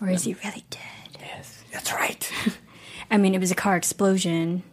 Or 0.00 0.08
is 0.10 0.24
he 0.24 0.34
really 0.44 0.64
dead? 0.70 0.80
Yes, 1.20 1.62
that's 1.72 1.92
right. 1.92 2.30
I 3.12 3.16
mean, 3.16 3.34
it 3.34 3.38
was 3.40 3.52
a 3.52 3.54
car 3.54 3.76
explosion, 3.76 4.64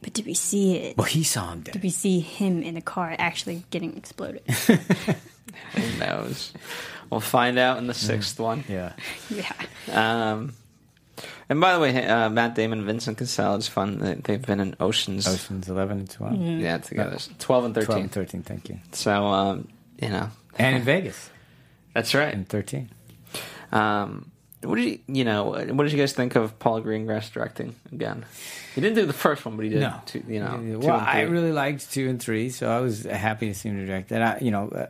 but 0.00 0.12
did 0.12 0.26
we 0.26 0.34
see 0.34 0.76
it? 0.76 0.96
well, 0.96 1.06
he 1.06 1.24
saw 1.24 1.50
him 1.52 1.62
dead. 1.62 1.72
Did 1.72 1.82
we 1.82 1.90
see 1.90 2.20
him 2.20 2.62
in 2.62 2.74
the 2.74 2.80
car 2.80 3.16
actually 3.18 3.64
getting 3.70 3.96
exploded? 3.96 4.42
Who 5.74 5.98
knows? 5.98 6.52
We'll 7.10 7.20
find 7.20 7.58
out 7.58 7.78
in 7.78 7.86
the 7.86 7.94
sixth 7.94 8.38
one. 8.38 8.64
Yeah. 8.68 8.92
yeah. 9.30 9.50
Um, 9.90 10.52
and 11.48 11.58
by 11.58 11.72
the 11.72 11.80
way, 11.80 12.06
uh, 12.06 12.28
Matt 12.28 12.54
Damon, 12.54 12.80
and 12.80 12.86
Vincent 12.86 13.16
Cassel, 13.16 13.54
it's 13.54 13.66
fun. 13.66 13.98
They- 13.98 14.14
They've 14.16 14.42
been 14.42 14.60
in 14.60 14.76
Oceans, 14.78 15.26
Oceans 15.26 15.70
11 15.70 16.00
and 16.00 16.10
12. 16.10 16.36
yeah, 16.60 16.76
together. 16.76 17.16
Twelve 17.38 17.64
and 17.64 17.72
12 17.72 17.86
thirteen. 17.86 18.02
and 18.02 18.12
13, 18.12 18.42
thank 18.42 18.68
you. 18.68 18.78
So, 18.92 19.24
um, 19.24 19.68
you 20.02 20.10
know, 20.10 20.28
And 20.58 20.76
in 20.76 20.82
Vegas 20.82 21.30
that's 21.94 22.14
right. 22.14 22.34
in 22.34 22.44
13. 22.44 22.90
Um, 23.72 24.30
what 24.62 24.74
did 24.76 24.84
you, 24.84 24.98
you 25.06 25.24
know? 25.24 25.44
What 25.46 25.84
did 25.84 25.92
you 25.92 25.98
guys 25.98 26.12
think 26.12 26.36
of 26.36 26.58
Paul 26.58 26.82
Greengrass 26.82 27.32
directing 27.32 27.74
again? 27.90 28.26
He 28.74 28.82
didn't 28.82 28.96
do 28.96 29.06
the 29.06 29.12
first 29.14 29.46
one, 29.46 29.56
but 29.56 29.62
he 29.64 29.70
did. 29.70 29.80
No. 29.80 29.94
two, 30.04 30.22
you 30.28 30.40
know. 30.40 30.58
two 30.58 30.78
well, 30.80 30.98
and 30.98 31.06
I 31.08 31.22
really 31.22 31.52
liked 31.52 31.90
two 31.90 32.06
and 32.10 32.20
three, 32.20 32.50
so 32.50 32.68
I 32.70 32.80
was 32.80 33.04
happy 33.04 33.46
to 33.48 33.54
see 33.54 33.70
him 33.70 33.86
direct. 33.86 34.10
And 34.12 34.22
I, 34.22 34.38
you 34.42 34.50
know, 34.50 34.88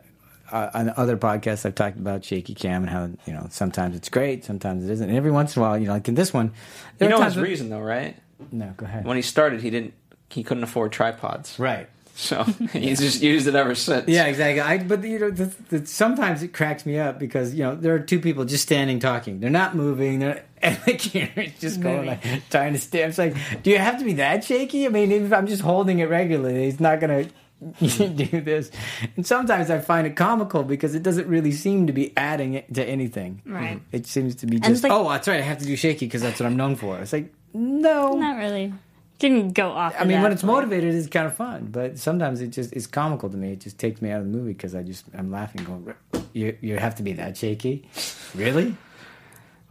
uh, 0.51 0.69
on 0.73 0.93
other 0.97 1.17
podcasts, 1.17 1.65
I've 1.65 1.75
talked 1.75 1.97
about 1.97 2.23
shaky 2.25 2.53
cam 2.53 2.83
and 2.83 2.89
how 2.89 3.09
you 3.25 3.33
know 3.33 3.47
sometimes 3.49 3.95
it's 3.95 4.09
great, 4.09 4.43
sometimes 4.45 4.83
it 4.83 4.91
isn't. 4.91 5.07
And 5.09 5.17
every 5.17 5.31
once 5.31 5.55
in 5.55 5.61
a 5.61 5.65
while, 5.65 5.77
you 5.77 5.87
know, 5.87 5.93
like 5.93 6.07
in 6.07 6.15
this 6.15 6.33
one, 6.33 6.51
You 6.99 7.09
know 7.09 7.21
his 7.21 7.35
when- 7.35 7.43
reason 7.45 7.69
though, 7.69 7.81
right? 7.81 8.15
No, 8.51 8.73
go 8.77 8.85
ahead. 8.85 9.05
When 9.05 9.15
he 9.17 9.21
started, 9.21 9.61
he 9.61 9.69
didn't. 9.69 9.93
He 10.29 10.43
couldn't 10.43 10.63
afford 10.63 10.91
tripods, 10.91 11.57
right. 11.59 11.89
so 12.15 12.43
he's 12.73 12.99
just 12.99 13.21
used 13.23 13.47
it 13.47 13.55
ever 13.55 13.73
since. 13.75 14.07
Yeah, 14.07 14.25
exactly. 14.27 14.61
I, 14.61 14.77
but 14.77 15.03
you 15.03 15.17
know, 15.19 15.31
the, 15.31 15.45
the, 15.69 15.85
sometimes 15.87 16.43
it 16.43 16.49
cracks 16.53 16.85
me 16.85 16.99
up 16.99 17.17
because 17.19 17.53
you 17.55 17.63
know 17.63 17.75
there 17.75 17.95
are 17.95 17.99
two 17.99 18.19
people 18.19 18.45
just 18.45 18.63
standing 18.63 18.99
talking. 18.99 19.39
They're 19.39 19.49
not 19.49 19.75
moving. 19.75 20.19
They're 20.19 20.45
and 20.61 20.77
the 20.85 20.93
camera's 20.93 21.53
just 21.59 21.81
going 21.81 22.05
like 22.05 22.49
trying 22.49 22.73
to 22.73 22.79
stay. 22.79 23.03
It's 23.03 23.17
like, 23.17 23.35
do 23.63 23.71
you 23.71 23.77
have 23.77 23.97
to 23.99 24.05
be 24.05 24.13
that 24.13 24.43
shaky? 24.43 24.85
I 24.85 24.89
mean, 24.89 25.11
if 25.11 25.31
I'm 25.33 25.47
just 25.47 25.61
holding 25.63 25.99
it 25.99 26.09
regularly, 26.09 26.65
he's 26.65 26.79
not 26.79 26.99
gonna 26.99 27.27
do 27.79 28.41
this. 28.41 28.71
And 29.15 29.25
sometimes 29.25 29.69
I 29.69 29.79
find 29.79 30.07
it 30.07 30.15
comical 30.15 30.63
because 30.63 30.95
it 30.95 31.03
doesn't 31.03 31.27
really 31.27 31.51
seem 31.51 31.87
to 31.87 31.93
be 31.93 32.13
adding 32.17 32.53
it 32.53 32.73
to 32.73 32.83
anything. 32.83 33.41
Right. 33.45 33.81
It 33.91 34.07
seems 34.07 34.35
to 34.35 34.45
be 34.45 34.59
just 34.59 34.83
like- 34.83 34.91
oh, 34.91 35.09
that's 35.09 35.27
right. 35.27 35.39
I 35.39 35.43
have 35.43 35.57
to 35.59 35.65
do 35.65 35.75
shaky 35.75 36.05
because 36.05 36.21
that's 36.21 36.39
what 36.39 36.45
I'm 36.47 36.55
known 36.57 36.75
for. 36.75 36.97
It's 36.99 37.13
like 37.13 37.33
no, 37.53 38.13
Not 38.13 38.37
really. 38.37 38.73
Didn't 39.17 39.51
go 39.51 39.71
off. 39.71 39.95
I 39.99 40.05
mean, 40.05 40.21
when 40.21 40.31
it's 40.31 40.43
motivated, 40.45 40.95
it's 40.95 41.07
kind 41.07 41.27
of 41.27 41.35
fun. 41.35 41.67
But 41.71 41.97
sometimes 41.99 42.39
it 42.39 42.51
just 42.51 42.71
is 42.71 42.87
comical 42.87 43.29
to 43.29 43.35
me. 43.35 43.51
It 43.51 43.59
just 43.59 43.77
takes 43.77 44.01
me 44.01 44.11
out 44.11 44.21
of 44.21 44.31
the 44.31 44.37
movie 44.37 44.53
because 44.53 44.75
I 44.75 44.83
just 44.83 45.03
I'm 45.13 45.29
laughing, 45.29 45.65
going, 45.65 45.93
"You 46.31 46.55
you 46.61 46.77
have 46.77 46.95
to 46.95 47.03
be 47.03 47.11
that 47.13 47.35
shaky, 47.35 47.85
really?" 48.33 48.77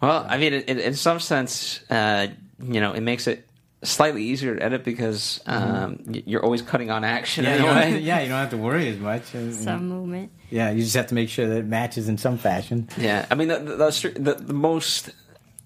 Well, 0.02 0.26
I 0.28 0.36
mean, 0.36 0.52
it, 0.52 0.68
it, 0.68 0.78
in 0.80 0.92
some 0.94 1.18
sense, 1.18 1.80
uh, 1.88 2.26
you 2.62 2.80
know, 2.80 2.92
it 2.92 3.00
makes 3.00 3.26
it 3.26 3.47
slightly 3.82 4.24
easier 4.24 4.56
to 4.56 4.62
edit 4.62 4.84
because 4.84 5.40
um, 5.46 6.00
y- 6.06 6.22
you're 6.26 6.42
always 6.44 6.62
cutting 6.62 6.90
on 6.90 7.04
action 7.04 7.44
Yeah, 7.44 7.50
in 7.54 7.60
you 7.60 7.66
don't 7.66 7.76
have 7.76 7.92
to, 7.92 8.00
yeah, 8.00 8.20
you 8.20 8.28
don't 8.28 8.38
have 8.38 8.50
to 8.50 8.56
worry 8.56 8.88
as 8.88 8.98
much. 8.98 9.34
And- 9.34 9.54
some 9.54 9.88
movement. 9.88 10.32
yeah, 10.50 10.70
you 10.70 10.82
just 10.82 10.96
have 10.96 11.06
to 11.08 11.14
make 11.14 11.28
sure 11.28 11.46
that 11.48 11.58
it 11.58 11.66
matches 11.66 12.08
in 12.08 12.18
some 12.18 12.38
fashion. 12.38 12.88
Yeah, 12.98 13.26
I 13.30 13.34
mean, 13.34 13.48
the 13.48 13.58
the, 13.60 13.76
the, 13.76 14.14
the, 14.20 14.34
the 14.34 14.52
most. 14.54 15.10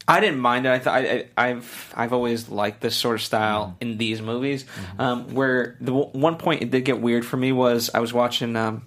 I 0.08 0.18
didn't 0.18 0.40
mind 0.40 0.66
it. 0.66 0.70
I 0.70 0.78
thought 0.80 0.94
I, 1.04 1.26
I, 1.36 1.48
I've 1.50 1.94
I've 1.96 2.12
always 2.12 2.48
liked 2.48 2.80
this 2.80 2.96
sort 2.96 3.14
of 3.14 3.22
style 3.22 3.76
in 3.80 3.98
these 3.98 4.20
movies. 4.20 4.64
Um, 4.98 5.32
where 5.32 5.76
the 5.80 5.92
w- 5.92 6.10
one 6.12 6.36
point 6.36 6.60
it 6.62 6.70
did 6.72 6.84
get 6.84 7.00
weird 7.00 7.24
for 7.24 7.36
me 7.36 7.52
was 7.52 7.88
I 7.94 8.00
was 8.00 8.12
watching. 8.12 8.56
Um, 8.56 8.82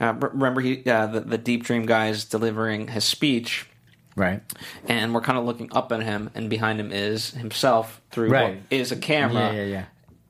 uh, 0.00 0.12
remember 0.14 0.60
he 0.60 0.88
uh, 0.88 1.06
the 1.08 1.20
the 1.20 1.38
Deep 1.38 1.64
Dream 1.64 1.86
guy 1.86 2.08
is 2.08 2.24
delivering 2.24 2.86
his 2.86 3.04
speech, 3.04 3.66
Right. 4.16 4.42
and 4.86 5.12
we're 5.14 5.20
kind 5.20 5.38
of 5.38 5.44
looking 5.44 5.70
up 5.72 5.90
at 5.92 6.02
him, 6.02 6.30
and 6.34 6.48
behind 6.48 6.78
him 6.80 6.92
is 6.92 7.30
himself 7.32 8.00
through 8.10 8.30
Right. 8.30 8.54
what 8.54 8.62
is 8.70 8.92
a 8.92 8.96
camera. 8.96 9.52
Yeah, 9.52 9.52
yeah, 9.52 9.64
yeah. 9.64 9.84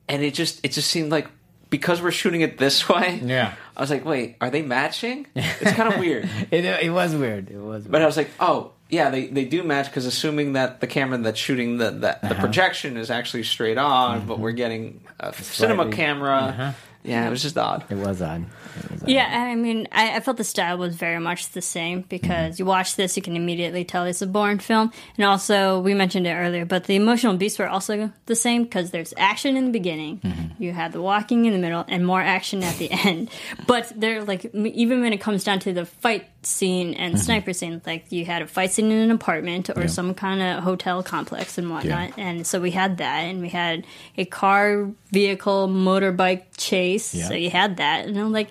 and 0.08 0.22
it 0.22 0.34
just 0.34 0.64
it 0.64 0.72
just 0.72 0.90
seemed 0.90 1.10
like 1.10 1.28
because 1.70 2.00
we're 2.00 2.12
shooting 2.12 2.40
it 2.40 2.56
this 2.58 2.88
way. 2.88 3.20
Yeah. 3.22 3.54
I 3.76 3.80
was 3.80 3.90
like, 3.90 4.04
wait, 4.04 4.36
are 4.40 4.50
they 4.50 4.62
matching? 4.62 5.26
It's 5.34 5.72
kind 5.72 5.92
of 5.92 5.98
weird. 5.98 6.28
It, 6.50 6.64
it 6.64 6.92
was 6.92 7.14
weird. 7.14 7.50
It 7.50 7.58
was. 7.58 7.82
Weird. 7.82 7.92
But 7.92 8.02
I 8.02 8.06
was 8.06 8.16
like, 8.16 8.30
oh 8.40 8.72
yeah, 8.88 9.10
they, 9.10 9.26
they 9.26 9.44
do 9.44 9.62
match 9.64 9.86
because 9.86 10.06
assuming 10.06 10.52
that 10.52 10.80
the 10.80 10.86
camera 10.86 11.18
that's 11.18 11.38
shooting 11.38 11.78
the 11.78 11.90
the, 11.90 11.98
the 11.98 12.16
uh-huh. 12.26 12.40
projection 12.40 12.96
is 12.96 13.10
actually 13.10 13.42
straight 13.42 13.78
on, 13.78 14.26
but 14.26 14.34
mm-hmm. 14.34 14.42
we're 14.42 14.52
getting 14.52 15.00
a 15.18 15.32
cinema 15.34 15.82
Slightly- 15.84 15.96
camera. 15.96 16.36
Uh-huh. 16.36 16.72
Yeah, 17.04 17.26
it 17.26 17.30
was 17.30 17.42
just 17.42 17.58
odd. 17.58 17.84
it 17.90 17.96
was 17.96 18.22
odd. 18.22 18.46
It 18.76 18.90
was 18.90 19.02
odd. 19.02 19.08
Yeah, 19.10 19.28
I 19.30 19.54
mean, 19.54 19.86
I, 19.92 20.16
I 20.16 20.20
felt 20.20 20.38
the 20.38 20.44
style 20.44 20.78
was 20.78 20.96
very 20.96 21.20
much 21.20 21.50
the 21.50 21.60
same 21.60 22.00
because 22.08 22.58
you 22.58 22.64
watch 22.64 22.96
this, 22.96 23.14
you 23.14 23.22
can 23.22 23.36
immediately 23.36 23.84
tell 23.84 24.04
it's 24.04 24.22
a 24.22 24.26
Bourne 24.26 24.58
film. 24.58 24.90
And 25.18 25.26
also, 25.26 25.80
we 25.80 25.92
mentioned 25.92 26.26
it 26.26 26.32
earlier, 26.32 26.64
but 26.64 26.84
the 26.84 26.96
emotional 26.96 27.36
beats 27.36 27.58
were 27.58 27.68
also 27.68 28.10
the 28.24 28.34
same 28.34 28.64
because 28.64 28.90
there's 28.90 29.12
action 29.18 29.56
in 29.58 29.66
the 29.66 29.70
beginning, 29.70 30.20
mm-hmm. 30.20 30.62
you 30.62 30.72
have 30.72 30.92
the 30.92 31.02
walking 31.02 31.44
in 31.44 31.52
the 31.52 31.58
middle, 31.58 31.84
and 31.88 32.06
more 32.06 32.22
action 32.22 32.62
at 32.62 32.76
the 32.78 32.90
end. 33.04 33.28
but 33.66 33.92
they're 33.94 34.24
like 34.24 34.46
even 34.54 35.02
when 35.02 35.12
it 35.12 35.20
comes 35.20 35.44
down 35.44 35.58
to 35.60 35.74
the 35.74 35.84
fight 35.84 36.26
scene 36.46 36.94
and 36.94 37.14
mm-hmm. 37.14 37.22
sniper 37.22 37.52
scene, 37.52 37.80
like 37.86 38.10
you 38.10 38.24
had 38.24 38.42
a 38.42 38.46
fight 38.46 38.72
scene 38.72 38.90
in 38.90 38.98
an 38.98 39.10
apartment 39.10 39.70
or 39.70 39.82
Yeah. 39.82 39.86
some 39.86 40.14
kind 40.14 40.42
of 40.42 40.64
hotel 40.64 41.02
complex 41.02 41.58
and 41.58 41.70
whatnot, 41.70 42.12
and 42.18 42.46
so 42.46 42.60
we 42.60 42.70
had 42.70 42.98
that, 42.98 43.20
and 43.20 43.40
we 43.40 43.48
had 43.48 43.86
a 44.16 44.24
car, 44.24 44.90
vehicle, 45.10 45.68
motorbike 45.68 46.44
chase. 46.56 47.14
Yeah. 47.14 47.28
So 47.28 47.34
you 47.34 47.50
had 47.50 47.78
that, 47.78 48.06
and 48.06 48.18
I'm 48.18 48.32
like. 48.32 48.50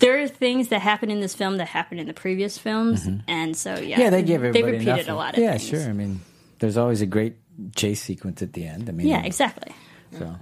There 0.00 0.20
are 0.20 0.26
things 0.26 0.68
that 0.68 0.80
happen 0.80 1.08
in 1.08 1.20
this 1.20 1.36
film 1.36 1.58
that 1.58 1.66
happened 1.68 2.00
in 2.00 2.08
the 2.08 2.14
previous 2.14 2.58
films, 2.58 3.06
mm-hmm. 3.06 3.20
and 3.28 3.56
so 3.56 3.78
yeah, 3.78 4.00
Yeah, 4.00 4.10
they 4.10 4.22
give 4.24 4.40
they 4.42 4.48
everybody 4.48 4.72
repeated 4.72 5.06
enough 5.06 5.08
a 5.08 5.12
lot 5.12 5.34
of 5.34 5.40
yeah, 5.40 5.52
things. 5.52 5.68
sure. 5.68 5.88
I 5.88 5.92
mean, 5.92 6.20
there's 6.58 6.76
always 6.76 7.00
a 7.00 7.06
great 7.06 7.36
chase 7.76 8.02
sequence 8.02 8.42
at 8.42 8.52
the 8.54 8.66
end. 8.66 8.88
I 8.88 8.92
mean, 8.92 9.06
Yeah, 9.06 9.22
exactly. 9.22 9.72
So, 10.18 10.34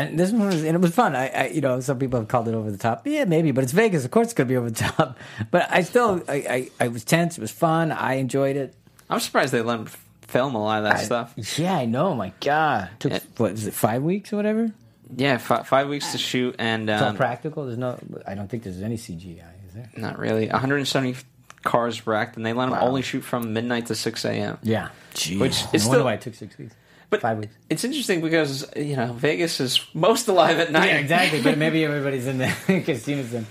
and 0.00 0.18
this 0.18 0.30
one 0.32 0.46
was, 0.46 0.62
and 0.64 0.74
it 0.74 0.80
was 0.80 0.94
fun. 0.94 1.14
I, 1.16 1.28
I, 1.28 1.46
you 1.48 1.60
know, 1.60 1.80
some 1.80 1.98
people 1.98 2.18
have 2.20 2.28
called 2.28 2.48
it 2.48 2.54
over 2.54 2.70
the 2.70 2.78
top. 2.78 3.06
Yeah, 3.06 3.24
maybe, 3.24 3.50
but 3.52 3.64
it's 3.64 3.72
Vegas. 3.72 4.04
Of 4.04 4.10
course, 4.10 4.26
it's 4.28 4.34
gonna 4.34 4.48
be 4.48 4.56
over 4.56 4.70
the 4.70 4.76
top. 4.84 5.18
But 5.50 5.68
I 5.70 5.82
still, 5.82 6.22
I, 6.28 6.34
I, 6.80 6.84
I 6.84 6.88
was 6.88 7.04
tense. 7.04 7.38
It 7.38 7.40
was 7.40 7.50
fun. 7.50 7.92
I 7.92 8.14
enjoyed 8.14 8.56
it. 8.56 8.74
I'm 9.10 9.20
surprised 9.20 9.52
they 9.52 9.62
let 9.62 9.78
him 9.80 9.86
film 10.22 10.54
a 10.54 10.62
lot 10.62 10.78
of 10.78 10.84
that 10.84 10.96
I- 10.96 11.04
stuff. 11.04 11.34
Yeah, 11.58 11.74
I 11.76 11.84
know. 11.86 12.14
My 12.14 12.32
God, 12.40 12.90
took 12.98 13.12
Yeah. 13.12 13.18
what 13.36 13.52
was 13.52 13.66
it? 13.66 13.74
Five 13.74 14.02
weeks 14.02 14.32
or 14.32 14.36
whatever. 14.36 14.72
Yeah, 15.16 15.38
fi- 15.38 15.62
five 15.62 15.88
weeks 15.88 16.10
to 16.12 16.18
shoot, 16.18 16.56
and 16.58 16.90
It's 16.90 17.00
all 17.00 17.10
um, 17.10 17.16
practical. 17.16 17.66
There's 17.66 17.78
no. 17.78 17.98
I 18.26 18.34
don't 18.34 18.48
think 18.48 18.64
there's 18.64 18.82
any 18.82 18.96
CGI. 18.96 19.38
Is 19.68 19.74
there? 19.74 19.88
not 19.96 20.18
really. 20.18 20.48
170 20.48 21.14
cars 21.62 22.06
wrecked, 22.06 22.36
and 22.36 22.44
they 22.44 22.52
let 22.52 22.66
them 22.66 22.72
Wow. 22.80 22.86
only 22.88 23.02
shoot 23.02 23.22
from 23.22 23.52
midnight 23.52 23.86
to 23.86 23.94
6 23.94 24.24
a.m. 24.24 24.58
Yeah. 24.62 24.88
Jeez. 25.14 25.38
Which 25.38 25.62
no 25.64 25.70
is 25.72 25.84
wonder 25.84 25.98
still- 25.98 26.04
why 26.04 26.14
it 26.14 26.20
took 26.22 26.34
six 26.34 26.58
weeks. 26.58 26.74
But 27.10 27.20
Five 27.20 27.38
weeks. 27.38 27.54
It's 27.70 27.84
interesting 27.84 28.20
because 28.20 28.66
you 28.76 28.96
know 28.96 29.12
Vegas 29.12 29.60
is 29.60 29.80
most 29.94 30.26
alive 30.28 30.58
at 30.58 30.72
night. 30.72 30.86
Yeah, 30.90 30.96
exactly. 30.98 31.40
but 31.42 31.56
maybe 31.56 31.84
everybody's 31.88 32.26
in 32.26 32.38
the 32.38 32.52
casinos. 32.84 33.30
Then 33.30 33.46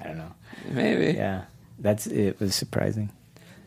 I 0.00 0.04
don't 0.04 0.18
know. 0.18 0.32
Maybe. 0.68 1.16
Yeah, 1.16 1.44
that's 1.78 2.06
it. 2.06 2.38
Was 2.40 2.54
surprising. 2.54 3.10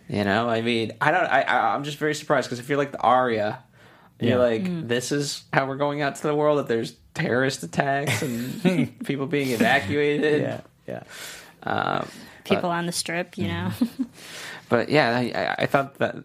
You 0.07 0.23
know, 0.23 0.49
I 0.49 0.61
mean, 0.61 0.91
I 1.01 1.11
don't. 1.11 1.25
I, 1.25 1.41
I 1.41 1.75
I'm 1.75 1.83
just 1.83 1.97
very 1.97 2.15
surprised 2.15 2.47
because 2.47 2.59
if 2.59 2.69
you're 2.69 2.77
like 2.77 2.91
the 2.93 3.01
Aria, 3.01 3.59
Yeah. 4.19 4.29
you're 4.29 4.39
like, 4.39 4.63
Mm. 4.63 4.87
this 4.87 5.11
is 5.11 5.43
how 5.51 5.65
we're 5.65 5.77
going 5.77 6.01
out 6.01 6.15
to 6.17 6.23
the 6.23 6.35
world. 6.35 6.59
That 6.59 6.67
there's 6.67 6.93
terrorist 7.13 7.63
attacks 7.63 8.21
and 8.21 8.97
people 9.05 9.25
being 9.27 9.49
evacuated. 9.49 10.41
Yeah, 10.41 10.61
yeah. 10.87 11.03
Um, 11.63 12.07
People 12.45 12.69
on 12.69 12.85
the 12.85 12.91
strip, 12.91 13.37
you 13.37 13.47
know. 13.47 13.71
but 14.69 14.89
yeah, 14.89 15.15
I, 15.17 15.21
I, 15.33 15.55
I 15.63 15.65
thought 15.65 15.95
that 15.99 16.15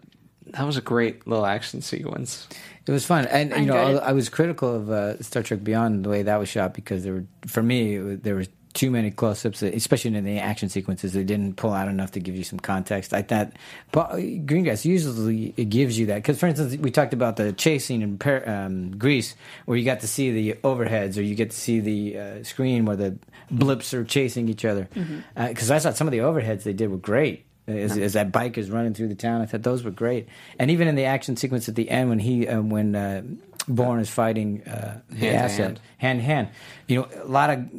that 0.47 0.65
was 0.65 0.75
a 0.75 0.81
great 0.81 1.25
little 1.27 1.45
action 1.45 1.81
sequence. 1.81 2.47
It 2.89 2.91
was 2.91 3.05
fun, 3.05 3.27
and 3.27 3.53
I 3.53 3.57
you 3.57 3.65
know. 3.67 3.75
I, 3.75 4.09
I 4.09 4.11
was 4.13 4.29
critical 4.29 4.73
of 4.73 4.89
uh, 4.89 5.21
Star 5.21 5.43
Trek 5.43 5.63
Beyond 5.63 6.03
the 6.03 6.09
way 6.09 6.23
that 6.23 6.37
was 6.37 6.49
shot 6.49 6.73
because 6.73 7.03
there 7.03 7.13
were, 7.13 7.25
for 7.45 7.61
me, 7.61 7.97
it 7.97 8.23
there 8.23 8.33
was 8.33 8.49
too 8.73 8.89
many 8.89 9.11
close-ups, 9.11 9.61
especially 9.61 10.15
in 10.15 10.23
the 10.23 10.39
action 10.39 10.69
sequences. 10.69 11.13
They 11.13 11.23
didn't 11.23 11.55
pull 11.55 11.71
out 11.71 11.87
enough 11.87 12.13
to 12.13 12.19
give 12.19 12.35
you 12.35 12.43
some 12.43 12.59
context. 12.59 13.13
I 13.13 13.21
thought 13.21 13.53
but 13.91 14.13
Greengrass 14.13 14.85
usually 14.85 15.53
it 15.55 15.69
gives 15.69 15.99
you 15.99 16.07
that 16.07 16.15
because, 16.15 16.39
for 16.39 16.47
instance, 16.47 16.77
we 16.77 16.89
talked 16.89 17.13
about 17.13 17.35
the 17.35 17.53
chase 17.53 17.85
scene 17.85 18.01
in 18.01 18.43
um, 18.47 18.97
Greece, 18.97 19.35
where 19.65 19.77
you 19.77 19.85
got 19.85 19.99
to 19.99 20.07
see 20.07 20.31
the 20.31 20.53
overheads, 20.63 21.15
or 21.15 21.21
you 21.21 21.35
get 21.35 21.51
to 21.51 21.57
see 21.57 21.79
the 21.81 22.17
uh, 22.17 22.43
screen 22.43 22.85
where 22.85 22.95
the 22.95 23.19
blips 23.51 23.93
are 23.93 24.03
chasing 24.03 24.49
each 24.49 24.65
other. 24.65 24.89
Because 25.35 25.69
I 25.69 25.77
thought 25.77 25.95
some 25.95 26.07
of 26.07 26.11
the 26.11 26.19
overheads 26.19 26.63
they 26.63 26.73
did 26.73 26.89
were 26.89 26.97
great. 26.97 27.45
As, 27.69 27.97
as 27.97 28.13
that 28.13 28.31
bike 28.31 28.57
is 28.57 28.69
running 28.69 28.93
through 28.93 29.09
the 29.09 29.15
town, 29.15 29.41
I 29.41 29.45
thought 29.45 29.63
those 29.63 29.83
were 29.83 29.91
great. 29.91 30.27
And 30.57 30.71
even 30.71 30.87
in 30.87 30.95
the 30.95 31.05
action 31.05 31.37
sequence 31.37 31.69
at 31.69 31.75
the 31.75 31.89
end, 31.89 32.09
when 32.09 32.19
he, 32.19 32.47
uh, 32.47 32.61
when 32.61 32.95
uh, 32.95 33.21
Bourne 33.67 33.99
is 33.99 34.09
fighting 34.09 34.63
uh, 34.63 35.01
the 35.09 35.17
Hand 35.17 35.31
to 35.31 35.37
asset 35.37 35.59
hand. 35.59 35.79
hand 35.97 36.19
to 36.19 36.25
hand, 36.25 36.47
you 36.87 36.95
know, 36.97 37.07
a 37.21 37.27
lot 37.27 37.51
of 37.51 37.69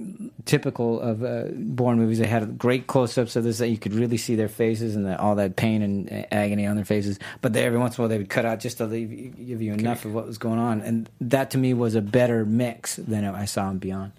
typical 0.44 1.00
of 1.00 1.24
uh, 1.24 1.44
Bourne 1.52 1.98
movies. 1.98 2.18
They 2.18 2.26
had 2.26 2.56
great 2.58 2.86
close-ups 2.86 3.34
of 3.34 3.42
this 3.42 3.58
that 3.58 3.68
you 3.68 3.78
could 3.78 3.94
really 3.94 4.16
see 4.16 4.36
their 4.36 4.48
faces 4.48 4.94
and 4.94 5.04
the, 5.04 5.20
all 5.20 5.34
that 5.34 5.56
pain 5.56 5.82
and 5.82 6.26
agony 6.32 6.66
on 6.66 6.76
their 6.76 6.84
faces. 6.84 7.18
But 7.40 7.54
they, 7.54 7.64
every 7.64 7.78
once 7.78 7.98
in 7.98 8.00
a 8.00 8.02
while, 8.02 8.08
they 8.08 8.18
would 8.18 8.30
cut 8.30 8.44
out 8.44 8.60
just 8.60 8.78
to 8.78 8.86
leave, 8.86 9.34
give 9.36 9.60
you 9.60 9.72
enough 9.72 10.04
of 10.04 10.14
what 10.14 10.26
was 10.26 10.38
going 10.38 10.60
on, 10.60 10.80
and 10.80 11.10
that 11.22 11.50
to 11.52 11.58
me 11.58 11.74
was 11.74 11.96
a 11.96 12.02
better 12.02 12.44
mix 12.44 12.96
than 12.96 13.24
I 13.24 13.46
saw 13.46 13.68
in 13.70 13.78
Beyond. 13.78 14.12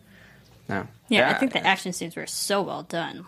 No. 0.67 0.87
Yeah, 1.07 1.29
I 1.29 1.33
think 1.33 1.53
the 1.53 1.65
action 1.65 1.93
scenes 1.93 2.15
were 2.15 2.27
so 2.27 2.61
well 2.61 2.83
done, 2.83 3.25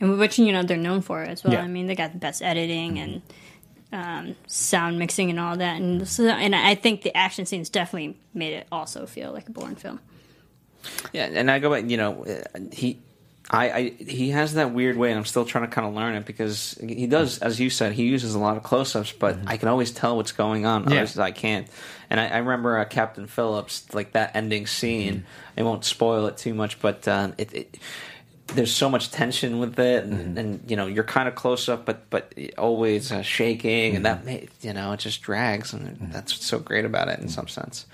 and 0.00 0.18
which 0.18 0.38
you 0.38 0.52
know 0.52 0.62
they're 0.62 0.76
known 0.76 1.00
for 1.00 1.22
as 1.22 1.44
well. 1.44 1.54
Yeah. 1.54 1.62
I 1.62 1.68
mean, 1.68 1.86
they 1.86 1.94
got 1.94 2.12
the 2.12 2.18
best 2.18 2.42
editing 2.42 2.98
and 2.98 3.22
um, 3.92 4.36
sound 4.46 4.98
mixing 4.98 5.30
and 5.30 5.40
all 5.40 5.56
that, 5.56 5.80
and 5.80 6.06
so, 6.06 6.28
and 6.28 6.54
I 6.54 6.74
think 6.74 7.02
the 7.02 7.16
action 7.16 7.46
scenes 7.46 7.70
definitely 7.70 8.16
made 8.34 8.52
it 8.52 8.66
also 8.70 9.06
feel 9.06 9.32
like 9.32 9.48
a 9.48 9.52
Bourne 9.52 9.76
film. 9.76 10.00
Yeah, 11.12 11.24
and 11.24 11.50
I 11.50 11.58
go 11.58 11.70
back. 11.70 11.88
You 11.88 11.96
know, 11.96 12.24
uh, 12.24 12.60
he, 12.72 12.98
I, 13.50 13.70
I, 13.70 13.88
he 13.90 14.30
has 14.30 14.54
that 14.54 14.72
weird 14.72 14.96
way, 14.96 15.10
and 15.10 15.18
I'm 15.18 15.24
still 15.24 15.44
trying 15.44 15.64
to 15.64 15.70
kind 15.70 15.86
of 15.86 15.94
learn 15.94 16.14
it 16.14 16.26
because 16.26 16.78
he 16.80 17.06
does, 17.06 17.38
as 17.38 17.58
you 17.58 17.70
said, 17.70 17.92
he 17.92 18.04
uses 18.04 18.34
a 18.34 18.38
lot 18.38 18.56
of 18.56 18.62
close-ups, 18.62 19.12
but 19.12 19.38
I 19.46 19.56
can 19.56 19.68
always 19.68 19.90
tell 19.90 20.16
what's 20.16 20.32
going 20.32 20.66
on. 20.66 20.82
Mm-hmm. 20.82 20.92
Yeah. 20.92 20.98
Others 20.98 21.18
I 21.18 21.30
can't. 21.30 21.66
And 22.10 22.20
I, 22.20 22.28
I 22.28 22.38
remember 22.38 22.78
uh, 22.78 22.84
Captain 22.84 23.26
Phillips, 23.26 23.92
like 23.94 24.12
that 24.12 24.36
ending 24.36 24.66
scene. 24.66 25.14
Mm-hmm. 25.14 25.60
I 25.60 25.62
won't 25.62 25.84
spoil 25.84 26.26
it 26.26 26.36
too 26.36 26.54
much, 26.54 26.78
but 26.80 27.08
um, 27.08 27.34
it, 27.38 27.54
it. 27.54 27.78
There's 28.54 28.72
so 28.72 28.88
much 28.88 29.10
tension 29.10 29.58
with 29.58 29.78
it, 29.78 30.04
and, 30.04 30.12
Mm-hmm. 30.14 30.38
and 30.38 30.70
you 30.70 30.76
know 30.76 30.86
you're 30.86 31.04
kind 31.04 31.28
of 31.28 31.34
close 31.34 31.68
up, 31.68 31.84
but 31.84 32.08
but 32.10 32.32
always 32.56 33.12
uh, 33.12 33.22
shaking, 33.22 33.94
and 33.96 34.04
Mm-hmm. 34.04 34.24
that 34.24 34.24
may, 34.24 34.48
you 34.62 34.72
know 34.72 34.92
it 34.92 35.00
just 35.00 35.20
drags, 35.22 35.72
and 35.74 35.96
that's 36.12 36.32
what's 36.32 36.46
so 36.46 36.58
great 36.58 36.84
about 36.86 37.08
it 37.08 37.18
in 37.20 37.28
some 37.28 37.46
sense. 37.48 37.86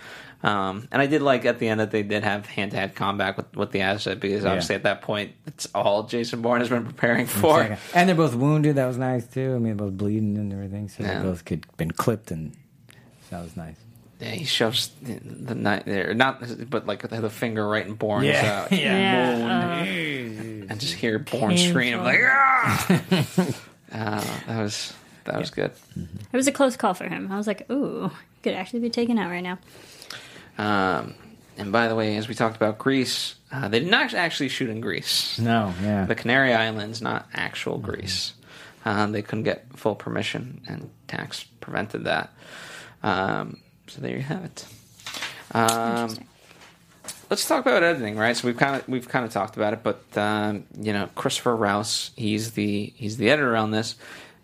Um, 0.45 0.89
and 0.93 1.01
I 1.01 1.07
did 1.07 1.23
like 1.23 1.47
at 1.47 1.59
the 1.59 1.69
end 1.69 1.81
that 1.81 1.91
they 1.91 2.03
did 2.03 2.23
have 2.23 2.45
hand 2.47 2.73
to 2.73 2.77
hand 2.77 2.95
combat 2.95 3.37
with, 3.39 3.57
with 3.57 3.71
the 3.73 3.81
asset 3.81 4.21
because 4.21 4.45
obviously 4.45 4.75
at 4.75 4.83
that 4.83 5.01
point 5.01 5.33
it's 5.47 5.67
all 5.75 6.03
Jason 6.03 6.43
Bourne 6.43 6.61
has 6.61 6.69
been 6.69 6.85
preparing 6.85 7.25
for. 7.27 7.79
And 7.95 8.09
they're 8.09 8.15
both 8.15 8.35
wounded. 8.35 8.77
That 8.77 8.85
was 8.87 8.99
nice 8.99 9.27
too. 9.27 9.55
I 9.55 9.59
mean, 9.59 9.77
both 9.79 9.97
bleeding 9.97 10.37
and 10.37 10.53
everything. 10.53 10.89
So 10.91 11.03
Yeah. 11.03 11.19
they 11.21 11.25
both 11.25 11.47
could 11.47 11.65
been 11.79 11.93
clipped, 11.93 12.31
and 12.31 12.53
that 13.31 13.43
was 13.43 13.57
nice. 13.57 13.77
Yeah, 14.21 14.31
he 14.31 14.45
shoves 14.45 14.91
the, 15.03 15.19
the 15.23 15.55
night 15.55 15.85
there, 15.87 16.15
not 16.15 16.71
but 16.71 16.87
like 16.87 17.09
the 17.09 17.31
finger 17.31 17.69
right 17.69 17.87
in 17.87 17.95
Bourne's 17.95 18.27
Yeah. 18.27 18.69
uh, 18.71 18.75
Yeah, 18.75 19.39
wound, 19.39 20.71
and 20.71 20.81
just 20.81 20.95
hear 20.95 21.19
Bourne 21.19 21.59
scream 21.59 21.99
like, 21.99 22.21
ah! 22.23 22.87
uh, 23.93 24.25
that 24.47 24.61
was 24.63 24.93
that 25.25 25.39
was 25.39 25.51
good. 25.51 25.73
It 25.97 26.37
was 26.37 26.47
a 26.47 26.53
close 26.53 26.77
call 26.77 26.95
for 26.95 27.09
him. 27.09 27.31
I 27.33 27.37
was 27.37 27.47
like, 27.47 27.71
ooh, 27.71 28.11
could 28.43 28.55
actually 28.55 28.81
be 28.81 28.91
taken 28.91 29.19
out 29.19 29.31
right 29.31 29.43
now. 29.43 29.59
Um, 30.59 31.15
and 31.57 31.73
by 31.73 31.89
the 31.89 31.95
way, 31.95 32.17
as 32.17 32.29
we 32.29 32.35
talked 32.35 32.57
about 32.57 32.79
Greece, 32.79 33.35
uh, 33.53 33.69
they 33.69 33.81
did 33.81 33.91
not 33.91 34.13
actually 34.15 34.49
shoot 34.49 34.69
in 34.71 34.81
Greece. 34.81 35.39
No, 35.39 35.73
yeah. 35.83 36.05
The 36.07 36.15
Canary 36.15 36.53
Islands, 36.53 37.01
not 37.01 37.27
actual 37.33 37.79
Greece. 37.79 38.35
Um, 38.85 39.13
they 39.13 39.23
couldn't 39.23 39.45
get 39.45 39.65
full 39.75 39.95
permission, 39.95 40.61
and 40.69 40.91
tax 41.09 41.45
prevented 41.61 42.05
that. 42.05 42.33
Um, 43.03 43.59
so 43.87 44.01
there 44.01 44.17
you 44.17 44.23
have 44.23 44.45
it. 44.45 44.67
Um, 45.53 46.17
let's 47.31 47.47
talk 47.47 47.65
about 47.65 47.83
editing, 47.83 48.17
right? 48.17 48.37
So 48.37 48.47
we've 48.49 48.57
kind 48.57 48.77
of 48.77 48.89
we've 48.89 49.09
kind 49.09 49.25
of 49.25 49.33
talked 49.33 49.57
about 49.57 49.73
it, 49.73 49.83
but 49.83 50.03
um, 50.17 50.65
you 50.79 50.93
know, 50.93 51.09
Christopher 51.15 51.55
Rouse, 51.55 52.11
he's 52.17 52.53
the 52.53 52.93
he's 52.97 53.17
the 53.17 53.31
editor 53.31 53.57
on 53.57 53.71
this, 53.71 53.97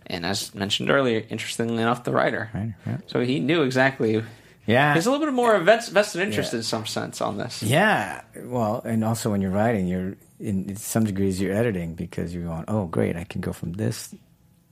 and 0.06 0.24
as 0.26 0.54
mentioned 0.54 0.90
earlier, 0.90 1.24
interestingly 1.30 1.82
enough, 1.82 2.04
the 2.04 2.12
writer. 2.12 2.50
Right, 2.54 2.74
yeah. 2.86 2.98
So 3.06 3.20
he 3.20 3.40
knew 3.40 3.62
exactly. 3.62 4.22
Yeah. 4.66 4.94
He's 4.94 5.06
a 5.06 5.10
little 5.10 5.26
bit 5.26 5.32
more 5.34 5.58
vested 5.58 6.20
interest 6.22 6.52
Yeah. 6.52 6.58
in 6.58 6.62
some 6.62 6.86
sense 6.86 7.20
on 7.20 7.38
this. 7.38 7.62
Yeah, 7.62 8.20
well, 8.44 8.82
and 8.84 9.02
also 9.02 9.30
when 9.30 9.40
you're 9.40 9.50
writing, 9.50 9.88
you're 9.88 10.14
in 10.38 10.76
some 10.76 11.02
degrees 11.04 11.40
you're 11.40 11.54
editing 11.54 11.94
because 11.94 12.32
you're 12.32 12.44
going, 12.44 12.64
oh, 12.68 12.86
great, 12.86 13.16
I 13.16 13.24
can 13.24 13.40
go 13.40 13.52
from 13.52 13.72
this 13.72 14.14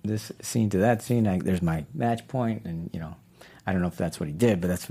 this 0.05 0.31
scene 0.41 0.71
to 0.71 0.79
that 0.79 1.03
scene. 1.03 1.27
I, 1.27 1.39
there's 1.39 1.63
my 1.63 1.85
match 1.95 2.29
point, 2.29 2.65
and 2.65 2.91
you 2.93 3.01
know, 3.01 3.17
I 3.69 3.73
don't 3.73 3.83
know 3.83 3.89
if 3.89 3.97
that's 3.97 4.19
what 4.19 4.27
he 4.29 4.33
did, 4.33 4.61
but 4.61 4.69
that's 4.69 4.89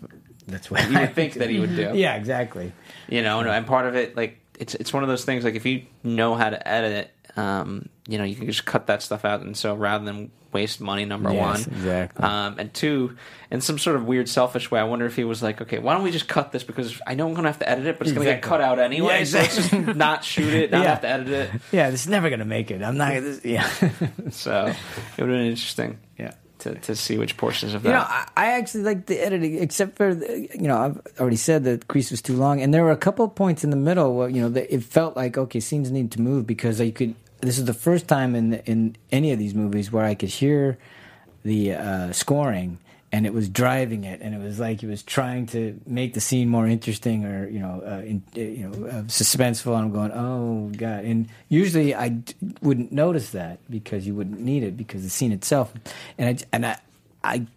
that's 0.48 0.70
what 0.72 0.90
You 0.90 0.98
I 0.98 1.02
would 1.02 1.16
think 1.16 1.34
that 1.34 1.50
he 1.50 1.60
would 1.60 1.76
do. 1.76 1.92
Yeah, 1.96 2.16
exactly. 2.16 2.72
you 3.10 3.22
know 3.22 3.40
and 3.40 3.66
part 3.68 3.86
of 3.86 3.96
it 3.96 4.16
like 4.16 4.40
it's 4.60 4.76
it's 4.76 4.94
one 4.94 5.04
of 5.04 5.10
those 5.10 5.26
things 5.26 5.44
like 5.44 5.56
if 5.56 5.66
you 5.66 5.86
know 6.04 6.36
how 6.36 6.50
to 6.50 6.68
edit 6.68 6.92
it 6.92 7.38
um 7.38 7.88
you 8.08 8.18
know 8.18 8.24
you 8.24 8.36
can 8.36 8.46
just 8.48 8.66
cut 8.66 8.88
that 8.88 9.02
stuff 9.02 9.24
out 9.26 9.42
and 9.42 9.56
so 9.56 9.76
rather 9.76 10.04
than 10.06 10.32
waste 10.54 10.80
money 10.82 11.06
number 11.06 11.32
Yes, 11.32 11.40
one 11.68 11.76
exactly. 11.78 12.24
um 12.26 12.56
and 12.58 12.74
two 12.74 13.16
in 13.52 13.62
some 13.62 13.78
sort 13.78 13.96
of 13.98 14.06
weird 14.06 14.28
selfish 14.28 14.72
way 14.72 14.80
i 14.80 14.84
wonder 14.84 15.06
if 15.06 15.16
he 15.16 15.24
was 15.24 15.44
like 15.44 15.62
okay 15.62 15.78
why 15.78 15.94
don't 15.94 16.02
we 16.04 16.10
just 16.12 16.28
cut 16.28 16.52
this 16.52 16.64
because 16.64 17.00
i 17.06 17.14
know 17.14 17.28
i'm 17.28 17.36
gonna 17.36 17.50
have 17.50 17.60
to 17.60 17.70
edit 17.70 17.86
it 17.86 17.98
but 18.00 18.08
it's 18.08 18.14
gonna 18.16 18.26
get 18.26 18.42
cut 18.42 18.62
out 18.62 18.80
anyway 18.80 19.20
Yeah, 19.20 19.24
so 19.26 19.38
let's 19.40 19.56
just 19.56 19.72
not 19.96 20.24
shoot 20.24 20.54
it 20.54 20.72
not 20.72 20.82
Yeah. 20.84 20.90
have 20.90 21.02
to 21.02 21.08
edit 21.10 21.28
it 21.30 21.52
Yeah, 21.72 21.90
this 21.92 22.02
is 22.02 22.08
never 22.10 22.30
gonna 22.32 22.46
make 22.46 22.72
it. 22.72 22.82
I'm 22.82 22.98
not. 22.98 23.14
This, 23.14 23.44
yeah, 23.46 23.70
so 24.32 24.66
it 24.66 25.22
would 25.22 25.30
have 25.30 25.38
been 25.38 25.46
interesting 25.46 26.00
yeah. 26.18 26.32
To, 26.60 26.74
to 26.74 26.96
see 26.96 27.20
which 27.20 27.38
portions 27.38 27.76
of 27.76 27.84
that. 27.84 27.90
You 27.90 27.96
know, 27.96 28.02
I, 28.02 28.28
I 28.36 28.46
actually 28.54 28.84
like 28.84 29.06
the 29.06 29.20
editing, 29.20 29.60
except 29.60 29.96
for 29.96 30.16
the, 30.16 30.50
you 30.56 30.68
know 30.68 30.78
I've 30.78 31.20
already 31.20 31.36
said 31.36 31.64
that 31.66 31.88
Greece 31.88 32.10
was 32.10 32.22
too 32.22 32.36
long, 32.36 32.62
and 32.62 32.74
there 32.74 32.84
were 32.84 32.92
a 32.92 32.98
couple 32.98 33.24
of 33.26 33.36
points 33.36 33.64
in 33.64 33.70
the 33.70 33.78
middle 33.78 34.16
where 34.16 34.28
you 34.28 34.42
know 34.42 34.50
that 34.50 34.74
it 34.74 34.84
felt 34.84 35.16
like 35.16 35.38
okay, 35.38 35.60
scenes 35.60 35.92
need 35.92 36.12
to 36.12 36.22
move 36.22 36.48
because 36.48 36.82
I 36.82 36.90
could. 36.92 37.14
This 37.42 37.60
is 37.60 37.66
the 37.66 37.76
first 37.76 38.08
time 38.08 38.36
in 38.36 38.56
in 38.66 38.96
any 39.12 39.32
of 39.32 39.38
these 39.38 39.54
movies 39.54 39.92
where 39.92 40.04
I 40.04 40.16
could 40.16 40.30
hear 40.30 40.80
the 41.44 41.74
uh, 41.74 42.12
scoring 42.12 42.80
and 43.12 43.26
it 43.26 43.34
was 43.34 43.48
driving 43.48 44.04
it, 44.04 44.22
and 44.22 44.36
it 44.36 44.42
was 44.42 44.60
like 44.60 44.82
he 44.82 44.86
was 44.88 45.02
trying 45.02 45.46
to 45.48 45.80
make 45.86 46.14
the 46.14 46.20
scene 46.20 46.50
more 46.50 46.68
interesting 46.68 47.26
or 47.26 47.48
you 47.48 47.60
know, 47.60 47.82
uh, 47.86 48.02
in, 48.06 48.24
uh, 48.36 48.40
you 48.40 48.68
know, 48.68 48.88
uh, 48.88 49.02
suspenseful. 49.04 49.74
And 49.76 49.86
I'm 49.86 49.92
going, 49.92 50.12
oh 50.12 50.70
god! 50.76 51.06
And 51.06 51.30
usually 51.48 51.96
I 51.96 52.10
d- 52.10 52.34
wouldn't 52.62 52.92
notice 52.92 53.30
that 53.30 53.60
because 53.70 54.06
you 54.06 54.14
wouldn't 54.14 54.40
need 54.40 54.64
it 54.64 54.76
because 54.76 55.04
the 55.04 55.10
scene 55.10 55.32
itself, 55.32 55.74
and 56.18 56.30
I 56.30 56.46
and 56.52 56.66
I, 56.66 56.78
I, 57.24 57.48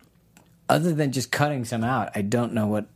other 0.68 0.92
than 0.92 1.11
just 1.11 1.32
cutting 1.32 1.64
some 1.64 1.82
out, 1.82 2.11
I 2.14 2.22
don't 2.22 2.53
know 2.53 2.68
what. 2.68 2.86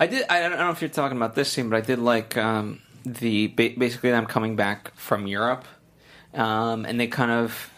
I 0.00 0.06
did. 0.06 0.24
I 0.30 0.40
don't 0.40 0.58
know 0.58 0.70
if 0.70 0.80
you're 0.80 0.88
talking 0.88 1.18
about 1.18 1.34
this 1.34 1.50
scene, 1.50 1.68
but 1.68 1.76
I 1.76 1.80
did 1.82 1.98
like 1.98 2.36
um, 2.38 2.80
the 3.04 3.48
ba- 3.48 3.74
basically 3.76 4.10
them 4.10 4.24
coming 4.24 4.56
back 4.56 4.94
from 4.96 5.26
Europe, 5.26 5.66
um, 6.32 6.86
and 6.86 6.98
they 6.98 7.08
kind 7.08 7.30
of 7.30 7.70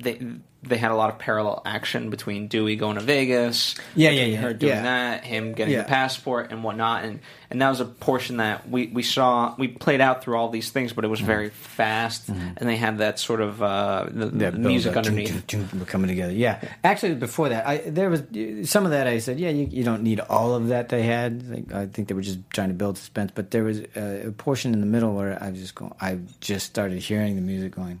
they 0.00 0.20
they 0.66 0.78
had 0.78 0.90
a 0.90 0.94
lot 0.94 1.10
of 1.12 1.18
parallel 1.18 1.60
action 1.66 2.08
between 2.08 2.48
Dewey 2.48 2.76
going 2.76 2.94
to 2.96 3.02
Vegas, 3.02 3.74
Yeah, 3.94 4.08
yeah, 4.08 4.24
yeah, 4.24 4.36
her 4.38 4.54
doing 4.54 4.72
yeah. 4.72 4.82
that, 4.82 5.22
him 5.24 5.52
getting 5.52 5.74
Yeah. 5.74 5.82
the 5.82 5.88
passport 5.88 6.52
and 6.52 6.64
whatnot, 6.64 7.04
and 7.04 7.20
and 7.50 7.60
that 7.60 7.68
was 7.68 7.80
a 7.80 7.84
portion 7.84 8.38
that 8.38 8.68
we 8.70 8.86
we 8.86 9.02
saw 9.02 9.54
we 9.58 9.68
played 9.68 10.00
out 10.00 10.24
through 10.24 10.36
all 10.38 10.48
these 10.48 10.70
things, 10.70 10.94
but 10.94 11.04
it 11.04 11.08
was 11.08 11.18
Mm-hmm. 11.20 11.26
very 11.26 11.50
fast, 11.50 12.28
and 12.30 12.56
they 12.68 12.76
had 12.76 12.96
that 12.98 13.18
sort 13.18 13.42
of 13.42 13.62
uh, 13.62 14.06
the, 14.10 14.26
the 14.26 14.52
music 14.52 14.96
underneath. 14.96 15.28
choo, 15.46 15.58
choo, 15.66 15.66
choo, 15.78 15.84
coming 15.84 16.08
together. 16.08 16.32
Yeah, 16.32 16.60
actually, 16.82 17.14
before 17.16 17.50
that, 17.50 17.66
I 17.68 17.76
there 17.90 18.08
was 18.08 18.22
some 18.68 18.86
of 18.86 18.90
that. 18.92 19.06
I 19.06 19.18
said, 19.18 19.38
yeah, 19.38 19.50
you, 19.50 19.66
you 19.70 19.84
don't 19.84 20.02
need 20.02 20.18
all 20.20 20.54
of 20.54 20.68
that 20.68 20.88
they 20.88 21.02
had. 21.02 21.46
Like, 21.48 21.72
I 21.74 21.86
think 21.86 22.08
they 22.08 22.14
were 22.14 22.22
just 22.22 22.38
trying 22.50 22.68
to 22.68 22.74
build 22.74 22.96
suspense, 22.96 23.32
but 23.34 23.50
there 23.50 23.64
was 23.64 23.80
a, 23.96 24.28
a 24.28 24.32
portion 24.32 24.72
in 24.72 24.80
the 24.80 24.86
middle 24.86 25.14
where 25.14 25.36
I 25.42 25.50
was 25.50 25.60
just 25.60 25.74
going. 25.74 25.92
I 26.00 26.20
just 26.40 26.64
started 26.66 26.98
hearing 27.00 27.36
the 27.36 27.42
music 27.42 27.72
going. 27.76 28.00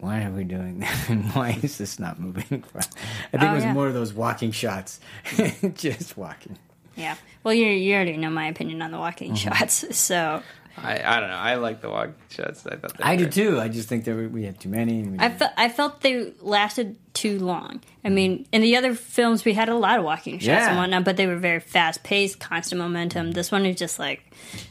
Why 0.00 0.24
are 0.24 0.30
we 0.30 0.44
doing 0.44 0.80
that? 0.80 0.96
And 1.10 1.24
why 1.32 1.58
is 1.62 1.78
this 1.78 1.98
not 1.98 2.18
moving? 2.18 2.64
I 2.74 2.80
think 3.38 3.42
Oh, 3.42 3.52
it 3.52 3.54
was 3.54 3.64
yeah. 3.64 3.72
more 3.72 3.86
of 3.86 3.94
those 3.94 4.12
walking 4.12 4.50
shots, 4.50 4.98
just 5.74 6.16
walking. 6.16 6.58
Yeah. 6.96 7.16
Well, 7.44 7.54
you 7.54 7.66
you 7.66 7.94
already 7.94 8.16
know 8.16 8.30
my 8.30 8.46
opinion 8.48 8.82
on 8.82 8.90
the 8.90 8.98
walking 8.98 9.32
Mm-hmm. 9.32 9.52
shots, 9.58 9.96
so 9.96 10.42
I, 10.76 10.94
I 11.02 11.20
don't 11.20 11.28
know. 11.30 11.36
I 11.36 11.54
like 11.56 11.80
the 11.80 11.90
walk 11.90 12.10
shots. 12.30 12.66
I 12.66 12.76
thought 12.76 12.96
they 12.96 13.04
I 13.04 13.16
were 13.16 13.24
do 13.24 13.28
too. 13.30 13.60
I 13.60 13.68
just 13.68 13.88
think 13.88 14.04
there 14.04 14.14
were, 14.14 14.28
we 14.28 14.44
had 14.44 14.58
too 14.60 14.68
many. 14.68 15.00
and 15.00 15.12
we 15.12 15.18
I 15.18 15.28
didn't- 15.28 15.38
felt 15.40 15.52
I 15.56 15.68
felt 15.68 16.00
they 16.00 16.32
lasted 16.40 16.96
too 17.12 17.38
long. 17.38 17.80
I 18.04 18.08
mean, 18.08 18.46
in 18.52 18.62
the 18.62 18.76
other 18.76 18.94
films 18.94 19.44
we 19.44 19.52
had 19.52 19.68
a 19.68 19.74
lot 19.74 19.98
of 19.98 20.04
walking 20.04 20.34
shots 20.38 20.46
Yeah. 20.46 20.68
and 20.70 20.78
whatnot, 20.78 21.04
but 21.04 21.16
they 21.16 21.26
were 21.26 21.36
very 21.36 21.60
fast 21.60 22.02
paced, 22.02 22.38
constant 22.40 22.80
momentum. 22.80 23.32
This 23.32 23.50
one 23.52 23.66
is 23.66 23.76
just 23.76 23.98
like, 23.98 24.22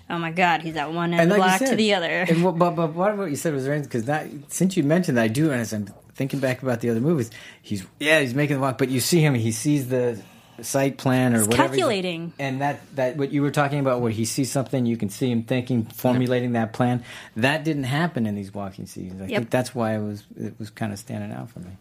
oh 0.10 0.18
my 0.18 0.32
god, 0.32 0.62
he's 0.62 0.76
at 0.78 0.92
one 0.94 1.14
end 1.14 1.24
of 1.24 1.30
the 1.30 1.38
like 1.38 1.54
you 1.54 1.58
block 1.60 1.70
to 1.72 1.76
the 1.76 1.94
other. 1.94 2.08
And 2.30 2.44
what, 2.44 2.58
but, 2.58 2.72
but 2.72 2.94
what 2.94 3.18
what 3.18 3.30
you 3.30 3.36
said 3.36 3.54
was 3.54 3.68
right 3.68 3.84
because 3.84 4.06
that 4.06 4.28
since 4.48 4.78
you 4.78 4.84
mentioned 4.84 5.18
that, 5.18 5.24
I 5.24 5.28
do, 5.28 5.52
and 5.52 5.62
as 5.62 5.74
I'm 5.74 5.88
thinking 6.16 6.40
back 6.40 6.64
about 6.64 6.80
the 6.82 6.90
other 6.90 7.02
movies, 7.02 7.30
he's 7.62 7.86
yeah, 8.00 8.20
he's 8.22 8.34
making 8.34 8.56
the 8.56 8.62
walk, 8.62 8.78
but 8.78 8.90
you 8.90 9.00
see 9.00 9.20
him, 9.22 9.36
he 9.36 9.52
sees 9.52 9.90
the 9.90 10.22
site 10.66 10.98
plan 10.98 11.34
or 11.34 11.40
He's 11.40 11.48
whatever, 11.48 11.70
calculating. 11.70 12.34
and 12.40 12.62
that 12.62 12.80
that 12.96 13.18
what 13.18 13.32
you 13.32 13.42
were 13.42 13.52
talking 13.52 13.80
about, 13.80 14.02
where 14.02 14.12
he 14.12 14.26
sees 14.26 14.52
something, 14.52 14.86
you 14.86 14.98
can 14.98 15.10
see 15.10 15.30
him 15.32 15.44
thinking, 15.44 15.86
formulating 15.86 16.54
that 16.54 16.74
plan. 16.74 17.04
That 17.36 17.64
didn't 17.64 17.84
happen 17.86 18.26
in 18.26 18.36
these 18.36 18.54
walking 18.54 18.86
scenes. 18.86 19.22
I 19.22 19.26
Yep. 19.26 19.38
think 19.38 19.50
that's 19.50 19.74
why 19.76 19.96
it 19.96 20.02
was 20.02 20.24
it 20.40 20.54
was 20.60 20.70
kind 20.70 20.92
of 20.94 21.00
standing 21.00 21.32
out 21.32 21.50
for 21.50 21.60
me. 21.60 21.72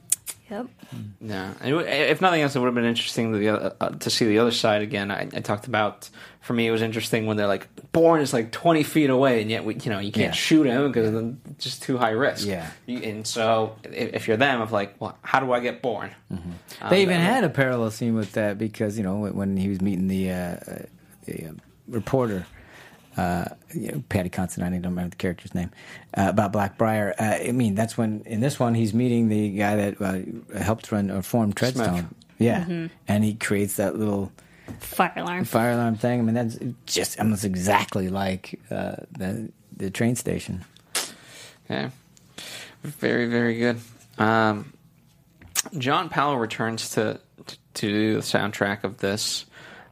Yep. 0.51 0.67
Yeah, 1.21 1.53
And 1.61 1.71
it 1.71 1.75
would- 1.75 1.87
if 1.87 2.23
nothing 2.23 2.41
else, 2.41 2.57
it 2.57 2.59
would 2.61 2.65
have 2.67 2.75
been 2.75 2.87
interesting 2.87 3.33
to, 3.35 3.39
the, 3.39 3.49
other- 3.51 3.75
uh, 3.83 3.91
to 3.91 4.09
see 4.09 4.25
the 4.25 4.39
other 4.39 4.51
side 4.51 4.81
again. 4.81 5.11
I, 5.11 5.29
I 5.35 5.41
talked 5.41 5.67
about 5.67 6.09
for 6.49 6.55
me, 6.55 6.67
it 6.67 6.71
was 6.71 6.81
interesting 6.83 7.27
when 7.27 7.37
they're 7.37 7.47
like, 7.47 7.69
"Bourne 7.93 8.21
is 8.23 8.33
like 8.33 8.51
twenty 8.51 8.83
feet 8.83 9.11
away, 9.11 9.43
and 9.43 9.51
yet 9.51 9.65
we, 9.65 9.75
you 9.77 9.91
know, 9.91 9.99
you 9.99 10.11
can't 10.11 10.29
Yeah. 10.29 10.33
shoot 10.33 10.65
him 10.67 10.89
because 10.91 11.13
then 11.13 11.41
it's 11.51 11.63
just 11.63 11.83
too 11.83 11.99
high 11.99 12.11
risk." 12.11 12.47
Yeah. 12.49 12.71
And 12.89 13.27
so 13.27 13.77
if, 13.85 14.15
if 14.15 14.29
you're 14.29 14.39
them, 14.39 14.61
of 14.63 14.73
like, 14.73 14.97
well, 14.99 15.17
how 15.23 15.41
do 15.41 15.53
I 15.53 15.61
get 15.61 15.83
Bourne? 15.83 16.11
Mm-hmm. 16.33 16.51
Um, 16.83 16.91
They 16.91 17.03
even 17.03 17.19
that- 17.19 17.33
had 17.35 17.45
a 17.45 17.51
parallel 17.51 17.91
scene 17.91 18.15
with 18.15 18.33
that 18.33 18.57
because 18.59 18.97
you 18.97 19.05
know 19.05 19.17
when- 19.19 19.35
when 19.35 19.57
he 19.59 19.69
was 19.69 19.81
meeting 19.83 20.09
the, 20.09 20.31
uh, 20.33 20.35
uh, 20.35 20.59
the 21.27 21.45
uh, 21.49 21.53
reporter, 21.87 22.47
uh, 23.19 23.45
you 23.75 23.93
know, 23.93 24.03
Paddy 24.09 24.31
Considine, 24.31 24.73
I 24.73 24.79
don't 24.79 24.93
remember 24.93 25.11
the 25.11 25.17
character's 25.17 25.55
name, 25.55 25.71
uh, 26.17 26.27
about 26.31 26.53
Blackbriar. 26.53 27.13
Uh, 27.19 27.47
I 27.49 27.53
mean, 27.53 27.75
that's 27.75 27.99
when 27.99 28.23
in 28.27 28.41
this 28.41 28.59
one 28.59 28.75
he's 28.75 28.95
meeting 28.95 29.29
the 29.29 29.51
guy 29.51 29.77
that 29.77 30.01
uh, 30.01 30.59
helped 30.59 30.91
run 30.91 31.11
or 31.11 31.21
form 31.23 31.53
Treadstone. 31.53 31.91
Smith. 31.99 32.05
Yeah, 32.39 32.61
Mm-hmm. 32.65 32.87
and 33.09 33.25
he 33.25 33.35
creates 33.35 33.77
that 33.77 33.97
little 33.99 34.31
Fire 34.81 35.13
alarm. 35.17 35.45
fire 35.45 35.73
alarm 35.73 35.97
thing. 35.97 36.21
I 36.21 36.23
mean, 36.23 36.35
that's 36.35 36.59
just 36.87 37.19
almost 37.19 37.45
exactly 37.45 38.09
like 38.09 38.61
uh, 38.71 38.97
the 39.11 39.51
the 39.77 39.91
train 39.91 40.17
station. 40.17 40.65
Yeah, 41.69 41.91
very 42.83 43.27
very 43.27 43.59
good. 43.59 43.81
Um, 44.19 44.73
John 45.77 46.09
Powell 46.09 46.39
returns 46.39 46.91
to 46.91 47.21
to 47.47 47.57
do 47.89 48.15
the 48.15 48.21
soundtrack 48.21 48.85
of 48.85 48.99
this, 48.99 49.47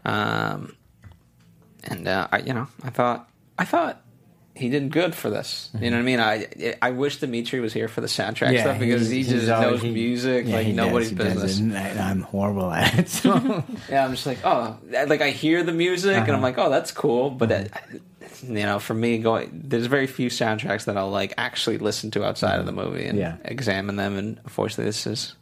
um, 0.04 0.76
and 1.84 2.06
uh, 2.08 2.28
I, 2.32 2.38
you 2.38 2.54
know, 2.54 2.68
I 2.82 2.90
thought 2.90 3.28
I 3.58 3.64
thought 3.64 4.02
he 4.56 4.68
did 4.70 4.90
good 4.90 5.14
for 5.14 5.28
this. 5.30 5.68
You 5.80 5.90
know 5.90 5.96
what 5.98 6.02
I 6.02 6.04
mean? 6.04 6.20
I 6.20 6.74
I 6.80 6.90
wish 6.90 7.18
Dimitri 7.18 7.60
was 7.60 7.72
here 7.72 7.88
for 7.88 8.00
the 8.00 8.06
soundtrack 8.06 8.58
stuff 8.60 8.78
because 8.78 9.08
he 9.10 9.16
he's- 9.18 9.28
just 9.28 9.40
he's 9.42 9.48
knows 9.48 9.82
he- 9.82 9.90
music 9.90 10.46
yeah, 10.46 10.56
like 10.56 10.66
he 10.66 10.72
does, 10.72 10.86
nobody's 10.86 11.08
he 11.10 11.14
does 11.16 11.34
business. 11.34 11.58
it, 11.58 11.62
and 11.62 11.76
I, 12.00 12.10
I'm 12.10 12.22
horrible 12.22 12.70
at 12.72 12.98
it. 12.98 13.08
So. 13.08 13.64
Yeah, 13.90 14.04
I'm 14.04 14.12
just 14.12 14.26
like, 14.26 14.38
oh, 14.44 14.78
like 14.90 15.20
I 15.20 15.30
hear 15.30 15.62
the 15.62 15.72
music 15.72 16.16
and 16.16 16.24
I'm 16.28 16.34
Uh-huh. 16.36 16.42
like, 16.42 16.58
oh, 16.58 16.70
that's 16.70 16.90
cool. 16.90 17.30
But 17.30 17.52
uh, 17.52 17.64
you 18.42 18.52
know, 18.64 18.78
for 18.78 18.94
me, 18.94 19.18
going 19.18 19.50
there's 19.52 19.86
very 19.86 20.06
few 20.06 20.30
soundtracks 20.30 20.84
that 20.86 20.96
I'll 20.96 21.10
like 21.10 21.34
actually 21.38 21.78
listen 21.78 22.10
to 22.12 22.24
outside 22.24 22.58
of 22.58 22.66
the 22.66 22.72
movie 22.72 23.04
and 23.06 23.18
Yeah. 23.18 23.36
examine 23.44 23.96
them. 23.96 24.16
And 24.16 24.38
unfortunately, 24.44 24.86
this 24.86 25.06
is 25.06 25.34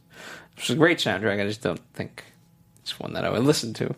this 0.56 0.64
is 0.70 0.70
a 0.76 0.78
great 0.78 0.98
soundtrack. 0.98 1.40
I 1.40 1.46
just 1.46 1.62
don't 1.62 1.80
think 1.94 2.24
it's 2.82 2.98
one 3.00 3.12
that 3.14 3.24
I 3.24 3.30
would 3.30 3.44
listen 3.44 3.72
to. 3.74 3.94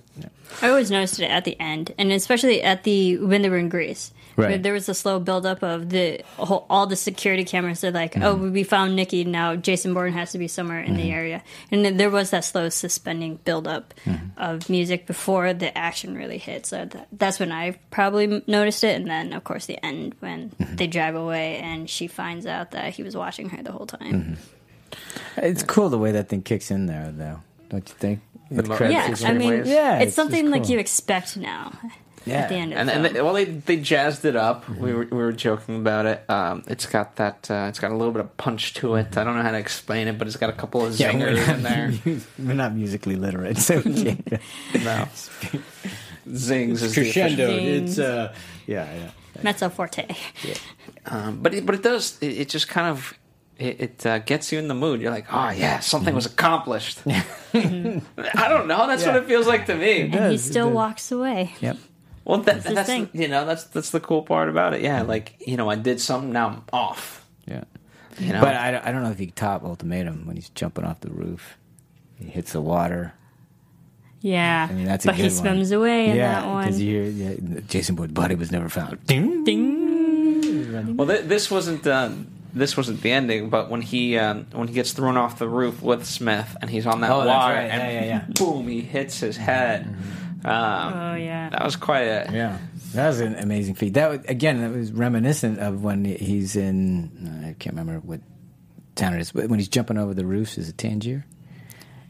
I 0.62 0.68
always 0.68 0.90
noticed 0.90 1.18
it 1.20 1.24
at 1.30 1.44
the 1.44 1.58
end, 1.60 1.92
and 1.98 2.12
especially 2.12 2.62
at 2.62 2.84
the 2.84 3.18
when 3.18 3.42
they 3.42 3.48
were 3.50 3.58
in 3.58 3.68
Greece. 3.68 4.12
Right. 4.36 4.48
Where 4.50 4.58
there 4.58 4.72
was 4.74 4.88
a 4.90 4.94
slow 4.94 5.18
buildup 5.18 5.62
of 5.62 5.88
the 5.88 6.20
whole, 6.36 6.66
all 6.68 6.86
the 6.86 6.94
security 6.96 7.42
cameras. 7.44 7.80
They're 7.80 7.90
like, 7.90 8.18
"Oh, 8.18 8.34
we 8.34 8.64
found 8.64 8.94
Nikki. 8.94 9.24
Now 9.24 9.56
Jason 9.56 9.94
Bourne 9.94 10.12
has 10.12 10.32
to 10.32 10.38
be 10.38 10.46
somewhere 10.46 10.80
in 10.80 10.96
the 10.96 11.10
area." 11.10 11.42
And 11.70 11.84
then 11.84 11.96
there 11.96 12.10
was 12.10 12.30
that 12.30 12.44
slow 12.44 12.68
suspending 12.68 13.36
buildup 13.44 13.94
of 14.36 14.68
music 14.68 15.06
before 15.06 15.54
the 15.54 15.76
action 15.76 16.14
really 16.14 16.36
hit. 16.36 16.66
So 16.66 16.84
that, 16.84 17.08
that's 17.12 17.40
when 17.40 17.50
I 17.50 17.78
probably 17.90 18.42
noticed 18.46 18.84
it. 18.84 18.96
And 18.96 19.08
then, 19.10 19.32
of 19.32 19.42
course, 19.44 19.64
the 19.66 19.82
end 19.84 20.14
when 20.20 20.52
they 20.58 20.86
drive 20.86 21.14
away 21.14 21.56
and 21.56 21.88
she 21.88 22.06
finds 22.06 22.44
out 22.46 22.72
that 22.72 22.92
he 22.92 23.02
was 23.02 23.16
watching 23.16 23.48
her 23.50 23.62
the 23.62 23.72
whole 23.72 23.86
time. 23.86 24.36
It's 25.38 25.62
cool 25.62 25.88
the 25.88 25.98
way 25.98 26.12
that 26.12 26.28
thing 26.28 26.42
kicks 26.42 26.70
in 26.70 26.86
there, 26.86 27.10
though. 27.10 27.40
Don't 27.70 27.88
you 27.88 27.94
think? 27.94 28.20
With 28.50 28.68
mo- 28.68 28.78
Yeah, 28.80 29.14
I 29.24 29.32
mean, 29.32 29.48
ways. 29.48 29.66
Yeah, 29.66 29.96
it's, 29.96 30.08
it's 30.08 30.16
something 30.16 30.44
just 30.44 30.52
like 30.52 30.68
you 30.68 30.78
expect 30.78 31.36
now. 31.36 31.72
Yeah. 32.26 32.38
At 32.40 32.48
the 32.48 32.54
end 32.56 32.72
of 32.72 32.78
And 32.78 32.88
the 32.88 32.92
and 32.94 33.04
they, 33.04 33.22
well, 33.22 33.32
they 33.32 33.44
they 33.44 33.76
jazzed 33.76 34.24
it 34.24 34.34
up. 34.36 34.64
Mm-hmm. 34.64 34.82
We 34.82 34.92
were 34.92 35.04
we 35.04 35.16
were 35.16 35.32
joking 35.32 35.76
about 35.76 36.06
it. 36.06 36.28
Um, 36.28 36.64
it's 36.66 36.84
got 36.86 37.16
that. 37.16 37.48
Uh, 37.50 37.66
it's 37.68 37.78
got 37.78 37.92
a 37.92 37.96
little 37.96 38.12
bit 38.12 38.20
of 38.20 38.36
punch 38.36 38.74
to 38.74 38.96
it. 38.96 39.16
I 39.16 39.22
don't 39.24 39.36
know 39.36 39.42
how 39.42 39.52
to 39.52 39.58
explain 39.58 40.08
it, 40.08 40.18
but 40.18 40.26
it's 40.26 40.36
got 40.36 40.50
a 40.50 40.52
couple 40.52 40.84
of 40.84 40.92
Mm-hmm. 40.92 41.20
Yeah, 41.20 41.26
zingers 41.26 41.46
not, 41.46 41.56
in 41.56 41.62
there. 41.62 42.20
we're 42.38 42.54
not 42.54 42.74
musically 42.74 43.16
literate, 43.16 43.58
so 43.58 43.78
we 43.80 43.94
can't. 43.94 44.28
No. 44.84 45.08
Zings 46.34 46.82
is 46.82 46.94
the 46.94 47.02
crescendo. 47.02 47.46
Zing. 47.46 47.84
It's 47.84 47.98
uh, 47.98 48.34
yeah, 48.66 48.92
yeah. 48.94 49.10
Mezzo 49.42 49.68
forte. 49.68 50.06
Um, 51.06 51.40
but 51.40 51.54
it, 51.54 51.64
but 51.66 51.74
it 51.74 51.82
does. 51.82 52.18
It, 52.20 52.38
it 52.38 52.48
just 52.48 52.68
kind 52.68 52.88
of 52.88 53.14
it, 53.58 53.80
it 53.80 54.06
uh, 54.06 54.18
gets 54.18 54.52
you 54.52 54.58
in 54.58 54.68
the 54.68 54.74
mood. 54.74 55.00
You're 55.00 55.10
like, 55.12 55.26
oh 55.32 55.50
yeah, 55.50 55.80
something 55.80 56.14
was 56.14 56.26
accomplished. 56.26 56.98
I 57.06 57.20
don't 57.54 58.66
know. 58.66 58.86
That's 58.86 59.06
what 59.06 59.16
it 59.16 59.26
feels 59.26 59.46
like 59.46 59.66
to 59.66 59.74
me. 59.76 60.02
And 60.02 60.12
he 60.12 60.18
does, 60.18 60.46
it 60.46 60.50
still 60.50 60.70
walks 60.70 61.10
away. 61.12 61.54
Yep. 61.60 61.76
Well, 62.26 62.38
that, 62.40 62.56
his 62.64 62.74
that's 62.74 62.88
thing. 62.88 63.08
you 63.14 63.28
know 63.28 63.46
that's 63.46 63.64
that's 63.64 63.90
the 63.90 64.00
cool 64.00 64.22
part 64.22 64.48
about 64.48 64.74
it. 64.74 64.82
Yeah, 64.82 65.02
like 65.02 65.36
you 65.46 65.56
know, 65.56 65.70
I 65.70 65.76
did 65.76 66.00
something. 66.00 66.32
Now 66.32 66.48
I'm 66.48 66.62
off. 66.72 67.24
Yeah. 67.46 67.64
You 68.18 68.32
know, 68.32 68.40
But 68.40 68.54
I, 68.56 68.70
don't- 68.70 68.84
I 68.86 68.92
don't 68.92 69.02
know 69.02 69.10
if 69.10 69.18
he 69.18 69.26
top 69.28 69.62
Ultimatum 69.62 70.26
when 70.26 70.36
he's 70.36 70.48
jumping 70.50 70.84
off 70.84 71.00
the 71.00 71.10
roof. 71.10 71.56
He 72.18 72.24
hits 72.26 72.52
the 72.52 72.60
water. 72.62 73.12
Yeah. 74.20 74.66
I 74.70 74.72
mean, 74.72 74.86
that's 74.86 75.04
a 75.04 75.08
but 75.08 75.16
good 75.16 75.22
he 75.22 75.28
one. 75.28 75.36
swims 75.36 75.70
away 75.70 76.10
in 76.10 76.16
yeah, 76.16 76.40
that 76.40 76.46
one. 76.48 76.64
because 76.64 76.80
you 76.80 77.02
hear 77.02 77.34
yeah, 77.36 77.60
Jason 77.68 77.94
Bourne's 77.94 78.12
body 78.12 78.34
was 78.34 78.50
never 78.50 78.68
found. 78.68 79.06
Ding. 79.06 79.44
Ding. 79.44 80.96
well, 80.96 81.06
th- 81.06 81.24
this 81.26 81.50
wasn't. 81.50 81.86
Uh, 81.86 82.10
this 82.54 82.74
wasn't 82.74 83.02
the 83.02 83.12
ending, 83.12 83.50
but 83.50 83.68
when 83.68 83.82
he 83.82 84.16
um, 84.18 84.46
when 84.52 84.66
he 84.66 84.72
gets 84.72 84.92
thrown 84.92 85.18
off 85.18 85.38
the 85.38 85.46
roof 85.48 85.82
with 85.82 86.06
Smith 86.06 86.56
and 86.62 86.70
he's 86.70 86.86
on 86.86 87.02
that 87.02 87.10
Oh, 87.10 87.18
that's 87.18 87.28
water 87.28 87.54
right. 87.54 87.70
and 87.70 87.92
Yeah, 87.92 88.00
yeah, 88.00 88.06
yeah. 88.06 88.24
boom, 88.34 88.66
he 88.66 88.80
hits 88.80 89.20
his 89.20 89.36
head. 89.36 89.94
Um, 90.44 90.92
Oh, 90.94 91.14
yeah. 91.14 91.48
that 91.50 91.64
was 91.64 91.76
quite 91.76 92.02
a 92.02 92.28
Yeah, 92.32 92.58
that 92.94 93.08
was 93.08 93.20
an 93.20 93.34
amazing 93.36 93.74
feat. 93.74 93.94
That 93.94 94.10
was, 94.10 94.20
again, 94.28 94.60
that 94.60 94.70
was 94.70 94.92
reminiscent 94.92 95.58
of 95.58 95.82
when 95.82 96.04
he's 96.04 96.56
in. 96.56 97.42
I 97.44 97.54
can't 97.58 97.74
remember 97.76 98.00
what 98.00 98.20
town 98.94 99.14
it 99.14 99.20
is, 99.20 99.32
but 99.32 99.48
when 99.48 99.58
he's 99.58 99.68
jumping 99.68 99.98
over 99.98 100.14
the 100.14 100.26
roofs, 100.26 100.58
is 100.58 100.68
it 100.68 100.78
Tangier? 100.78 101.24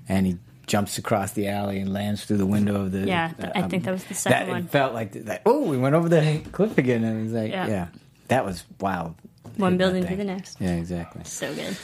And 0.08 0.26
he 0.26 0.38
jumps 0.66 0.98
across 0.98 1.32
the 1.32 1.48
alley 1.48 1.78
and 1.78 1.92
lands 1.92 2.24
through 2.24 2.36
the 2.38 2.46
window 2.46 2.80
of 2.82 2.92
the. 2.92 3.06
Yeah, 3.06 3.32
th- 3.38 3.52
I 3.54 3.62
think 3.68 3.84
that 3.84 3.92
was 3.92 4.04
the 4.04 4.14
second 4.14 4.46
that, 4.48 4.52
one. 4.52 4.62
It 4.64 4.70
felt 4.70 4.92
like 4.94 5.12
that. 5.12 5.42
Oh, 5.46 5.62
we 5.62 5.76
went 5.78 5.94
over 5.94 6.08
the 6.08 6.42
cliff 6.52 6.76
again, 6.78 7.04
and 7.04 7.20
it 7.20 7.22
was 7.24 7.32
like, 7.32 7.50
Yeah. 7.52 7.66
yeah, 7.68 7.88
that 8.28 8.44
was 8.44 8.64
wild. 8.80 9.14
One 9.56 9.76
building 9.78 10.06
to 10.06 10.16
the 10.16 10.24
next. 10.24 10.60
Yeah, 10.60 10.74
exactly. 10.74 11.22
So 11.24 11.54
good. 11.54 11.76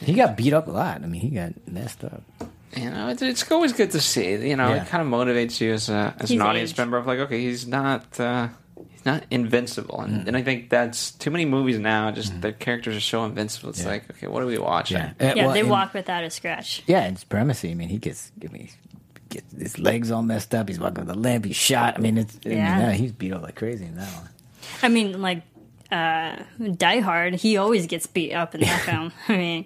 He 0.00 0.12
got 0.12 0.36
beat 0.36 0.52
up 0.52 0.68
a 0.68 0.70
lot. 0.70 1.02
I 1.02 1.06
mean, 1.06 1.20
he 1.20 1.30
got 1.30 1.52
messed 1.66 2.04
up. 2.04 2.22
You 2.76 2.90
know, 2.90 3.08
it's, 3.08 3.22
it's 3.22 3.50
always 3.50 3.72
good 3.72 3.90
to 3.92 4.00
see. 4.00 4.30
You 4.48 4.56
know, 4.56 4.68
Yeah. 4.68 4.82
it 4.82 4.88
kind 4.88 5.02
of 5.02 5.08
motivates 5.08 5.60
you 5.60 5.72
as 5.72 5.88
a 5.88 6.14
as 6.18 6.30
He's 6.30 6.40
an 6.40 6.46
audience 6.46 6.70
aged. 6.70 6.78
member 6.78 6.96
of 6.96 7.06
like, 7.06 7.18
okay, 7.20 7.40
he's 7.40 7.66
not 7.66 8.18
uh, 8.20 8.48
he's 8.90 9.04
not 9.06 9.24
invincible, 9.30 10.00
and, 10.00 10.22
Mm. 10.24 10.28
and 10.28 10.36
I 10.36 10.42
think 10.42 10.70
that's 10.70 11.12
too 11.12 11.30
many 11.30 11.44
movies 11.44 11.78
now. 11.78 12.10
Just 12.10 12.40
their 12.40 12.52
characters 12.52 12.96
are 12.96 13.00
so 13.00 13.24
invincible. 13.24 13.70
It's 13.70 13.82
Yeah. 13.82 13.88
like, 13.88 14.10
okay, 14.10 14.26
what 14.26 14.42
are 14.42 14.46
we 14.46 14.58
watching? 14.58 14.98
Yeah, 14.98 15.12
Uh, 15.20 15.32
Yeah, 15.34 15.44
well, 15.46 15.54
they 15.54 15.60
and- 15.60 15.70
walk 15.70 15.94
without 15.94 16.24
a 16.24 16.30
scratch. 16.30 16.82
Yeah, 16.86 17.06
it's 17.08 17.24
primacy. 17.24 17.70
I 17.70 17.74
mean, 17.74 17.88
he 17.88 17.98
gets, 17.98 18.30
I 18.44 18.52
mean, 18.52 18.68
gets 19.30 19.52
his 19.52 19.78
legs 19.78 20.10
all 20.10 20.22
messed 20.22 20.54
up. 20.54 20.68
He's 20.68 20.80
walking 20.80 21.04
with 21.06 21.14
a 21.16 21.18
limp. 21.18 21.44
He's 21.44 21.56
shot. 21.56 21.94
I 21.96 22.00
mean, 22.00 22.16
it's 22.18 22.38
I 22.44 22.48
mean, 22.48 22.58
Yeah. 22.58 22.80
yeah, 22.80 22.92
he's 22.92 23.12
beat 23.12 23.32
up 23.32 23.42
like 23.42 23.56
crazy 23.56 23.84
in 23.84 23.96
that 23.96 24.08
one. 24.14 24.28
I 24.82 24.88
mean, 24.88 25.20
like 25.20 25.42
uh, 25.90 26.36
Die 26.76 27.00
Hard, 27.00 27.34
he 27.36 27.56
always 27.56 27.86
gets 27.86 28.06
beat 28.06 28.32
up 28.34 28.54
in 28.54 28.60
that 28.62 28.80
film. 28.88 29.10
I 29.28 29.36
mean, 29.38 29.64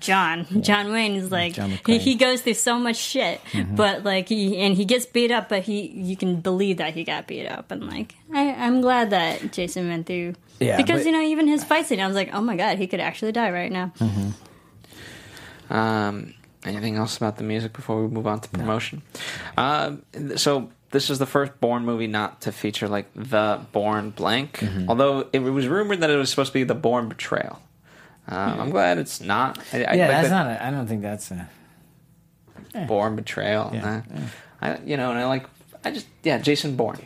John, 0.00 0.46
John 0.62 0.92
Wayne 0.92 1.14
is 1.16 1.30
like 1.30 1.54
John 1.54 1.70
he, 1.70 1.76
Mm-hmm. 1.76 1.92
he 2.00 2.14
goes 2.16 2.40
through 2.42 2.54
so 2.54 2.78
much 2.78 2.96
shit, 2.96 3.40
but 3.74 4.04
like 4.04 4.28
he 4.28 4.58
and 4.58 4.76
he 4.76 4.84
gets 4.84 5.06
beat 5.06 5.30
up, 5.30 5.48
but 5.48 5.62
he 5.62 5.88
you 5.88 6.16
can 6.16 6.40
believe 6.40 6.76
that 6.78 6.94
he 6.94 7.04
got 7.04 7.26
beat 7.26 7.46
up, 7.46 7.70
and 7.70 7.86
like 7.86 8.14
I, 8.32 8.50
I'm 8.54 8.80
glad 8.80 9.10
that 9.10 9.52
Jason 9.52 9.88
went 9.88 10.06
through. 10.06 10.34
Yeah, 10.60 10.76
because 10.76 11.00
but- 11.00 11.06
you 11.06 11.12
know 11.12 11.22
even 11.22 11.46
his 11.46 11.62
fight 11.64 11.86
scene, 11.86 12.00
I 12.00 12.06
was 12.06 12.16
like, 12.16 12.30
oh 12.32 12.40
my 12.40 12.56
god, 12.56 12.78
he 12.78 12.86
could 12.86 13.00
actually 13.00 13.32
die 13.32 13.50
right 13.50 13.70
now. 13.70 13.92
Um, 15.70 16.34
anything 16.64 16.96
else 16.96 17.16
about 17.16 17.36
the 17.36 17.44
music 17.44 17.72
before 17.72 18.02
we 18.02 18.08
move 18.08 18.26
on 18.26 18.40
to 18.40 18.48
promotion? 18.48 19.02
Um, 19.56 20.02
so 20.36 20.70
this 20.90 21.10
is 21.10 21.18
the 21.18 21.26
first 21.26 21.60
Bourne 21.60 21.84
movie 21.84 22.06
not 22.06 22.40
to 22.42 22.52
feature 22.52 22.88
like 22.88 23.06
the 23.14 23.60
Bourne 23.72 24.10
blank, 24.10 24.58
Mm-hmm. 24.58 24.88
although 24.88 25.28
it 25.32 25.40
was 25.40 25.68
rumored 25.68 26.00
that 26.00 26.10
it 26.10 26.16
was 26.16 26.30
supposed 26.30 26.48
to 26.52 26.54
be 26.58 26.64
the 26.64 26.74
Bourne 26.74 27.08
betrayal. 27.08 27.60
Um, 28.28 28.60
I'm 28.60 28.70
glad 28.70 28.98
it's 28.98 29.20
not. 29.20 29.58
I, 29.72 29.76
I. 29.76 29.80
Yeah, 29.80 29.86
like 29.86 29.96
that's 29.98 30.28
that 30.28 30.44
not. 30.44 30.46
A, 30.60 30.64
I 30.66 30.70
don't 30.70 30.86
think 30.86 31.02
that's 31.02 31.30
a. 31.30 31.48
Bourne 32.86 33.16
betrayal. 33.16 33.70
Yeah, 33.72 34.02
I, 34.60 34.78
you 34.84 34.96
know, 34.96 35.10
and 35.10 35.18
I 35.18 35.24
like. 35.26 35.46
I 35.84 35.90
just 35.90 36.06
yeah, 36.22 36.38
Jason 36.38 36.76
Bourne. 36.76 36.98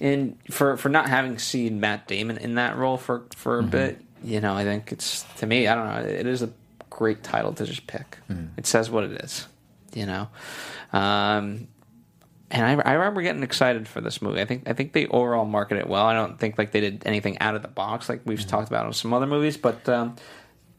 And 0.00 0.38
for 0.50 0.76
for 0.76 0.88
not 0.90 1.08
having 1.08 1.38
seen 1.38 1.80
Matt 1.80 2.06
Damon 2.06 2.36
in 2.36 2.56
that 2.56 2.76
role 2.76 2.96
for 2.98 3.24
for 3.34 3.58
a 3.58 3.62
Mm-hmm. 3.62 3.70
bit, 3.70 4.00
you 4.22 4.40
know, 4.40 4.54
I 4.54 4.64
think 4.64 4.92
it's 4.92 5.22
to 5.38 5.46
me, 5.46 5.66
I 5.66 5.74
don't 5.74 5.86
know, 5.86 6.08
it 6.10 6.26
is 6.26 6.42
a 6.42 6.50
great 6.90 7.22
title 7.22 7.52
to 7.54 7.64
just 7.64 7.86
pick. 7.86 8.18
Mm-hmm. 8.30 8.58
It 8.58 8.66
says 8.66 8.90
what 8.90 9.04
it 9.04 9.12
is, 9.24 9.46
you 9.94 10.04
know. 10.06 10.28
Um, 10.92 11.68
and 12.56 12.80
I, 12.82 12.90
I 12.90 12.92
remember 12.94 13.22
getting 13.22 13.42
excited 13.42 13.86
for 13.86 14.00
this 14.00 14.20
movie. 14.22 14.40
I 14.40 14.44
think 14.44 14.68
I 14.68 14.72
think 14.72 14.92
they 14.92 15.06
overall 15.06 15.44
market 15.44 15.78
it 15.78 15.88
well. 15.88 16.06
I 16.06 16.14
don't 16.14 16.38
think 16.38 16.58
like 16.58 16.72
they 16.72 16.80
did 16.80 17.02
anything 17.06 17.38
out 17.40 17.54
of 17.54 17.62
the 17.62 17.68
box 17.68 18.08
like 18.08 18.20
we've 18.24 18.44
talked 18.46 18.68
about 18.68 18.86
on 18.86 18.92
some 18.92 19.12
other 19.12 19.26
movies, 19.26 19.56
but 19.56 19.88
um, 19.88 20.16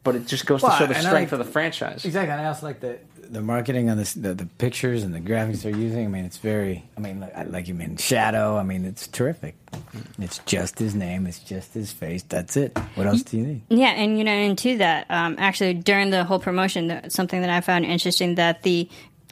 but 0.03 0.15
it 0.15 0.27
just 0.27 0.45
goes 0.45 0.61
Mm-hmm. 0.61 0.67
Well, 0.69 0.77
to 0.79 0.83
show 0.83 0.87
the 0.87 0.97
and 0.97 1.07
I 1.07 1.09
strength 1.09 1.31
like- 1.31 1.39
of 1.41 1.45
the 1.45 1.51
franchise. 1.51 2.05
Exactly, 2.05 2.31
and 2.31 2.41
I 2.41 2.45
also 2.45 2.65
like 2.65 2.79
the 2.79 2.99
the 3.29 3.41
marketing 3.41 3.89
on 3.89 3.97
this, 3.97 4.13
the, 4.13 4.33
the 4.33 4.45
pictures 4.45 5.03
and 5.03 5.13
the 5.13 5.19
graphics 5.19 5.61
they're 5.63 5.75
using. 5.75 6.05
I 6.05 6.07
mean, 6.07 6.23
it's 6.23 6.37
very. 6.37 6.85
I 6.95 7.01
mean, 7.01 7.19
like, 7.19 7.33
like 7.49 7.67
you 7.67 7.73
mean 7.73 7.97
Shadow. 7.97 8.55
I 8.55 8.63
mean, 8.63 8.85
it's 8.85 9.05
terrific. 9.05 9.55
It's 10.17 10.39
just 10.45 10.79
his 10.79 10.95
name. 10.95 11.27
It's 11.27 11.39
just 11.39 11.73
his 11.73 11.91
face. 11.91 12.23
That's 12.23 12.55
it. 12.55 12.77
What 12.95 13.05
else 13.05 13.23
do 13.23 13.35
you 13.37 13.45
need? 13.45 13.61
Yeah, 13.67 13.87
and 13.89 14.17
you 14.17 14.23
know, 14.23 14.31
and 14.31 14.57
to 14.59 14.77
that, 14.77 15.07
um, 15.09 15.35
actually 15.39 15.73
during 15.73 16.09
the 16.09 16.23
whole 16.23 16.39
promotion, 16.39 17.09
something 17.09 17.41
that 17.41 17.49
I 17.49 17.59
found 17.59 17.83
interesting 17.83 18.35
that 18.35 18.63
the 18.63 18.87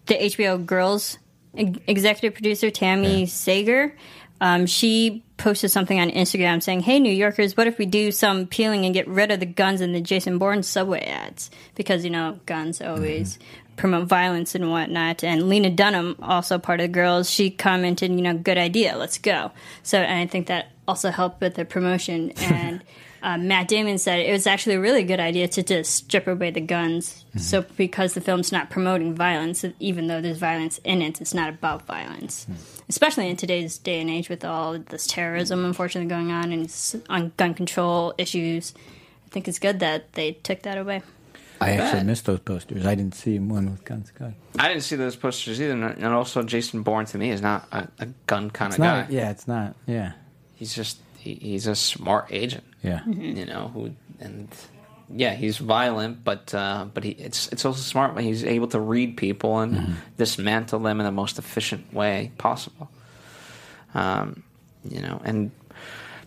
the 0.07 0.15
HBO 0.15 0.65
Girls 0.65 1.13
ex- 1.13 1.23
executive 1.57 2.33
producer 2.33 2.69
Tammy 2.69 3.25
Sager, 3.25 3.95
um, 4.41 4.65
she 4.65 5.23
posted 5.37 5.71
something 5.71 5.99
on 5.99 6.09
Instagram 6.11 6.61
saying, 6.61 6.81
"Hey, 6.81 6.99
New 6.99 7.11
Yorkers, 7.11 7.55
what 7.55 7.67
if 7.67 7.77
we 7.77 7.85
do 7.85 8.11
some 8.11 8.47
peeling 8.47 8.85
and 8.85 8.93
get 8.93 9.07
rid 9.07 9.31
of 9.31 9.39
the 9.39 9.45
guns 9.45 9.81
in 9.81 9.93
the 9.93 10.01
Jason 10.01 10.37
Bourne 10.37 10.63
subway 10.63 11.05
ads? 11.05 11.49
Because 11.75 12.03
you 12.03 12.11
know, 12.11 12.39
guns 12.45 12.81
always." 12.81 13.39
Promote 13.77 14.07
violence 14.07 14.55
and 14.55 14.71
whatnot, 14.71 15.21
and 15.21 15.49
Lena 15.49 15.69
Dunham, 15.69 16.15
also 16.21 16.57
part 16.57 16.79
of 16.79 16.85
the 16.85 16.93
girls, 16.93 17.29
she 17.29 17.49
commented, 17.49 18.09
"You 18.09 18.21
know, 18.21 18.33
good 18.33 18.57
idea, 18.57 18.95
let's 18.95 19.17
go." 19.17 19.51
So, 19.83 19.99
and 19.99 20.17
I 20.17 20.27
think 20.27 20.47
that 20.47 20.67
also 20.87 21.11
helped 21.11 21.41
with 21.41 21.55
the 21.55 21.65
promotion. 21.65 22.31
And 22.37 22.81
uh, 23.25 23.39
Matt 23.39 23.67
Damon 23.67 23.97
said 23.97 24.19
it 24.19 24.31
was 24.31 24.45
actually 24.45 24.75
a 24.75 24.79
really 24.79 25.01
good 25.01 25.19
idea 25.19 25.47
to 25.47 25.63
just 25.63 25.91
strip 25.91 26.27
away 26.27 26.51
the 26.51 26.61
guns. 26.61 27.25
So 27.37 27.65
because 27.75 28.13
the 28.13 28.21
film's 28.21 28.51
not 28.51 28.69
promoting 28.69 29.15
violence, 29.15 29.65
even 29.79 30.05
though 30.05 30.21
there's 30.21 30.37
violence 30.37 30.77
in 30.83 31.01
it, 31.01 31.19
it's 31.19 31.33
not 31.33 31.49
about 31.49 31.87
violence. 31.87 32.45
Especially 32.87 33.27
in 33.27 33.35
today's 33.35 33.79
day 33.79 33.99
and 33.99 34.11
age 34.11 34.29
with 34.29 34.45
all 34.45 34.77
this 34.77 35.07
terrorism, 35.07 35.65
unfortunately, 35.65 36.07
going 36.07 36.31
on 36.31 36.51
and 36.51 36.71
on 37.09 37.31
gun 37.35 37.55
control 37.55 38.13
issues. 38.19 38.75
I 39.25 39.29
think 39.31 39.47
it's 39.47 39.57
good 39.57 39.79
that 39.79 40.13
they 40.13 40.33
took 40.33 40.61
that 40.61 40.77
away. 40.77 41.01
I 41.59 41.71
actually 41.71 41.99
Bad. 42.01 42.05
missed 42.05 42.25
those 42.25 42.39
posters. 42.41 42.85
I 42.85 42.93
didn't 42.93 43.15
see 43.15 43.39
one 43.39 43.71
with 43.71 43.83
guns. 43.85 44.11
God. 44.11 44.35
I 44.59 44.67
didn't 44.67 44.83
see 44.83 44.97
those 44.97 45.15
posters 45.15 45.59
either, 45.59 45.73
and 45.73 45.83
and 45.83 46.13
also 46.13 46.43
Jason 46.43 46.83
Bourne 46.83 47.05
to 47.05 47.17
me 47.17 47.31
is 47.31 47.41
not 47.41 47.67
a, 47.71 47.87
a 47.97 48.05
gun 48.27 48.51
kind 48.51 48.71
It's 48.71 48.77
of 48.79 48.83
guy. 48.83 49.07
Yeah, 49.09 49.31
it's 49.31 49.47
not. 49.47 49.75
Yeah, 49.87 50.11
He's 50.55 50.73
just 50.73 50.97
he, 51.17 51.35
he's 51.35 51.67
a 51.67 51.75
smart 51.75 52.27
agent, 52.31 52.63
yeah. 52.83 53.05
you 53.05 53.45
know. 53.45 53.69
Who 53.73 53.91
and 54.19 54.47
yeah, 55.13 55.33
he's 55.35 55.57
violent, 55.57 56.23
but 56.23 56.53
uh, 56.53 56.85
but 56.93 57.03
he 57.03 57.11
it's 57.11 57.47
it's 57.51 57.65
also 57.65 57.81
smart 57.81 58.15
when 58.15 58.23
he's 58.23 58.43
able 58.43 58.67
to 58.69 58.79
read 58.79 59.17
people 59.17 59.59
and 59.59 59.75
Mm-hmm. 59.75 59.93
dismantle 60.17 60.79
them 60.79 60.99
in 60.99 61.05
the 61.05 61.11
most 61.11 61.37
efficient 61.39 61.93
way 61.93 62.31
possible. 62.37 62.89
Um, 63.93 64.43
you 64.89 65.01
know, 65.01 65.21
and 65.23 65.51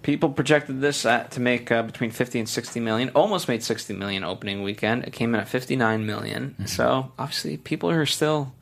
people 0.03 0.31
projected 0.31 0.81
this 0.81 1.05
at, 1.07 1.33
to 1.33 1.41
make 1.41 1.71
uh, 1.71 1.83
between 1.83 2.11
50 2.11 2.39
and 2.41 2.49
60 2.49 2.81
million 2.81 3.11
almost 3.15 3.49
made 3.49 3.63
60 3.63 3.95
million 3.95 4.25
opening 4.25 4.63
weekend 4.63 5.05
it 5.05 5.13
came 5.13 5.35
in 5.35 5.41
at 5.41 5.49
59 5.49 6.07
million. 6.07 6.51
Mm-hmm. 6.51 6.67
so 6.67 7.13
obviously 7.19 7.57
people 7.57 7.91
are 7.91 8.07
still 8.07 8.53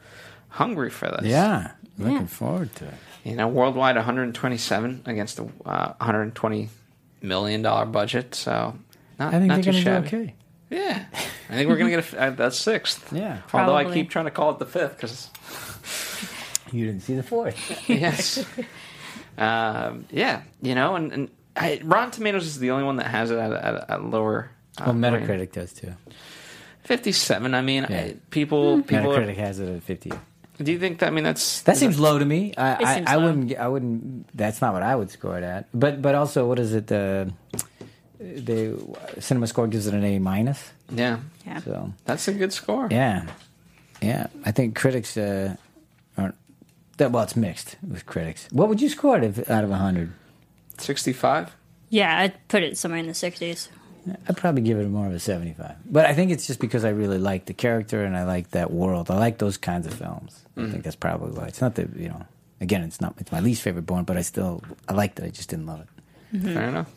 hungry 0.49 0.91
for 0.91 1.09
this 1.09 1.27
Yeah, 1.27 1.73
looking 1.99 2.17
Yeah. 2.23 2.27
forward 2.27 2.75
to 2.77 2.87
it. 2.87 2.95
You 3.27 3.35
know 3.37 3.49
worldwide 3.49 3.97
127 3.97 5.03
against 5.07 5.39
a 5.39 5.43
uh, 5.65 5.93
120 5.99 6.69
million 7.23 7.63
dollar 7.63 7.85
budget 7.87 8.35
so 8.35 8.77
not, 9.19 9.35
I 9.35 9.39
think 9.39 9.49
not 9.49 9.63
they're 9.63 9.73
too 9.73 9.85
going 9.85 10.03
to 10.05 10.09
shabby 10.09 10.17
okay. 10.25 10.35
yeah 10.71 11.05
i 11.51 11.53
think 11.55 11.69
we're 11.69 11.77
gonna 11.77 11.91
get 11.91 12.13
a, 12.13 12.21
uh, 12.21 12.31
that's 12.31 12.57
sixth 12.59 13.13
Yeah. 13.13 13.39
although 13.53 13.75
i 13.75 13.83
Probably. 13.83 14.03
keep 14.03 14.11
trying 14.11 14.27
to 14.27 14.31
call 14.31 14.51
it 14.53 14.59
the 14.59 14.67
fifth 14.67 14.97
because 14.97 15.31
You 16.73 16.87
didn't 16.87 17.03
see 17.03 17.15
the 17.15 17.23
fourth. 17.23 17.57
yes. 17.89 18.45
um, 19.39 20.05
yeah, 20.11 20.43
you 20.61 20.75
know, 20.75 20.97
and, 20.97 21.13
and 21.13 21.31
I, 21.55 21.81
Rotten 21.85 22.11
Tomatoes 22.11 22.45
is 22.45 22.59
the 22.59 22.73
only 22.73 22.85
one 22.85 22.97
that 22.97 23.07
has 23.07 23.31
it 23.31 23.39
at, 23.39 23.53
a- 23.53 23.65
at, 23.65 23.75
a- 23.75 23.93
at 23.93 24.05
lower. 24.05 24.51
Uh, 24.77 24.93
well, 24.93 24.95
rating. 25.13 25.29
Metacritic 25.29 25.53
does 25.53 25.73
too. 25.73 25.95
fifty-seven. 26.83 27.55
I 27.55 27.63
mean, 27.63 27.87
Yeah. 27.89 27.97
I, 28.01 28.17
people, 28.31 28.83
people. 28.83 29.15
are- 29.15 29.21
Metacritic 29.21 29.37
has 29.37 29.61
it 29.61 29.69
at 29.77 29.83
fifty. 29.85 30.11
Do 30.63 30.73
you 30.73 30.79
think 30.79 30.99
that? 31.01 31.09
I 31.09 31.11
mean, 31.11 31.25
that's 31.25 31.63
That 31.63 31.77
seems 31.77 31.99
low 31.99 32.19
to 32.19 32.25
me. 32.25 32.55
I, 32.57 32.75
I, 32.85 32.95
seems 32.97 33.09
I 33.09 33.15
low. 33.17 33.27
wouldn't. 33.27 33.57
I 33.57 33.69
wouldn't. 33.69 34.37
That's 34.37 34.61
not 34.61 34.73
what 34.73 34.83
I 34.83 34.95
would 34.97 35.11
score 35.11 35.37
it 35.39 35.45
at. 35.45 35.67
But 35.75 36.01
but 36.03 36.15
also, 36.15 36.47
what 36.49 36.59
is 36.59 36.73
it? 36.75 36.87
The 36.87 37.33
the 38.19 38.79
Cinema 39.21 39.47
Score 39.47 39.67
gives 39.69 39.87
it 39.87 39.95
an 39.95 40.05
A 40.05 40.19
minus. 40.19 40.73
yeah, 40.91 41.19
Yeah. 41.47 41.61
So 41.61 41.93
that's 42.07 42.27
a 42.29 42.33
good 42.33 42.53
score. 42.53 42.89
yeah, 42.91 43.27
yeah. 44.01 44.29
I 44.45 44.53
think 44.53 44.75
critics 44.77 45.17
uh, 45.17 45.57
aren't. 46.17 46.35
That, 46.97 47.13
well, 47.13 47.25
it's 47.25 47.37
mixed 47.37 47.77
with 47.87 48.07
critics. 48.07 48.49
What 48.51 48.69
would 48.71 48.81
you 48.81 48.89
score 48.89 49.19
it 49.19 49.25
if, 49.25 49.51
out 49.51 49.65
of 49.65 49.71
hundred? 49.71 50.13
sixty-five. 50.79 51.55
Yeah, 51.91 52.19
I'd 52.19 52.49
put 52.49 52.63
it 52.63 52.77
somewhere 52.79 52.99
in 52.99 53.07
the 53.07 53.13
60s. 53.13 53.69
I'd 54.29 54.37
probably 54.37 54.63
give 54.63 54.79
it 54.79 54.89
more 54.89 55.07
of 55.07 55.13
a 55.13 55.19
seventy-five. 55.19 55.77
But 55.87 56.07
I 56.07 56.15
think 56.15 56.31
it's 56.31 56.47
just 56.47 56.61
because 56.61 56.85
I 56.85 56.91
really 56.91 57.19
like 57.19 57.47
the 57.47 57.55
character 57.55 58.05
and 58.05 58.17
I 58.17 58.25
like 58.25 58.51
that 58.51 58.71
world. 58.71 59.11
I 59.11 59.19
like 59.19 59.39
those 59.39 59.57
kinds 59.57 59.87
of 59.87 59.95
films. 59.95 60.45
I 60.57 60.71
think 60.71 60.85
that's 60.85 60.97
probably 60.97 61.33
why. 61.33 61.47
It's 61.47 61.61
not 61.61 61.75
the 61.75 61.89
you 61.97 62.09
know. 62.09 62.25
Again, 62.61 62.83
it's 62.83 63.01
not. 63.01 63.15
It's 63.19 63.31
my 63.31 63.41
least 63.41 63.63
favorite 63.63 63.85
Bourne, 63.85 64.05
but 64.05 64.17
I 64.17 64.23
still 64.23 64.63
I 64.89 64.95
liked 64.95 65.19
it. 65.19 65.25
I 65.25 65.31
just 65.31 65.51
didn't 65.51 65.67
love 65.67 65.81
it. 65.81 66.43
Fair 66.43 66.69
enough. 66.69 66.91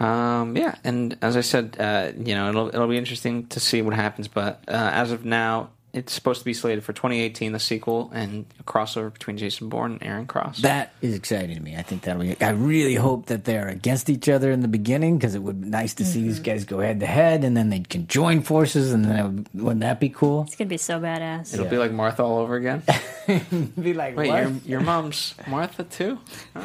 Um, 0.00 0.56
yeah, 0.56 0.74
and 0.82 1.16
as 1.22 1.36
I 1.36 1.40
said, 1.42 1.76
uh, 1.78 2.12
you 2.18 2.34
know, 2.34 2.48
it'll 2.48 2.68
it'll 2.68 2.88
be 2.88 2.96
interesting 2.96 3.46
to 3.48 3.60
see 3.60 3.82
what 3.82 3.94
happens. 3.94 4.28
But 4.28 4.62
uh, 4.66 4.90
as 4.92 5.12
of 5.12 5.24
now, 5.24 5.70
it's 5.94 6.12
supposed 6.12 6.40
to 6.40 6.44
be 6.44 6.52
slated 6.52 6.82
for 6.82 6.92
2018, 6.92 7.52
the 7.52 7.60
sequel, 7.60 8.10
and 8.12 8.46
a 8.58 8.64
crossover 8.64 9.12
between 9.12 9.38
Jason 9.38 9.68
Bourne 9.68 9.92
and 9.92 10.02
Aaron 10.02 10.26
Cross. 10.26 10.62
That 10.62 10.92
is 11.00 11.14
exciting 11.14 11.56
to 11.56 11.62
me. 11.62 11.76
I 11.76 11.82
think 11.82 12.02
that'll 12.02 12.20
be. 12.20 12.36
I 12.42 12.50
really 12.50 12.96
hope 12.96 13.26
that 13.26 13.44
they're 13.44 13.68
against 13.68 14.10
each 14.10 14.28
other 14.28 14.50
in 14.50 14.60
the 14.60 14.68
beginning 14.68 15.18
because 15.18 15.36
it 15.36 15.42
would 15.42 15.60
be 15.62 15.68
nice 15.68 15.94
to 15.94 16.04
see 16.04 16.22
these 16.22 16.40
mm-hmm. 16.40 16.44
guys 16.44 16.64
go 16.64 16.80
head 16.80 16.98
to 17.00 17.06
head, 17.06 17.44
and 17.44 17.56
then 17.56 17.70
they 17.70 17.78
can 17.78 18.08
join 18.08 18.42
forces, 18.42 18.92
and 18.92 19.04
then 19.04 19.24
would, 19.24 19.48
wouldn't 19.54 19.80
that 19.82 20.00
be 20.00 20.08
cool? 20.08 20.42
It's 20.42 20.56
going 20.56 20.68
to 20.68 20.74
be 20.74 20.78
so 20.78 20.98
badass. 20.98 21.54
It'll 21.54 21.66
be 21.66 21.78
like 21.78 21.92
Martha 21.92 22.24
all 22.24 22.38
over 22.38 22.56
again. 22.56 22.82
be 23.80 23.94
like, 23.94 24.16
Wait, 24.16 24.28
what? 24.28 24.42
your 24.42 24.52
your 24.64 24.80
mom's 24.80 25.34
Martha 25.46 25.84
too? 25.84 26.18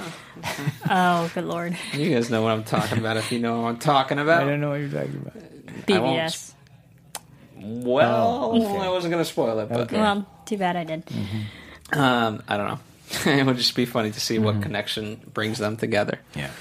Ah, 0.85 1.25
oh, 1.25 1.31
good 1.35 1.43
lord. 1.43 1.77
You 1.93 2.13
guys 2.13 2.29
know 2.29 2.41
what 2.41 2.51
I'm 2.51 2.63
talking 2.63 2.97
about. 2.97 3.17
If 3.17 3.29
you 3.29 3.39
know 3.39 3.61
what 3.61 3.67
I'm 3.67 3.77
talking 3.77 4.19
about, 4.19 4.43
I 4.43 4.45
don't 4.45 4.61
know 4.61 4.69
what 4.69 4.79
you're 4.79 4.89
talking 4.89 5.17
about. 5.17 5.35
I 5.35 5.81
BBS. 5.85 6.48
Well, 7.61 8.51
Oh, 8.53 8.61
okay. 8.75 8.85
I 8.85 8.89
wasn't 8.89 9.11
going 9.11 9.23
to 9.23 9.29
spoil 9.29 9.59
it, 9.59 9.69
but 9.69 9.79
Okay. 9.81 9.97
Well, 9.97 10.25
too 10.45 10.57
bad 10.57 10.75
I 10.75 10.83
did. 10.83 11.03
um, 11.93 12.41
I 12.47 12.57
don't 12.57 12.67
know. 12.67 12.79
it 13.31 13.45
would 13.45 13.57
just 13.57 13.75
be 13.75 13.85
funny 13.85 14.11
to 14.11 14.19
see 14.19 14.35
Mm-hmm. 14.35 14.45
what 14.45 14.61
connection 14.61 15.19
brings 15.33 15.57
them 15.57 15.77
together. 15.77 16.19
Yeah. 16.35 16.51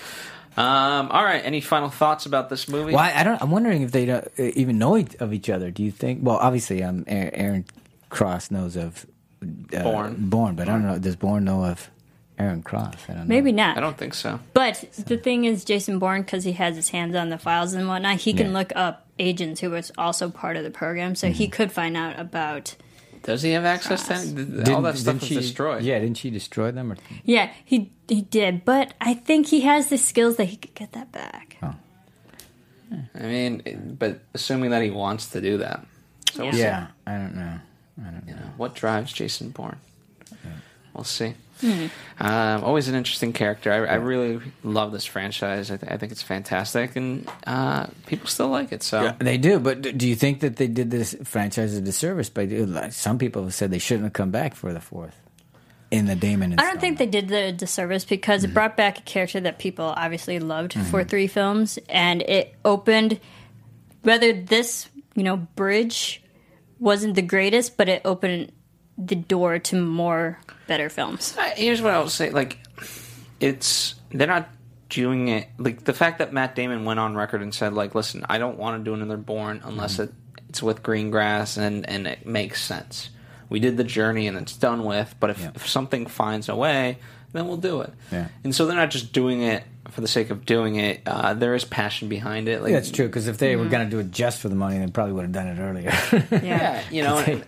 Um, 0.57 1.11
all 1.11 1.23
right. 1.23 1.45
Any 1.45 1.61
final 1.61 1.89
thoughts 1.89 2.27
about 2.27 2.49
this 2.49 2.69
movie? 2.69 2.93
Well, 2.93 3.03
I, 3.05 3.21
I 3.21 3.23
don't. 3.23 3.41
I'm 3.41 3.51
wondering 3.51 3.83
if 3.83 3.93
they 3.93 4.07
don't 4.07 4.27
uh, 4.39 4.43
even 4.55 4.79
know 4.79 4.97
each, 4.97 5.15
of 5.17 5.33
each 5.33 5.49
other. 5.51 5.71
Do 5.71 5.85
you 5.85 5.93
think? 5.93 6.21
Well, 6.23 6.37
obviously, 6.37 6.83
um, 6.83 7.05
Aaron, 7.07 7.35
Aaron 7.35 7.65
Cross 8.11 8.51
knows 8.51 8.75
of 8.77 9.07
uh, 9.43 9.83
Bourne. 9.85 10.17
Bourne, 10.19 10.57
but 10.57 10.69
I 10.69 10.73
don't 10.73 10.83
know. 10.85 10.99
Does 10.99 11.15
Bourne 11.15 11.45
know 11.45 11.65
of 11.65 11.89
Aaron 12.39 12.63
Cross? 12.63 12.95
I 13.09 13.13
don't 13.15 13.19
know. 13.23 13.25
Maybe 13.27 13.53
not. 13.53 13.77
I 13.77 13.81
don't 13.81 13.97
think 13.99 14.15
so. 14.15 14.39
But 14.55 14.85
the 15.07 15.17
thing 15.17 15.45
is, 15.45 15.65
Jason 15.65 15.99
Bourne, 15.99 16.23
because 16.23 16.45
he 16.45 16.53
has 16.53 16.77
his 16.77 16.91
hands 16.91 17.15
on 17.17 17.29
the 17.31 17.39
files 17.39 17.73
and 17.75 17.89
whatnot, 17.89 18.19
he 18.19 18.33
can 18.33 18.49
Yeah. 18.49 18.53
look 18.59 18.73
up 18.77 19.07
agents 19.19 19.61
who 19.61 19.71
was 19.71 19.91
also 19.99 20.31
part 20.31 20.57
of 20.57 20.63
the 20.65 20.71
program, 20.71 21.15
so 21.17 21.27
Mm-hmm. 21.27 21.35
he 21.35 21.49
could 21.49 21.73
find 21.73 21.97
out 21.97 22.19
about. 22.19 22.77
Does 23.25 23.43
he 23.43 23.51
have 23.51 23.65
access 23.65 24.07
to 24.07 24.15
any? 24.15 24.33
Didn't- 24.33 24.69
all 24.71 24.83
that 24.83 24.97
stuff 24.97 25.19
was 25.21 25.29
she, 25.29 25.35
destroyed. 25.35 25.83
Yeah, 25.83 25.99
didn't 25.99 26.17
she 26.19 26.31
destroy 26.31 26.71
them? 26.71 26.93
Or, 26.93 26.97
Yeah, 27.25 27.51
he 27.65 27.91
he 28.09 28.23
did, 28.23 28.65
but 28.65 28.95
I 29.01 29.15
think 29.15 29.49
he 29.49 29.63
has 29.63 29.89
the 29.89 29.99
skills 29.99 30.37
that 30.37 30.45
he 30.47 30.57
could 30.57 30.75
get 30.75 30.93
that 30.93 31.11
back. 31.13 31.57
I 33.15 33.21
mean, 33.21 33.97
but 33.99 34.21
assuming 34.33 34.71
that 34.71 34.83
he 34.83 34.91
wants 34.91 35.27
to 35.31 35.41
do 35.41 35.59
that. 35.59 35.85
So 36.33 36.45
we'll 36.45 36.55
yeah, 36.55 36.87
I 37.07 37.17
don't 37.19 37.35
know. 37.35 37.59
I 38.01 38.05
don't 38.11 38.27
know. 38.27 38.33
You 38.33 38.35
know, 38.35 38.51
what 38.57 38.75
drives 38.75 39.13
Jason 39.13 39.51
Bourne? 39.51 39.79
We'll 40.95 41.05
see. 41.05 41.35
Um, 41.63 42.65
always 42.65 42.89
an 42.89 42.95
interesting 42.95 43.33
character. 43.33 43.73
I, 43.73 43.93
I 43.93 43.95
really 43.97 44.41
love 44.65 44.93
this 44.93 45.05
franchise. 45.05 45.71
I, 45.71 45.77
th- 45.77 45.91
I 45.93 45.97
think 45.97 46.13
it's 46.13 46.23
fantastic, 46.23 46.97
and 46.97 47.29
uh, 47.47 47.87
people 48.07 48.27
still 48.29 48.49
like 48.49 48.73
it. 48.73 48.83
So 48.83 49.15
They 49.19 49.39
do, 49.39 49.59
but 49.59 49.83
do 49.97 50.09
you 50.09 50.15
think 50.17 50.41
that 50.41 50.57
they 50.57 50.67
did 50.69 50.91
this 50.91 51.17
franchise 51.25 51.75
a 51.77 51.81
disservice 51.81 52.29
by 52.31 52.47
doing? 52.47 52.75
Like, 52.75 52.93
some 52.93 53.19
people 53.19 53.45
have 53.45 53.55
said 53.55 53.71
they 53.71 53.79
shouldn't 53.79 54.05
have 54.05 54.13
come 54.13 54.31
back 54.31 54.55
for 54.55 54.73
the 54.73 54.81
fourth 54.81 55.17
in 55.91 56.07
the 56.07 56.15
Damon. 56.17 56.55
I 56.59 56.63
don't 56.65 56.81
think 56.81 56.99
they 56.99 57.07
did 57.07 57.29
the 57.29 57.53
disservice 57.53 58.05
because 58.05 58.43
Mm-hmm. 58.43 58.51
it 58.51 58.55
brought 58.55 58.77
back 58.77 58.99
a 58.99 59.03
character 59.03 59.41
that 59.41 59.59
people 59.59 59.87
obviously 59.87 60.39
loved 60.39 60.75
for 60.91 61.03
three 61.05 61.27
films, 61.29 61.79
and 61.89 62.23
it 62.23 62.55
opened 62.65 63.21
whether 64.03 64.33
this 64.33 64.89
you 65.15 65.23
know 65.23 65.37
bridge 65.37 66.23
wasn't 66.79 67.15
the 67.15 67.23
greatest, 67.23 67.77
but 67.77 67.89
it 67.89 68.03
opened 68.05 68.53
the 68.97 69.15
door 69.17 69.59
to 69.59 69.77
more 69.81 70.39
better 70.69 70.89
films. 70.89 71.35
Uh, 71.37 71.51
here's 71.57 71.83
what 71.83 71.93
I 71.95 71.99
will 71.99 72.09
say: 72.09 72.31
like, 72.31 72.59
it's 73.41 73.95
they're 74.11 74.27
not 74.29 74.49
doing 74.89 75.29
it. 75.29 75.49
Like 75.59 75.85
the 75.85 75.93
fact 75.93 76.19
that 76.19 76.33
Matt 76.33 76.55
Damon 76.55 76.85
went 76.85 77.01
on 77.01 77.17
record 77.17 77.43
and 77.43 77.55
said, 77.55 77.73
like, 77.75 77.95
listen, 77.95 78.25
I 78.29 78.39
don't 78.39 78.59
want 78.59 78.79
to 78.79 78.85
do 78.89 78.95
another 78.95 79.17
Bourne 79.17 79.61
unless 79.65 79.99
it, 79.99 80.13
it's 80.49 80.63
with 80.63 80.83
Greengrass 80.83 81.59
and 81.59 81.89
and 81.89 82.07
it 82.07 82.25
makes 82.27 82.63
sense. 82.63 83.11
We 83.51 83.61
did 83.61 83.77
the 83.77 83.85
journey 83.85 84.27
and 84.27 84.37
it's 84.37 84.57
done 84.57 84.85
with. 84.85 85.15
But 85.21 85.31
if, 85.31 85.41
Yeah. 85.41 85.51
if 85.55 85.67
something 85.67 86.07
finds 86.07 86.49
a 86.51 86.55
way, 86.57 86.99
then 87.33 87.49
we'll 87.49 87.57
do 87.57 87.81
it. 87.81 87.93
Yeah. 88.13 88.29
And 88.45 88.55
so 88.55 88.67
they're 88.67 88.77
not 88.77 88.91
just 88.91 89.13
doing 89.15 89.41
it 89.43 89.65
for 89.91 90.03
the 90.03 90.09
sake 90.09 90.29
of 90.29 90.45
doing 90.45 90.77
it. 90.77 91.01
Uh, 91.07 91.33
there 91.33 91.55
is 91.55 91.65
passion 91.65 92.11
behind 92.11 92.47
it. 92.47 92.61
Like, 92.61 92.73
Yeah, 92.73 92.77
that's 92.81 92.91
true. 92.91 93.07
Because 93.07 93.27
if 93.27 93.39
they 93.39 93.55
Mm-hmm. 93.55 93.63
were 93.65 93.71
going 93.71 93.85
to 93.87 93.91
do 93.91 94.01
it 94.01 94.11
just 94.11 94.41
for 94.41 94.51
the 94.51 94.55
money, 94.55 94.79
they 94.79 94.87
probably 94.91 95.15
would 95.15 95.23
have 95.23 95.33
done 95.33 95.47
it 95.47 95.59
earlier. 95.59 95.91
Yeah, 96.45 96.83
you 96.91 97.03
know, 97.03 97.17
and, 97.27 97.43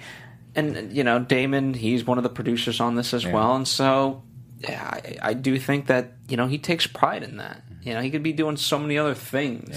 and 0.54 0.92
you 0.96 1.04
know, 1.04 1.18
Damon, 1.18 1.74
he's 1.74 2.04
one 2.06 2.18
of 2.18 2.24
the 2.24 2.30
producers 2.30 2.80
on 2.80 2.94
this 2.96 3.14
as 3.14 3.24
Yeah. 3.24 3.32
well, 3.32 3.54
and 3.56 3.66
so 3.68 4.22
yeah, 4.60 4.82
I, 4.92 5.16
I 5.30 5.34
do 5.34 5.58
think 5.58 5.86
that 5.86 6.12
you 6.28 6.36
know 6.36 6.46
he 6.46 6.58
takes 6.58 6.86
pride 6.86 7.22
in 7.22 7.36
that. 7.38 7.62
You 7.82 7.94
know, 7.94 8.00
he 8.02 8.10
could 8.10 8.22
be 8.22 8.32
doing 8.32 8.56
so 8.56 8.78
many 8.78 8.98
other 8.98 9.14
things, 9.14 9.70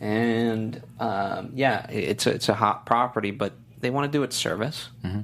Yeah. 0.00 0.06
and 0.06 0.82
um, 1.00 1.50
yeah, 1.54 1.86
it's 1.90 2.26
a, 2.26 2.30
it's 2.30 2.48
a 2.48 2.54
hot 2.54 2.84
property, 2.86 3.30
but 3.30 3.52
they 3.80 3.90
want 3.90 4.10
to 4.10 4.16
do 4.16 4.22
it 4.22 4.32
service. 4.32 4.88
Mm-hmm. 5.04 5.20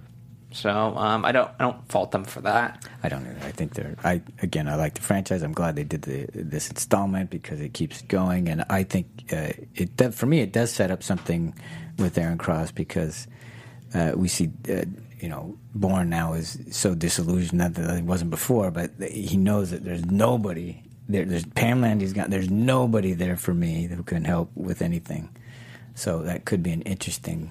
So 0.51 0.71
um, 0.71 1.27
I 1.27 1.33
don't 1.33 1.51
I 1.59 1.65
don't 1.65 1.87
fault 1.93 2.11
them 2.11 2.25
for 2.25 2.41
that. 2.41 2.89
I 3.03 3.11
don't 3.11 3.23
know. 3.25 3.35
I 3.47 3.51
think 3.53 3.75
they're. 3.75 3.97
I 4.03 4.23
again, 4.43 4.67
I 4.67 4.77
like 4.77 4.95
the 4.95 5.03
franchise. 5.03 5.43
I'm 5.43 5.53
glad 5.53 5.77
they 5.77 5.85
did 5.85 6.03
the 6.03 6.27
this 6.33 6.71
installment 6.71 7.29
because 7.29 7.61
it 7.61 7.75
keeps 7.75 8.01
going, 8.03 8.49
and 8.49 8.65
I 8.71 8.85
think 8.85 9.07
uh, 9.31 9.53
it 9.75 10.15
for 10.15 10.25
me 10.25 10.41
it 10.41 10.53
does 10.53 10.73
set 10.73 10.91
up 10.91 11.03
something 11.03 11.55
with 11.99 12.17
Aaron 12.17 12.39
Cross 12.39 12.71
because 12.71 13.27
uh, 13.95 14.13
we 14.17 14.29
see. 14.29 14.51
Uh, 14.69 14.85
you 15.21 15.29
know, 15.29 15.59
Bourne 15.75 16.09
now 16.11 16.35
is 16.35 16.59
so 16.71 16.95
disillusioned 16.95 17.59
not 17.59 17.75
that 17.75 17.97
he 17.97 18.03
wasn't 18.03 18.31
before, 18.31 18.71
but 18.71 18.93
he 19.01 19.37
knows 19.37 19.73
that 19.73 19.83
there's 19.85 20.05
nobody 20.07 20.81
there. 21.09 21.25
There's 21.25 21.45
Pam 21.45 21.81
Landy's 21.81 22.13
got. 22.13 22.31
There's 22.31 22.51
nobody 22.51 23.15
there 23.15 23.37
for 23.37 23.53
me 23.53 23.87
who 23.89 24.05
can 24.05 24.25
help 24.25 24.51
with 24.55 24.81
anything. 24.81 25.29
So 25.97 26.23
that 26.23 26.45
could 26.45 26.63
be 26.63 26.71
an 26.71 26.83
interesting 26.83 27.51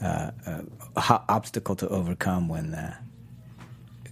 uh, 0.00 0.30
uh, 0.46 0.60
ho- 0.96 1.24
obstacle 1.28 1.74
to 1.76 1.88
overcome 1.88 2.48
when 2.48 2.70
the 2.70 2.94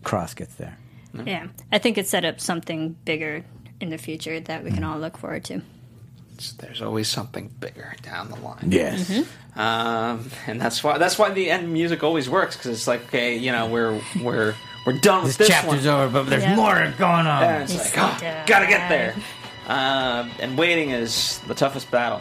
Cross 0.02 0.34
gets 0.34 0.54
there. 0.56 0.76
Yeah, 1.24 1.46
I 1.70 1.78
think 1.78 1.98
it 1.98 2.08
set 2.08 2.24
up 2.24 2.40
something 2.40 2.96
bigger 3.04 3.44
in 3.80 3.90
the 3.90 3.98
future 3.98 4.40
that 4.40 4.64
we 4.64 4.70
Mm. 4.70 4.74
can 4.74 4.84
all 4.84 4.98
look 4.98 5.16
forward 5.18 5.44
to. 5.44 5.60
It's, 6.34 6.52
there's 6.52 6.82
always 6.82 7.08
something 7.08 7.50
bigger 7.60 7.94
down 8.02 8.30
the 8.30 8.36
line. 8.36 8.68
Yes. 8.68 9.10
um, 9.56 10.30
and 10.46 10.60
that's 10.60 10.82
why 10.82 10.98
that's 10.98 11.18
why 11.18 11.30
the 11.30 11.50
end 11.50 11.72
music 11.72 12.02
always 12.02 12.28
works 12.28 12.56
because 12.56 12.70
it's 12.72 12.86
like 12.86 13.04
okay, 13.06 13.36
you 13.36 13.52
know, 13.52 13.68
we're 13.68 14.00
we're 14.22 14.54
we're 14.86 14.98
done 14.98 15.24
with 15.24 15.36
This, 15.36 15.48
this 15.48 15.48
chapter's 15.48 15.86
one. 15.86 15.94
over, 15.94 16.12
but 16.24 16.30
there's 16.30 16.42
Yeah. 16.42 16.56
more 16.56 16.74
going 16.98 17.26
on. 17.26 17.42
And 17.44 17.62
it's 17.64 17.74
It's 17.74 17.96
like, 17.96 18.12
like, 18.14 18.22
oh, 18.24 18.26
uh, 18.26 18.46
gotta 18.46 18.66
get 18.66 18.88
there. 18.88 19.14
Um, 19.68 20.30
and 20.40 20.58
waiting 20.58 20.90
is 20.90 21.38
the 21.46 21.54
toughest 21.54 21.90
battle. 21.90 22.20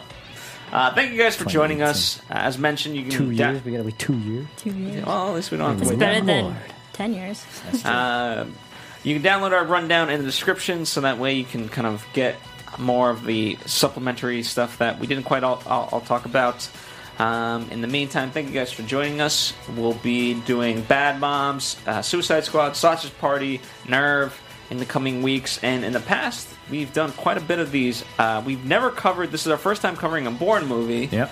Uh, 0.72 0.94
thank 0.94 1.12
you 1.12 1.18
guys 1.18 1.36
for 1.36 1.44
joining 1.46 1.82
us. 1.82 2.18
Uh, 2.30 2.34
as 2.34 2.56
mentioned, 2.56 2.96
you 2.96 3.02
can 3.02 3.10
two 3.10 3.34
da- 3.34 3.50
years. 3.50 3.64
We 3.64 3.72
gotta 3.72 3.84
wait 3.84 3.98
two 3.98 4.16
years. 4.18 4.46
Two 4.56 4.70
years. 4.70 5.04
Well, 5.04 5.28
at 5.30 5.34
least 5.34 5.50
we 5.50 5.58
don't 5.58 5.68
have 5.70 5.76
to 5.78 5.82
It's 5.82 5.90
wait. 5.90 5.98
better 5.98 6.20
that 6.20 6.26
than 6.26 6.44
Lord. 6.44 6.56
ten 6.92 7.12
years. 7.14 7.44
Um, 7.84 8.54
you 9.02 9.18
can 9.18 9.22
download 9.22 9.50
our 9.52 9.64
rundown 9.64 10.08
in 10.10 10.20
the 10.20 10.24
description, 10.26 10.86
so 10.86 11.00
that 11.00 11.18
way 11.18 11.34
you 11.34 11.44
can 11.44 11.68
kind 11.68 11.86
of 11.86 12.06
get 12.12 12.36
more 12.78 13.10
of 13.10 13.24
the 13.24 13.58
supplementary 13.66 14.42
stuff 14.42 14.78
that 14.78 14.98
we 14.98 15.06
didn't 15.06 15.24
quite 15.24 15.44
all, 15.44 15.62
all, 15.66 15.88
all 15.92 16.00
talk 16.00 16.24
about. 16.24 16.68
Um, 17.18 17.70
in 17.70 17.82
the 17.82 17.88
meantime, 17.88 18.30
thank 18.30 18.48
you 18.48 18.54
guys 18.54 18.72
for 18.72 18.82
joining 18.82 19.20
us. 19.20 19.52
We'll 19.76 19.94
be 19.94 20.34
doing 20.34 20.82
Bad 20.82 21.20
Moms, 21.20 21.76
uh, 21.86 22.02
Suicide 22.02 22.44
Squad, 22.44 22.74
Sausage 22.74 23.16
Party, 23.18 23.60
Nerve 23.88 24.40
in 24.70 24.78
the 24.78 24.86
coming 24.86 25.22
weeks. 25.22 25.62
And 25.62 25.84
in 25.84 25.92
the 25.92 26.00
past, 26.00 26.48
we've 26.70 26.92
done 26.92 27.12
quite 27.12 27.36
a 27.36 27.42
bit 27.42 27.58
of 27.58 27.70
these. 27.70 28.04
Uh, 28.18 28.42
we've 28.44 28.64
never 28.64 28.90
covered. 28.90 29.30
This 29.30 29.42
is 29.46 29.52
our 29.52 29.58
first 29.58 29.82
time 29.82 29.96
covering 29.96 30.26
a 30.26 30.30
Bourne 30.30 30.66
movie. 30.66 31.08
Yep. 31.12 31.30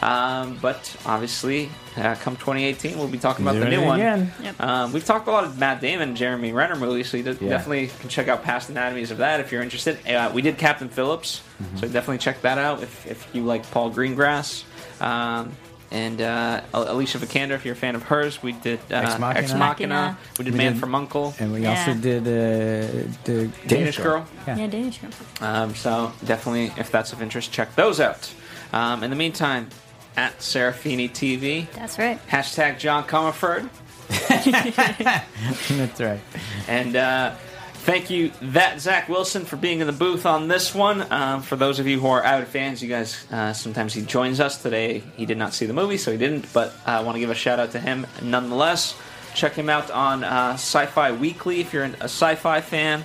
Um, 0.00 0.58
but 0.62 0.96
obviously, 1.04 1.68
uh, 1.96 2.14
come 2.16 2.34
2018, 2.36 2.98
we'll 2.98 3.06
be 3.08 3.18
talking 3.18 3.44
about 3.46 3.58
the 3.60 3.68
new 3.68 3.84
one. 3.84 3.98
Yep. 3.98 4.58
Um, 4.60 4.92
we've 4.94 5.04
talked 5.04 5.28
a 5.28 5.30
lot 5.30 5.44
of 5.44 5.58
Matt 5.58 5.80
Damon 5.82 6.08
and 6.08 6.16
Jeremy 6.16 6.52
Renner 6.52 6.76
movies, 6.76 7.10
so 7.10 7.18
you 7.18 7.22
de- 7.22 7.32
Yeah. 7.32 7.50
definitely 7.50 7.88
can 8.00 8.08
check 8.08 8.26
out 8.28 8.42
past 8.42 8.70
anatomies 8.70 9.10
of 9.10 9.18
that 9.18 9.40
if 9.40 9.52
you're 9.52 9.62
interested. 9.62 9.98
Uh, 10.08 10.30
we 10.32 10.40
did 10.42 10.56
Captain 10.58 10.88
Phillips, 10.88 11.42
Mm-hmm. 11.62 11.76
so 11.76 11.86
definitely 11.88 12.18
check 12.18 12.40
that 12.42 12.56
out 12.56 12.82
if, 12.82 13.06
if 13.06 13.28
you 13.34 13.42
like 13.44 13.70
Paul 13.70 13.90
Greengrass. 13.90 14.64
Um, 15.02 15.52
and 15.90 16.22
uh, 16.22 16.60
Alicia 16.72 17.18
Vikander, 17.18 17.50
if 17.50 17.64
you're 17.66 17.74
a 17.74 17.76
fan 17.76 17.94
of 17.96 18.04
hers, 18.04 18.42
we 18.42 18.52
did 18.52 18.78
uh, 18.90 18.94
Ex 18.94 19.18
Machina. 19.18 19.38
Ex 19.40 19.52
Machina. 19.54 19.58
Machina. 19.58 20.18
We 20.38 20.44
did 20.46 20.52
We 20.54 20.58
Man 20.58 20.72
did- 20.74 20.80
from 20.80 20.94
Uncle. 20.94 21.34
And 21.38 21.52
we 21.52 21.62
Yeah. 21.62 21.78
also 21.78 21.94
did 22.00 22.22
uh, 22.22 23.10
the 23.24 23.50
Danish 23.66 23.98
Girl. 23.98 24.24
Yeah. 24.46 24.56
Yeah, 24.56 24.66
Danish 24.68 24.98
girl. 24.98 25.10
Um, 25.42 25.74
so 25.74 26.12
definitely, 26.24 26.72
if 26.78 26.90
that's 26.90 27.12
of 27.12 27.20
interest, 27.20 27.52
check 27.52 27.74
those 27.74 28.00
out. 28.00 28.32
Um, 28.72 29.02
in 29.02 29.10
the 29.10 29.16
meantime, 29.16 29.68
at 30.16 30.38
Serafini 30.38 31.10
TV, 31.10 31.70
That's 31.72 31.98
right. 31.98 32.18
hashtag 32.28 32.78
John 32.78 33.04
Comerford. 33.04 33.68
That's 35.78 36.00
right. 36.00 36.20
And 36.68 36.96
uh, 36.96 37.34
thank 37.74 38.10
you, 38.10 38.32
that 38.42 38.80
Zach 38.80 39.08
Wilson, 39.08 39.44
for 39.44 39.56
being 39.56 39.80
in 39.80 39.86
the 39.86 39.92
booth 39.92 40.26
on 40.26 40.48
this 40.48 40.74
one. 40.74 41.10
Um, 41.12 41.42
for 41.42 41.56
those 41.56 41.78
of 41.78 41.86
you 41.86 42.00
who 42.00 42.08
are 42.08 42.22
avid 42.22 42.48
fans, 42.48 42.82
you 42.82 42.88
guys 42.88 43.24
uh, 43.30 43.52
sometimes 43.52 43.94
he 43.94 44.02
joins 44.02 44.40
us 44.40 44.62
today. 44.62 45.02
He 45.16 45.26
did 45.26 45.38
not 45.38 45.54
see 45.54 45.66
the 45.66 45.72
movie, 45.72 45.96
so 45.96 46.10
he 46.12 46.18
didn't. 46.18 46.52
But 46.52 46.74
I 46.84 47.02
want 47.02 47.16
to 47.16 47.20
give 47.20 47.30
a 47.30 47.34
shout 47.34 47.60
out 47.60 47.72
to 47.72 47.80
him 47.80 48.06
nonetheless. 48.22 48.94
Check 49.34 49.52
him 49.54 49.70
out 49.70 49.90
on 49.92 50.24
uh, 50.24 50.54
Sci-Fi 50.54 51.12
Weekly 51.12 51.60
if 51.60 51.72
you're 51.72 51.84
a 51.84 52.04
sci-fi 52.04 52.60
fan. 52.60 53.04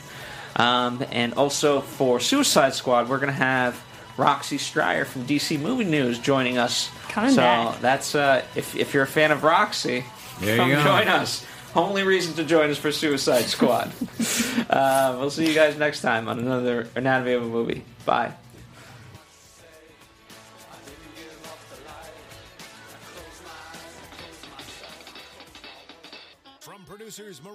Um, 0.55 1.03
and 1.11 1.33
also 1.35 1.81
for 1.81 2.19
Suicide 2.19 2.73
Squad, 2.73 3.09
we're 3.09 3.17
going 3.19 3.27
to 3.27 3.33
have 3.33 3.79
Roxy 4.17 4.57
Striar 4.57 5.05
from 5.05 5.25
DC 5.25 5.59
Movie 5.59 5.83
News 5.83 6.19
joining 6.19 6.57
us. 6.57 6.89
Coming 7.09 7.31
so 7.31 7.37
back. 7.41 7.81
that's 7.81 8.15
uh, 8.15 8.43
if 8.55 8.75
if 8.75 8.93
you're 8.93 9.03
a 9.03 9.07
fan 9.07 9.31
of 9.31 9.43
Roxy, 9.43 10.03
There 10.39 10.57
come 10.57 10.69
you 10.69 10.75
go. 10.75 10.83
join 10.83 11.07
us. 11.07 11.45
Only 11.75 12.03
reason 12.03 12.33
to 12.35 12.45
join 12.45 12.69
us 12.69 12.77
for 12.77 12.91
Suicide 12.91 13.43
Squad. 13.45 13.91
uh, 14.69 15.17
we'll 15.19 15.29
see 15.29 15.45
you 15.47 15.53
guys 15.53 15.77
next 15.77 16.01
time 16.01 16.29
on 16.29 16.39
another 16.39 16.87
Anatomy 16.95 17.33
of 17.33 17.43
a 17.43 17.47
Movie. 17.47 17.83
Bye. 18.05 18.33
From 26.59 26.83
producers 26.85 27.41
Maria 27.43 27.54